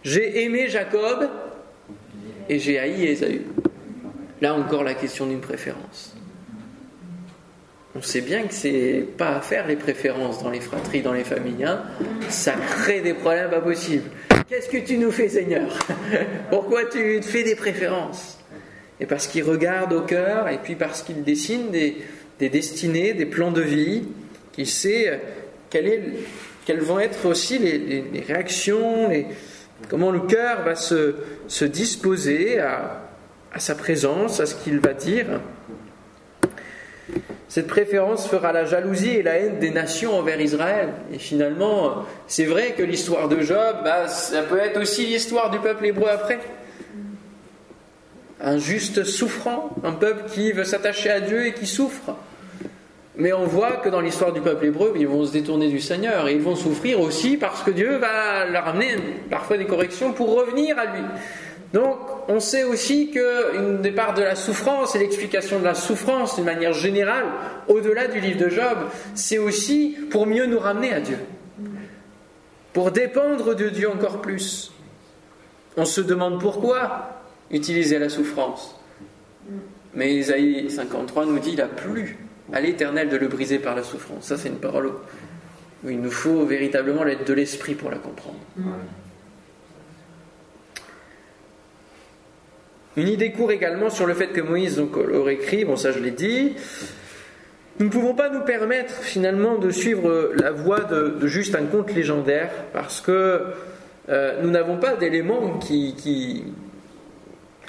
J'ai 0.02 0.44
aimé 0.44 0.68
Jacob 0.68 1.28
et 2.48 2.58
j'ai 2.58 2.78
haï 2.78 3.06
Ésaü. 3.06 3.42
Là 4.40 4.54
encore, 4.54 4.84
la 4.84 4.94
question 4.94 5.26
d'une 5.26 5.40
préférence. 5.40 6.14
On 7.94 8.02
sait 8.02 8.20
bien 8.20 8.44
que 8.44 8.54
c'est 8.54 9.04
pas 9.18 9.36
à 9.36 9.40
faire 9.40 9.66
les 9.66 9.76
préférences 9.76 10.42
dans 10.42 10.50
les 10.50 10.60
fratries, 10.60 11.02
dans 11.02 11.12
les 11.12 11.24
familles. 11.24 11.64
Hein. 11.64 11.82
Ça 12.28 12.52
crée 12.52 13.00
des 13.00 13.14
problèmes 13.14 13.50
pas 13.50 13.60
possibles. 13.60 14.08
Qu'est-ce 14.48 14.68
que 14.68 14.78
tu 14.78 14.96
nous 14.96 15.10
fais, 15.10 15.28
Seigneur? 15.28 15.76
Pourquoi 16.50 16.84
tu 16.84 17.20
te 17.20 17.26
fais 17.26 17.42
des 17.42 17.56
préférences? 17.56 18.38
Et 19.00 19.06
parce 19.06 19.26
qu'il 19.26 19.42
regarde 19.42 19.92
au 19.92 20.02
cœur, 20.02 20.48
et 20.48 20.58
puis 20.58 20.76
parce 20.76 21.02
qu'il 21.02 21.22
dessine 21.24 21.70
des, 21.70 22.48
destinées, 22.48 23.12
des 23.12 23.26
plans 23.26 23.50
de 23.50 23.62
vie, 23.62 24.04
qu'il 24.52 24.66
sait 24.66 25.20
quelles 25.68 26.80
vont 26.80 27.00
être 27.00 27.26
aussi 27.26 27.58
les, 27.58 28.24
réactions, 28.26 29.10
comment 29.88 30.10
le 30.10 30.20
cœur 30.20 30.62
va 30.62 30.74
se 30.76 31.64
disposer 31.64 32.60
à, 32.60 33.09
à 33.52 33.58
sa 33.58 33.74
présence, 33.74 34.40
à 34.40 34.46
ce 34.46 34.54
qu'il 34.54 34.78
va 34.78 34.92
dire. 34.92 35.26
Cette 37.48 37.66
préférence 37.66 38.28
fera 38.28 38.52
la 38.52 38.64
jalousie 38.64 39.16
et 39.16 39.22
la 39.24 39.32
haine 39.32 39.58
des 39.58 39.70
nations 39.70 40.16
envers 40.16 40.40
Israël. 40.40 40.90
Et 41.12 41.18
finalement, 41.18 42.04
c'est 42.28 42.44
vrai 42.44 42.74
que 42.78 42.82
l'histoire 42.84 43.28
de 43.28 43.40
Job, 43.40 43.78
bah, 43.82 44.06
ça 44.06 44.42
peut 44.42 44.58
être 44.58 44.80
aussi 44.80 45.06
l'histoire 45.06 45.50
du 45.50 45.58
peuple 45.58 45.86
hébreu 45.86 46.08
après. 46.08 46.38
Un 48.40 48.58
juste 48.58 49.02
souffrant, 49.02 49.70
un 49.82 49.92
peuple 49.92 50.30
qui 50.30 50.52
veut 50.52 50.64
s'attacher 50.64 51.10
à 51.10 51.20
Dieu 51.20 51.44
et 51.46 51.52
qui 51.52 51.66
souffre. 51.66 52.14
Mais 53.16 53.32
on 53.32 53.46
voit 53.46 53.72
que 53.72 53.88
dans 53.88 54.00
l'histoire 54.00 54.32
du 54.32 54.40
peuple 54.40 54.66
hébreu, 54.66 54.94
ils 54.96 55.08
vont 55.08 55.26
se 55.26 55.32
détourner 55.32 55.68
du 55.68 55.80
Seigneur 55.80 56.28
et 56.28 56.34
ils 56.34 56.40
vont 56.40 56.54
souffrir 56.54 57.00
aussi 57.00 57.36
parce 57.36 57.64
que 57.64 57.72
Dieu 57.72 57.96
va 57.96 58.46
leur 58.46 58.68
amener 58.68 58.94
parfois 59.28 59.58
des 59.58 59.66
corrections 59.66 60.12
pour 60.12 60.36
revenir 60.38 60.78
à 60.78 60.86
lui. 60.86 61.02
Donc, 61.72 61.98
on 62.28 62.40
sait 62.40 62.64
aussi 62.64 63.10
qu'une 63.10 63.80
des 63.80 63.92
parts 63.92 64.14
de 64.14 64.22
la 64.22 64.34
souffrance 64.34 64.96
et 64.96 64.98
l'explication 64.98 65.60
de 65.60 65.64
la 65.64 65.74
souffrance 65.74 66.34
d'une 66.34 66.44
manière 66.44 66.72
générale, 66.72 67.26
au-delà 67.68 68.08
du 68.08 68.20
livre 68.20 68.40
de 68.40 68.48
Job, 68.48 68.78
c'est 69.14 69.38
aussi 69.38 69.96
pour 70.10 70.26
mieux 70.26 70.46
nous 70.46 70.58
ramener 70.58 70.92
à 70.92 71.00
Dieu, 71.00 71.18
pour 72.72 72.90
dépendre 72.90 73.54
de 73.54 73.68
Dieu 73.68 73.88
encore 73.88 74.20
plus. 74.20 74.72
On 75.76 75.84
se 75.84 76.00
demande 76.00 76.40
pourquoi 76.40 77.22
utilisé 77.52 77.98
la 77.98 78.08
souffrance. 78.08 78.76
Mais 79.94 80.14
Isaïe 80.14 80.70
53 80.70 81.26
nous 81.26 81.38
dit 81.38 81.50
il 81.52 81.60
a 81.60 81.66
plu 81.66 82.18
à 82.52 82.60
l'Éternel 82.60 83.08
de 83.08 83.16
le 83.16 83.28
briser 83.28 83.58
par 83.58 83.76
la 83.76 83.82
souffrance. 83.82 84.24
Ça, 84.24 84.36
c'est 84.36 84.48
une 84.48 84.58
parole 84.58 84.92
où 85.84 85.90
il 85.90 86.00
nous 86.00 86.10
faut 86.10 86.44
véritablement 86.44 87.04
l'aide 87.04 87.24
de 87.24 87.32
l'esprit 87.32 87.74
pour 87.74 87.90
la 87.90 87.98
comprendre. 87.98 88.38
Une 92.96 93.08
idée 93.08 93.30
court 93.30 93.52
également 93.52 93.88
sur 93.88 94.06
le 94.06 94.14
fait 94.14 94.28
que 94.28 94.40
Moïse 94.40 94.82
aurait 95.14 95.34
écrit, 95.34 95.64
bon 95.64 95.76
ça 95.76 95.92
je 95.92 96.00
l'ai 96.00 96.10
dit, 96.10 96.54
nous 97.78 97.86
ne 97.86 97.90
pouvons 97.90 98.14
pas 98.14 98.28
nous 98.28 98.40
permettre 98.40 98.92
finalement 98.92 99.56
de 99.56 99.70
suivre 99.70 100.32
la 100.36 100.50
voie 100.50 100.80
de, 100.80 101.26
juste 101.26 101.54
un 101.54 101.64
conte 101.64 101.94
légendaire 101.94 102.50
parce 102.72 103.00
que 103.00 103.42
euh, 104.08 104.42
nous 104.42 104.50
n'avons 104.50 104.76
pas 104.76 104.96
d'éléments 104.96 105.58
qui, 105.58 105.94
qui 105.96 106.44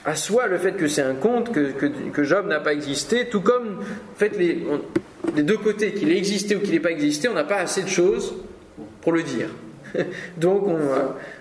assoient 0.04 0.48
le 0.48 0.58
fait 0.58 0.74
que 0.74 0.88
c'est 0.88 1.02
un 1.02 1.14
conte, 1.14 1.52
que, 1.52 2.24
Job 2.24 2.48
n'a 2.48 2.60
pas 2.60 2.74
existé, 2.74 3.30
tout 3.30 3.42
comme 3.42 3.80
en 3.80 4.18
fait, 4.18 4.38
les, 4.38 4.64
les 5.36 5.44
deux 5.44 5.58
côtés, 5.58 5.94
qu'il 5.94 6.12
ait 6.12 6.18
existé 6.18 6.56
ou 6.56 6.60
qu'il 6.60 6.72
n'ait 6.72 6.80
pas 6.80 6.92
existé, 6.92 7.28
on 7.28 7.34
n'a 7.34 7.44
pas 7.44 7.58
assez 7.58 7.84
de 7.84 7.88
choses 7.88 8.34
pour 9.02 9.14
le 9.14 9.24
dire. 9.24 9.50
Donc 10.38 10.68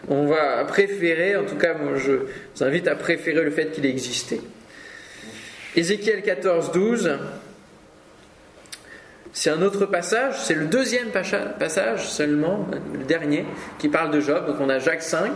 on 0.08 0.26
va, 0.26 0.64
préférer, 0.64 1.36
en 1.36 1.44
tout 1.44 1.56
cas 1.56 1.74
je 1.96 2.12
vous 2.12 2.64
invite 2.64 2.88
à 2.88 2.94
préférer 2.94 3.42
le 3.42 3.50
fait 3.50 3.70
qu'il 3.70 3.86
ait 3.86 3.90
existé. 3.90 4.40
Ézéchiel 5.76 6.22
14, 6.22 6.72
12, 6.72 7.18
c'est 9.32 9.50
un 9.50 9.62
autre 9.62 9.86
passage, 9.86 10.34
c'est 10.42 10.54
le 10.54 10.66
deuxième 10.66 11.10
passage 11.10 12.08
seulement, 12.08 12.66
le 12.92 13.04
dernier, 13.04 13.46
qui 13.78 13.88
parle 13.88 14.10
de 14.10 14.20
Job. 14.20 14.46
Donc 14.46 14.56
on 14.60 14.68
a 14.68 14.80
Jacques 14.80 15.02
5, 15.02 15.30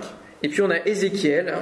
et 0.44 0.48
puis 0.48 0.60
on 0.60 0.68
a 0.68 0.86
Ézéchiel 0.86 1.54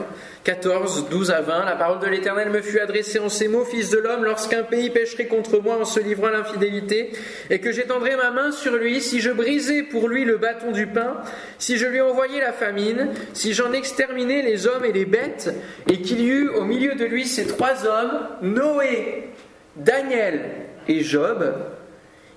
14, 0.43 1.05
hein. 1.05 1.09
12 1.09 1.31
à 1.31 1.41
20. 1.41 1.67
La 1.67 1.77
parole 1.77 2.01
de 2.01 2.07
l'Éternel 2.09 2.51
me 2.51 2.61
fut 2.61 2.81
adressée 2.81 3.21
en 3.21 3.29
ces 3.29 3.47
mots, 3.47 3.65
Fils 3.65 3.91
de 3.91 3.99
l'homme, 3.99 4.25
lorsqu'un 4.25 4.65
pays 4.65 4.91
pécherait 4.91 5.27
contre 5.27 5.61
moi 5.61 5.77
en 5.81 5.85
se 5.85 6.01
livrant 6.01 6.27
à 6.27 6.33
l'infidélité, 6.33 7.13
et 7.49 7.61
que 7.61 7.71
j'étendrais 7.71 8.17
ma 8.17 8.33
main 8.33 8.51
sur 8.51 8.75
lui, 8.75 9.01
si 9.01 9.21
je 9.21 9.31
brisais 9.31 9.85
pour 9.85 10.09
lui 10.09 10.25
le 10.25 10.37
bâton 10.37 10.73
du 10.73 10.89
pain, 10.89 11.19
si 11.59 11.77
je 11.77 11.87
lui 11.87 12.01
envoyais 12.01 12.41
la 12.41 12.53
famine, 12.53 13.11
si 13.35 13.53
j'en 13.53 13.73
exterminais 13.73 14.43
les 14.43 14.67
hommes 14.67 14.85
et 14.85 14.93
les 14.93 15.05
bêtes, 15.05 15.55
et 15.89 16.03
qu'il 16.03 16.21
y 16.21 16.27
eut 16.27 16.49
au 16.49 16.65
milieu 16.65 16.97
de 16.97 17.05
lui 17.05 17.25
ces 17.25 17.47
trois 17.47 17.87
hommes, 17.87 18.27
Noé, 18.43 19.29
Daniel 19.77 20.41
et 20.89 21.05
Job, 21.05 21.55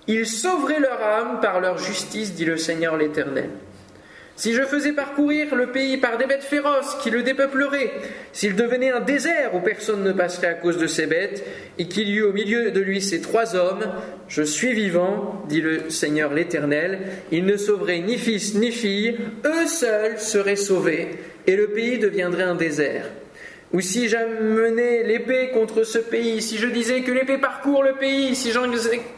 ils 0.06 0.28
sauveraient 0.28 0.80
leur 0.80 1.02
âme 1.02 1.40
par 1.42 1.60
leur 1.60 1.80
justice, 1.80 2.36
dit 2.36 2.46
le 2.46 2.58
Seigneur 2.58 2.98
l'Éternel. 2.98 3.50
Si 4.38 4.54
je 4.54 4.64
faisais 4.64 4.92
parcourir 4.92 5.56
le 5.56 5.68
pays 5.68 5.96
par 5.96 6.18
des 6.18 6.26
bêtes 6.26 6.44
féroces 6.44 6.98
qui 7.02 7.10
le 7.10 7.24
dépeupleraient, 7.24 7.92
s'il 8.34 8.56
devenait 8.56 8.92
un 8.92 9.00
désert 9.00 9.56
où 9.56 9.62
personne 9.62 10.04
ne 10.04 10.12
passerait 10.12 10.48
à 10.48 10.54
cause 10.56 10.78
de 10.78 10.88
ces 10.88 11.08
bêtes, 11.08 11.46
et 11.78 11.88
qu'il 11.88 12.10
y 12.10 12.18
eût 12.18 12.24
au 12.24 12.34
milieu 12.34 12.72
de 12.72 12.82
lui 12.82 13.02
ces 13.02 13.22
trois 13.22 13.56
hommes, 13.56 13.86
je 14.28 14.44
suis 14.44 14.74
vivant, 14.74 15.42
dit 15.48 15.62
le 15.62 15.90
Seigneur 15.90 16.34
l'Éternel, 16.34 17.00
ils 17.32 17.46
ne 17.46 17.56
sauveraient 17.56 18.02
ni 18.02 18.18
fils 18.18 18.56
ni 18.56 18.74
fille, 18.74 19.18
eux 19.46 19.68
seuls 19.68 20.20
seraient 20.20 20.58
sauvés, 20.58 21.12
et 21.48 21.56
le 21.56 21.68
pays 21.68 21.98
deviendrait 21.98 22.44
un 22.44 22.56
désert. 22.56 23.06
Ou 23.76 23.82
si 23.82 24.08
j'amenais 24.08 25.04
l'épée 25.04 25.50
contre 25.54 25.84
ce 25.84 25.98
pays, 25.98 26.42
si 26.42 26.58
je 26.58 26.68
disais 26.68 27.02
que 27.02 27.12
l'épée 27.12 27.38
parcourt 27.38 27.84
le 27.84 27.96
pays, 27.96 28.34
si 28.34 28.54
j'en 28.54 28.72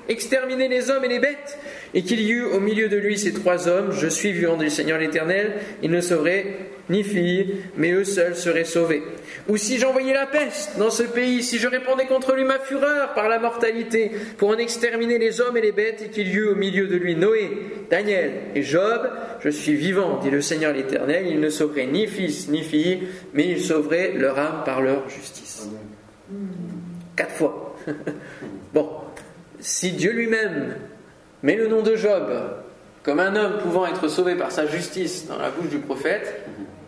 exterminais 0.10 0.68
les 0.68 0.90
hommes 0.90 1.06
et 1.06 1.10
les 1.10 1.20
bêtes, 1.20 1.60
et 1.94 2.02
qu'il 2.02 2.22
y 2.22 2.32
eût 2.32 2.44
au 2.44 2.60
milieu 2.60 2.90
de 2.90 2.98
lui 2.98 3.20
ces 3.20 3.34
trois 3.34 3.68
hommes, 3.68 3.92
je 3.92 4.08
suis 4.08 4.32
vivant 4.32 4.58
du 4.58 4.72
Seigneur 4.72 4.98
l'Éternel, 4.98 5.58
ils 5.84 5.92
ne 5.92 6.02
sauveraient 6.02 6.58
ni 6.90 7.04
fille, 7.04 7.58
mais 7.76 7.92
eux 7.92 8.04
seuls 8.04 8.36
seraient 8.36 8.64
sauvés. 8.64 9.04
Ou 9.50 9.56
si 9.56 9.78
j'envoyais 9.78 10.14
la 10.14 10.26
peste 10.26 10.78
dans 10.78 10.90
ce 10.90 11.04
pays, 11.04 11.42
si 11.42 11.58
je 11.58 11.68
répondais 11.68 12.06
contre 12.06 12.36
lui 12.36 12.44
ma 12.44 12.60
fureur 12.60 13.14
par 13.14 13.30
la 13.30 13.40
mortalité, 13.40 14.12
pour 14.38 14.50
en 14.50 14.58
exterminer 14.58 15.18
les 15.18 15.40
hommes 15.40 15.56
et 15.56 15.62
les 15.62 15.72
bêtes, 15.72 16.02
et 16.02 16.10
qu'il 16.10 16.28
y 16.28 16.34
eût 16.34 16.50
au 16.50 16.56
milieu 16.56 16.88
de 16.88 16.96
lui 16.98 17.16
Noé, 17.16 17.50
Daniel 17.90 18.34
et 18.56 18.64
Job, 18.64 19.10
je 19.40 19.50
suis 19.50 19.76
vivant, 19.76 20.20
dit 20.22 20.30
le 20.30 20.42
Seigneur 20.42 20.74
l'Éternel, 20.74 21.28
ils 21.28 21.40
ne 21.40 21.50
sauveraient 21.50 21.88
ni 21.88 22.08
fils 22.08 22.50
ni 22.50 22.62
fille, 22.62 23.08
mais 23.34 23.48
ils 23.48 23.64
sauveraient 23.64 24.14
leur 24.14 24.38
âme 24.38 24.64
par 24.66 24.82
leur 24.82 25.08
justice. 25.10 25.70
Quatre 27.16 27.32
fois. 27.32 27.76
bon, 28.74 28.90
si 29.60 29.92
Dieu 29.94 30.12
lui-même 30.12 30.76
met 31.42 31.56
le 31.56 31.68
nom 31.68 31.82
de 31.82 31.96
Job 31.96 32.30
comme 33.04 33.22
un 33.22 33.38
homme 33.38 33.60
pouvant 33.60 33.88
être 33.88 34.10
sauvé 34.10 34.36
par 34.36 34.52
sa 34.52 34.66
justice 34.66 35.28
dans 35.28 35.38
la 35.38 35.50
bouche 35.50 35.70
du 35.70 35.80
prophète, 35.80 36.42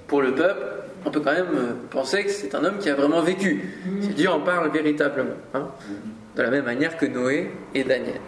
pour 0.07 0.21
le 0.21 0.35
peuple, 0.35 0.65
on 1.05 1.11
peut 1.11 1.19
quand 1.19 1.33
même 1.33 1.55
euh, 1.55 1.73
penser 1.89 2.23
que 2.23 2.31
c'est 2.31 2.53
un 2.55 2.63
homme 2.63 2.77
qui 2.79 2.89
a 2.89 2.95
vraiment 2.95 3.21
vécu. 3.21 3.73
Si 4.01 4.09
Dieu 4.09 4.29
en 4.29 4.41
parle 4.41 4.69
véritablement. 4.71 5.35
Hein, 5.53 5.67
de 6.35 6.41
la 6.41 6.51
même 6.51 6.65
manière 6.65 6.97
que 6.97 7.05
Noé 7.05 7.51
et 7.73 7.83
Daniel. 7.83 8.21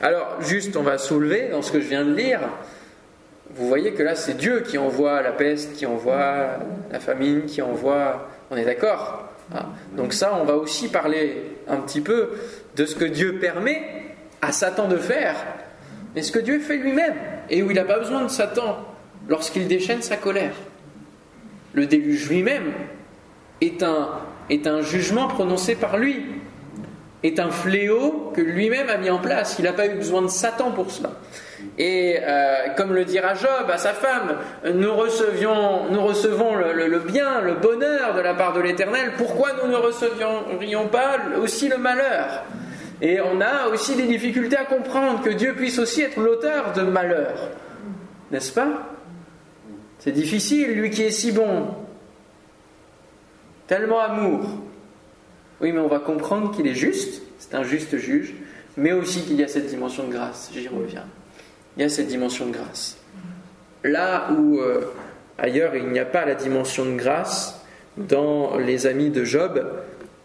Alors, 0.00 0.36
juste, 0.40 0.76
on 0.76 0.82
va 0.82 0.98
soulever 0.98 1.48
dans 1.50 1.62
ce 1.62 1.72
que 1.72 1.80
je 1.80 1.88
viens 1.88 2.04
de 2.04 2.14
lire. 2.14 2.40
Vous 3.50 3.66
voyez 3.66 3.92
que 3.92 4.02
là, 4.02 4.14
c'est 4.14 4.36
Dieu 4.36 4.60
qui 4.60 4.78
envoie 4.78 5.20
la 5.22 5.32
peste, 5.32 5.74
qui 5.74 5.84
envoie 5.84 6.58
la 6.92 7.00
famine, 7.00 7.44
qui 7.46 7.60
envoie. 7.60 8.28
On 8.50 8.56
est 8.56 8.64
d'accord 8.64 9.28
hein. 9.54 9.66
Donc, 9.96 10.12
ça, 10.12 10.38
on 10.40 10.44
va 10.44 10.54
aussi 10.54 10.88
parler 10.88 11.42
un 11.68 11.76
petit 11.78 12.00
peu 12.00 12.30
de 12.76 12.86
ce 12.86 12.94
que 12.94 13.04
Dieu 13.04 13.38
permet 13.38 13.82
à 14.42 14.52
Satan 14.52 14.88
de 14.88 14.96
faire, 14.96 15.34
mais 16.14 16.22
ce 16.22 16.32
que 16.32 16.38
Dieu 16.38 16.60
fait 16.60 16.76
lui-même, 16.76 17.14
et 17.50 17.62
où 17.62 17.70
il 17.70 17.74
n'a 17.74 17.84
pas 17.84 17.98
besoin 17.98 18.22
de 18.22 18.30
Satan 18.30 18.78
lorsqu'il 19.28 19.68
déchaîne 19.68 20.02
sa 20.02 20.16
colère. 20.16 20.54
Le 21.72 21.86
déluge 21.86 22.28
lui-même 22.28 22.72
est 23.60 23.82
un, 23.82 24.08
est 24.48 24.66
un 24.66 24.82
jugement 24.82 25.28
prononcé 25.28 25.74
par 25.74 25.98
lui, 25.98 26.24
est 27.22 27.38
un 27.38 27.50
fléau 27.50 28.32
que 28.34 28.40
lui-même 28.40 28.88
a 28.88 28.96
mis 28.96 29.10
en 29.10 29.18
place. 29.18 29.56
Il 29.58 29.64
n'a 29.64 29.72
pas 29.72 29.86
eu 29.86 29.94
besoin 29.94 30.22
de 30.22 30.28
Satan 30.28 30.72
pour 30.72 30.90
cela. 30.90 31.10
Et 31.78 32.16
euh, 32.20 32.70
comme 32.76 32.94
le 32.94 33.04
dira 33.04 33.34
Job 33.34 33.70
à 33.70 33.78
sa 33.78 33.92
femme, 33.92 34.36
nous, 34.74 34.94
recevions, 34.94 35.90
nous 35.90 36.00
recevons 36.00 36.56
le, 36.56 36.86
le, 36.88 36.98
bien, 36.98 37.42
le 37.42 37.54
bonheur 37.54 38.14
de 38.14 38.20
la 38.20 38.34
part 38.34 38.54
de 38.54 38.60
l'Éternel. 38.60 39.12
Pourquoi 39.18 39.50
nous 39.62 39.70
ne 39.70 39.76
recevrions 39.76 40.88
pas 40.88 41.18
aussi 41.40 41.68
le 41.68 41.76
malheur? 41.76 42.44
Et 43.02 43.20
on 43.20 43.40
a 43.40 43.68
aussi 43.72 43.96
des 43.96 44.06
difficultés 44.06 44.56
à 44.56 44.64
comprendre 44.64 45.22
que 45.22 45.30
Dieu 45.30 45.54
puisse 45.54 45.78
aussi 45.78 46.02
être 46.02 46.18
l'auteur 46.18 46.72
de 46.74 46.82
malheur. 46.82 47.50
N'est-ce 48.30 48.52
pas? 48.52 48.68
C'est 50.00 50.12
difficile, 50.12 50.72
lui 50.72 50.90
qui 50.90 51.02
est 51.02 51.10
si 51.10 51.30
bon. 51.30 51.68
Tellement 53.66 54.00
amour. 54.00 54.40
Oui, 55.60 55.72
mais 55.72 55.78
on 55.78 55.88
va 55.88 55.98
comprendre 55.98 56.54
qu'il 56.56 56.66
est 56.66 56.74
juste, 56.74 57.22
c'est 57.38 57.54
un 57.54 57.62
juste 57.62 57.98
juge, 57.98 58.34
mais 58.76 58.92
aussi 58.92 59.22
qu'il 59.22 59.36
y 59.36 59.44
a 59.44 59.48
cette 59.48 59.66
dimension 59.66 60.06
de 60.06 60.12
grâce. 60.12 60.50
J'y 60.54 60.66
reviens. 60.68 61.04
Il 61.76 61.82
y 61.82 61.84
a 61.84 61.90
cette 61.90 62.08
dimension 62.08 62.46
de 62.46 62.52
grâce. 62.52 62.96
Là 63.84 64.32
où 64.32 64.58
euh, 64.58 64.92
ailleurs 65.38 65.76
il 65.76 65.88
n'y 65.88 65.98
a 65.98 66.04
pas 66.06 66.24
la 66.24 66.34
dimension 66.34 66.86
de 66.86 66.96
grâce, 66.96 67.60
dans 67.96 68.56
les 68.56 68.86
amis 68.86 69.10
de 69.10 69.24
Job, 69.24 69.70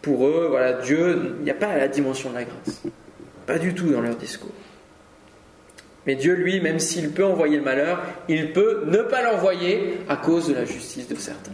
pour 0.01 0.27
eux, 0.27 0.47
voilà, 0.49 0.73
Dieu, 0.73 1.35
il 1.39 1.43
n'y 1.43 1.51
a 1.51 1.55
pas 1.55 1.75
la 1.75 1.87
dimension 1.87 2.29
de 2.29 2.35
la 2.35 2.43
grâce. 2.43 2.81
Pas 3.45 3.59
du 3.59 3.73
tout 3.73 3.89
dans 3.89 4.01
leur 4.01 4.15
discours. 4.15 4.51
Mais 6.05 6.15
Dieu, 6.15 6.33
lui, 6.33 6.61
même 6.61 6.79
s'il 6.79 7.11
peut 7.11 7.25
envoyer 7.25 7.57
le 7.57 7.63
malheur, 7.63 8.01
il 8.27 8.53
peut 8.53 8.83
ne 8.85 8.97
pas 8.97 9.23
l'envoyer 9.23 9.99
à 10.07 10.17
cause 10.17 10.47
de 10.47 10.53
la 10.53 10.65
justice 10.65 11.07
de 11.07 11.15
certains. 11.15 11.53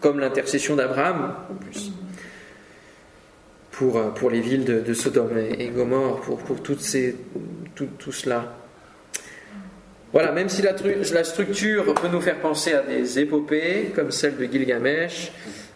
Comme 0.00 0.20
l'intercession 0.20 0.76
d'Abraham, 0.76 1.34
en 1.50 1.54
plus. 1.54 1.92
Pour, 3.72 3.98
euh, 3.98 4.08
pour 4.08 4.30
les 4.30 4.40
villes 4.40 4.64
de, 4.64 4.94
Sodome 4.94 5.36
et, 5.36 5.68
Gomorre, 5.68 6.20
pour, 6.22 6.38
pour 6.38 6.62
toutes 6.62 6.80
ces, 6.80 7.14
tout, 7.74 7.88
tout 7.98 8.12
cela. 8.12 8.54
Voilà, 10.12 10.32
même 10.32 10.48
si 10.48 10.62
la, 10.62 10.72
la, 11.12 11.24
structure 11.24 11.92
peut 11.92 12.08
nous 12.08 12.22
faire 12.22 12.40
penser 12.40 12.72
à 12.72 12.80
des 12.80 13.18
épopées, 13.18 13.92
comme 13.94 14.10
celle 14.10 14.38
de 14.38 14.44
Gilgamesh, 14.44 15.30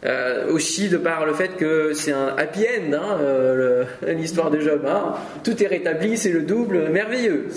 euh, 0.06 0.50
aussi 0.50 0.88
de 0.88 0.96
par 0.96 1.26
le 1.26 1.34
fait 1.34 1.56
que 1.56 1.92
c'est 1.92 2.12
un 2.12 2.28
happy 2.38 2.60
end, 2.60 2.92
hein, 2.94 3.18
euh, 3.20 3.84
l'histoire 4.08 4.50
de 4.50 4.58
Job. 4.58 4.86
Tout 5.44 5.62
est 5.62 5.66
rétabli, 5.66 6.16
c'est 6.16 6.30
le 6.30 6.42
double, 6.42 6.88
merveilleux. 6.88 7.48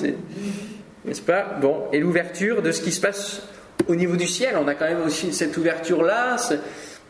N'est-ce 1.06 1.22
pas? 1.22 1.58
Bon, 1.62 1.86
et 1.94 2.00
l'ouverture 2.00 2.62
de 2.62 2.72
ce 2.72 2.82
qui 2.82 2.92
se 2.92 3.00
passe 3.00 3.48
au 3.88 3.96
niveau 3.96 4.18
du 4.18 4.28
ciel. 4.28 4.56
On 4.62 4.68
a 4.68 4.76
quand 4.76 4.86
même 4.86 5.04
aussi 5.06 5.32
cette 5.32 5.56
ouverture-là. 5.56 6.36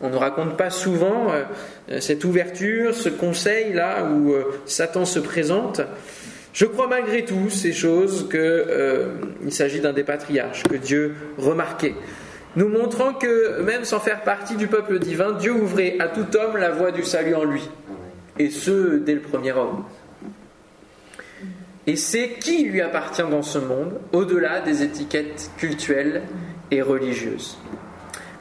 On 0.02 0.10
ne 0.10 0.18
raconte 0.18 0.56
pas 0.56 0.70
souvent 0.70 1.32
euh, 1.32 2.00
cette 2.00 2.24
ouverture, 2.26 2.94
ce 2.94 3.10
conseil-là 3.10 4.06
où 4.06 4.36
Satan 4.66 5.06
se 5.06 5.20
présente. 5.20 5.82
Je 6.54 6.66
crois 6.66 6.88
malgré 6.88 7.26
tout 7.26 7.50
ces 7.50 7.74
choses 7.74 8.30
qu'il 8.30 9.52
s'agit 9.52 9.80
d'un 9.80 9.94
des 9.94 10.04
patriarches 10.04 10.62
que 10.64 10.76
Dieu 10.76 11.16
remarquait 11.40 11.96
nous 12.56 12.70
montrant 12.70 13.14
que 13.14 13.62
même 13.62 13.84
sans 13.84 14.00
faire 14.00 14.22
partie 14.22 14.56
du 14.56 14.68
peuple 14.68 15.00
divin, 15.00 15.32
Dieu 15.34 15.54
ouvrait 15.54 15.96
à 16.00 16.08
tout 16.08 16.26
homme 16.38 16.58
la 16.58 16.72
voie 16.72 16.92
du 16.92 17.04
salut 17.04 17.36
en 17.36 17.44
lui, 17.44 17.68
et 18.38 18.50
ce 18.50 18.98
dès 18.98 19.16
le 19.16 19.22
premier 19.22 19.52
homme. 19.52 19.84
Et 21.86 21.96
c'est 21.96 22.30
qui 22.40 22.64
lui 22.64 22.82
appartient 22.82 23.24
dans 23.30 23.42
ce 23.42 23.60
monde, 23.60 24.00
au-delà 24.14 24.62
des 24.62 24.84
étiquettes 24.84 25.52
cultuelles 25.58 26.22
et 26.72 26.82
religieuses. 26.82 27.58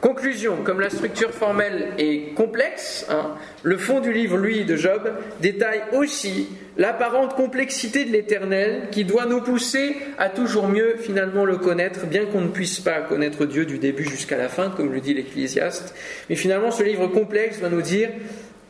Conclusion, 0.03 0.57
comme 0.65 0.81
la 0.81 0.89
structure 0.89 1.31
formelle 1.31 1.93
est 1.97 2.33
complexe, 2.35 3.05
hein, 3.09 3.37
le 3.61 3.77
fond 3.77 4.01
du 4.01 4.11
livre, 4.11 4.35
lui, 4.35 4.65
de 4.65 4.75
Job, 4.75 5.09
détaille 5.39 5.81
aussi 5.93 6.49
l'apparente 6.75 7.37
complexité 7.37 8.03
de 8.03 8.11
l'éternel 8.11 8.89
qui 8.91 9.05
doit 9.05 9.25
nous 9.27 9.39
pousser 9.39 9.95
à 10.17 10.27
toujours 10.27 10.67
mieux 10.67 10.97
finalement 10.97 11.45
le 11.45 11.55
connaître, 11.55 12.05
bien 12.05 12.25
qu'on 12.25 12.41
ne 12.41 12.49
puisse 12.49 12.81
pas 12.81 12.99
connaître 12.99 13.45
Dieu 13.45 13.65
du 13.65 13.77
début 13.77 14.03
jusqu'à 14.03 14.35
la 14.35 14.49
fin, 14.49 14.71
comme 14.71 14.91
le 14.91 14.99
dit 14.99 15.13
l'Ecclésiaste. 15.13 15.95
Mais 16.29 16.35
finalement, 16.35 16.71
ce 16.71 16.83
livre 16.83 17.07
complexe 17.07 17.59
va 17.59 17.69
nous 17.69 17.81
dire 17.81 18.09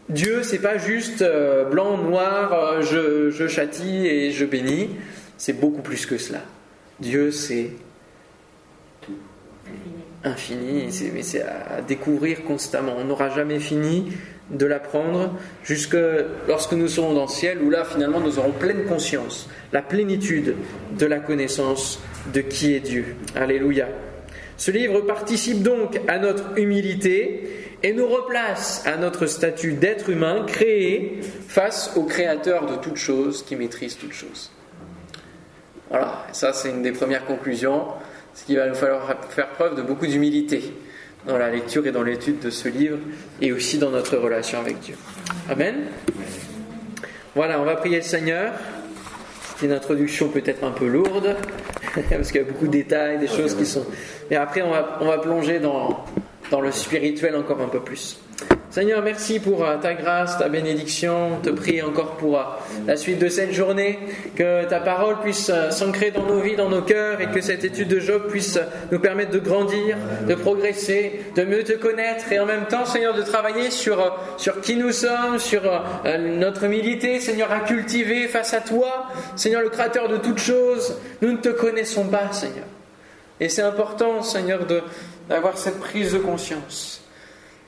Dieu, 0.09 0.43
c'est 0.43 0.61
pas 0.61 0.77
juste 0.77 1.23
euh, 1.23 1.65
blanc, 1.65 1.97
noir, 1.97 2.53
euh, 2.53 2.81
je, 2.83 3.31
je 3.31 3.47
châtie 3.47 4.05
et 4.05 4.29
je 4.29 4.45
bénis. 4.45 4.91
C'est 5.39 5.59
beaucoup 5.59 5.81
plus 5.81 6.05
que 6.05 6.19
cela. 6.19 6.41
Dieu, 6.99 7.31
c'est 7.31 7.71
infini, 10.23 10.89
mais 11.13 11.23
c'est 11.23 11.41
à 11.41 11.81
découvrir 11.87 12.43
constamment. 12.43 12.95
On 12.97 13.05
n'aura 13.05 13.29
jamais 13.29 13.59
fini 13.59 14.13
de 14.49 14.65
l'apprendre 14.65 15.35
jusque 15.63 15.97
lorsque 16.47 16.73
nous 16.73 16.87
serons 16.87 17.13
dans 17.13 17.23
le 17.23 17.27
ciel, 17.27 17.59
où 17.61 17.69
là 17.69 17.83
finalement 17.85 18.19
nous 18.19 18.39
aurons 18.39 18.51
pleine 18.51 18.85
conscience, 18.85 19.49
la 19.71 19.81
plénitude 19.81 20.55
de 20.97 21.05
la 21.05 21.19
connaissance 21.19 21.99
de 22.33 22.41
qui 22.41 22.73
est 22.73 22.79
Dieu. 22.79 23.15
Alléluia. 23.35 23.87
Ce 24.57 24.71
livre 24.71 25.01
participe 25.01 25.61
donc 25.61 25.99
à 26.07 26.19
notre 26.19 26.57
humilité 26.57 27.49
et 27.81 27.91
nous 27.91 28.07
replace 28.07 28.83
à 28.85 28.97
notre 28.97 29.25
statut 29.25 29.73
d'être 29.73 30.09
humain 30.09 30.45
créé 30.47 31.19
face 31.47 31.91
au 31.97 32.03
Créateur 32.03 32.65
de 32.65 32.75
toutes 32.75 32.97
choses 32.97 33.43
qui 33.43 33.55
maîtrise 33.55 33.97
toutes 33.97 34.13
choses. 34.13 34.51
Voilà, 35.89 36.25
ça 36.31 36.53
c'est 36.53 36.69
une 36.69 36.81
des 36.81 36.91
premières 36.91 37.25
conclusions 37.25 37.83
ce 38.33 38.45
qu'il 38.45 38.57
va 38.57 38.67
nous 38.67 38.75
falloir 38.75 39.07
faire 39.29 39.49
preuve 39.49 39.75
de 39.75 39.81
beaucoup 39.81 40.07
d'humilité 40.07 40.73
dans 41.25 41.37
la 41.37 41.49
lecture 41.49 41.85
et 41.87 41.91
dans 41.91 42.03
l'étude 42.03 42.39
de 42.39 42.49
ce 42.49 42.67
livre 42.67 42.97
et 43.41 43.51
aussi 43.53 43.77
dans 43.77 43.91
notre 43.91 44.17
relation 44.17 44.59
avec 44.59 44.79
Dieu. 44.79 44.95
Amen. 45.49 45.75
Voilà, 47.35 47.59
on 47.59 47.63
va 47.63 47.75
prier 47.75 47.97
le 47.97 48.03
Seigneur. 48.03 48.53
C'est 49.57 49.67
une 49.67 49.71
introduction 49.71 50.29
peut-être 50.29 50.63
un 50.63 50.71
peu 50.71 50.87
lourde, 50.87 51.35
parce 52.09 52.31
qu'il 52.31 52.41
y 52.41 52.43
a 52.43 52.47
beaucoup 52.47 52.67
de 52.67 52.71
détails, 52.71 53.19
des 53.19 53.27
choses 53.27 53.55
qui 53.55 53.65
sont... 53.65 53.85
Mais 54.29 54.35
après, 54.35 54.61
on 54.61 54.71
va, 54.71 54.97
on 55.01 55.05
va 55.05 55.19
plonger 55.19 55.59
dans 55.59 56.61
le 56.61 56.71
spirituel 56.71 57.35
encore 57.35 57.61
un 57.61 57.69
peu 57.69 57.79
plus. 57.79 58.22
Seigneur, 58.73 59.03
merci 59.03 59.39
pour 59.39 59.63
euh, 59.63 59.77
ta 59.77 59.93
grâce, 59.93 60.39
ta 60.39 60.49
bénédiction. 60.49 61.39
te 61.43 61.51
prie 61.51 61.83
encore 61.83 62.17
pour 62.17 62.39
euh, 62.39 62.43
la 62.87 62.97
suite 62.97 63.19
de 63.19 63.29
cette 63.29 63.51
journée, 63.53 63.99
que 64.35 64.65
ta 64.65 64.79
parole 64.79 65.19
puisse 65.19 65.51
euh, 65.53 65.69
s'ancrer 65.69 66.09
dans 66.09 66.25
nos 66.25 66.39
vies, 66.39 66.55
dans 66.55 66.71
nos 66.71 66.81
cœurs, 66.81 67.21
et 67.21 67.27
que 67.27 67.39
cette 67.39 67.63
étude 67.63 67.87
de 67.87 67.99
Job 67.99 68.29
puisse 68.29 68.57
nous 68.91 68.97
permettre 68.97 69.29
de 69.29 69.37
grandir, 69.37 69.95
de 70.27 70.33
progresser, 70.33 71.21
de 71.35 71.43
mieux 71.43 71.63
te 71.63 71.73
connaître, 71.73 72.31
et 72.31 72.39
en 72.39 72.47
même 72.47 72.65
temps, 72.65 72.83
Seigneur, 72.83 73.13
de 73.13 73.21
travailler 73.21 73.69
sur, 73.69 74.11
sur 74.37 74.59
qui 74.59 74.75
nous 74.75 74.91
sommes, 74.91 75.37
sur 75.37 75.61
notre 76.19 76.63
humilité, 76.63 77.19
Seigneur, 77.19 77.51
à 77.51 77.59
cultiver 77.59 78.27
face 78.27 78.55
à 78.55 78.61
toi, 78.61 79.05
Seigneur, 79.35 79.61
le 79.61 79.69
Créateur 79.69 80.09
de 80.09 80.17
toutes 80.17 80.39
choses. 80.39 80.97
Nous 81.21 81.31
ne 81.31 81.37
te 81.37 81.49
connaissons 81.49 82.07
pas, 82.07 82.31
Seigneur. 82.31 82.65
Et 83.39 83.49
c'est 83.49 83.61
important, 83.61 84.23
Seigneur, 84.23 84.61
d'avoir 85.29 85.59
cette 85.59 85.79
prise 85.79 86.13
de 86.13 86.17
conscience. 86.17 87.02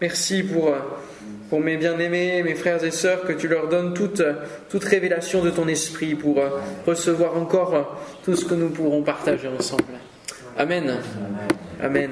Merci 0.01 0.43
pour, 0.43 0.73
mes 1.59 1.77
bien-aimés, 1.77 2.43
mes 2.43 2.55
frères 2.55 2.83
et 2.83 2.91
sœurs, 2.91 3.23
que 3.23 3.33
tu 3.33 3.47
leur 3.47 3.69
donnes 3.69 3.93
toute, 3.93 4.21
toute 4.69 4.83
révélation 4.83 5.41
de 5.41 5.49
ton 5.49 5.67
esprit 5.67 6.15
pour 6.15 6.41
recevoir 6.85 7.37
encore 7.37 8.01
tout 8.23 8.35
ce 8.35 8.45
que 8.45 8.55
nous 8.55 8.69
pourrons 8.69 9.03
partager 9.03 9.47
ensemble. 9.47 9.83
Amen. 10.57 10.97
Amen. 11.81 12.11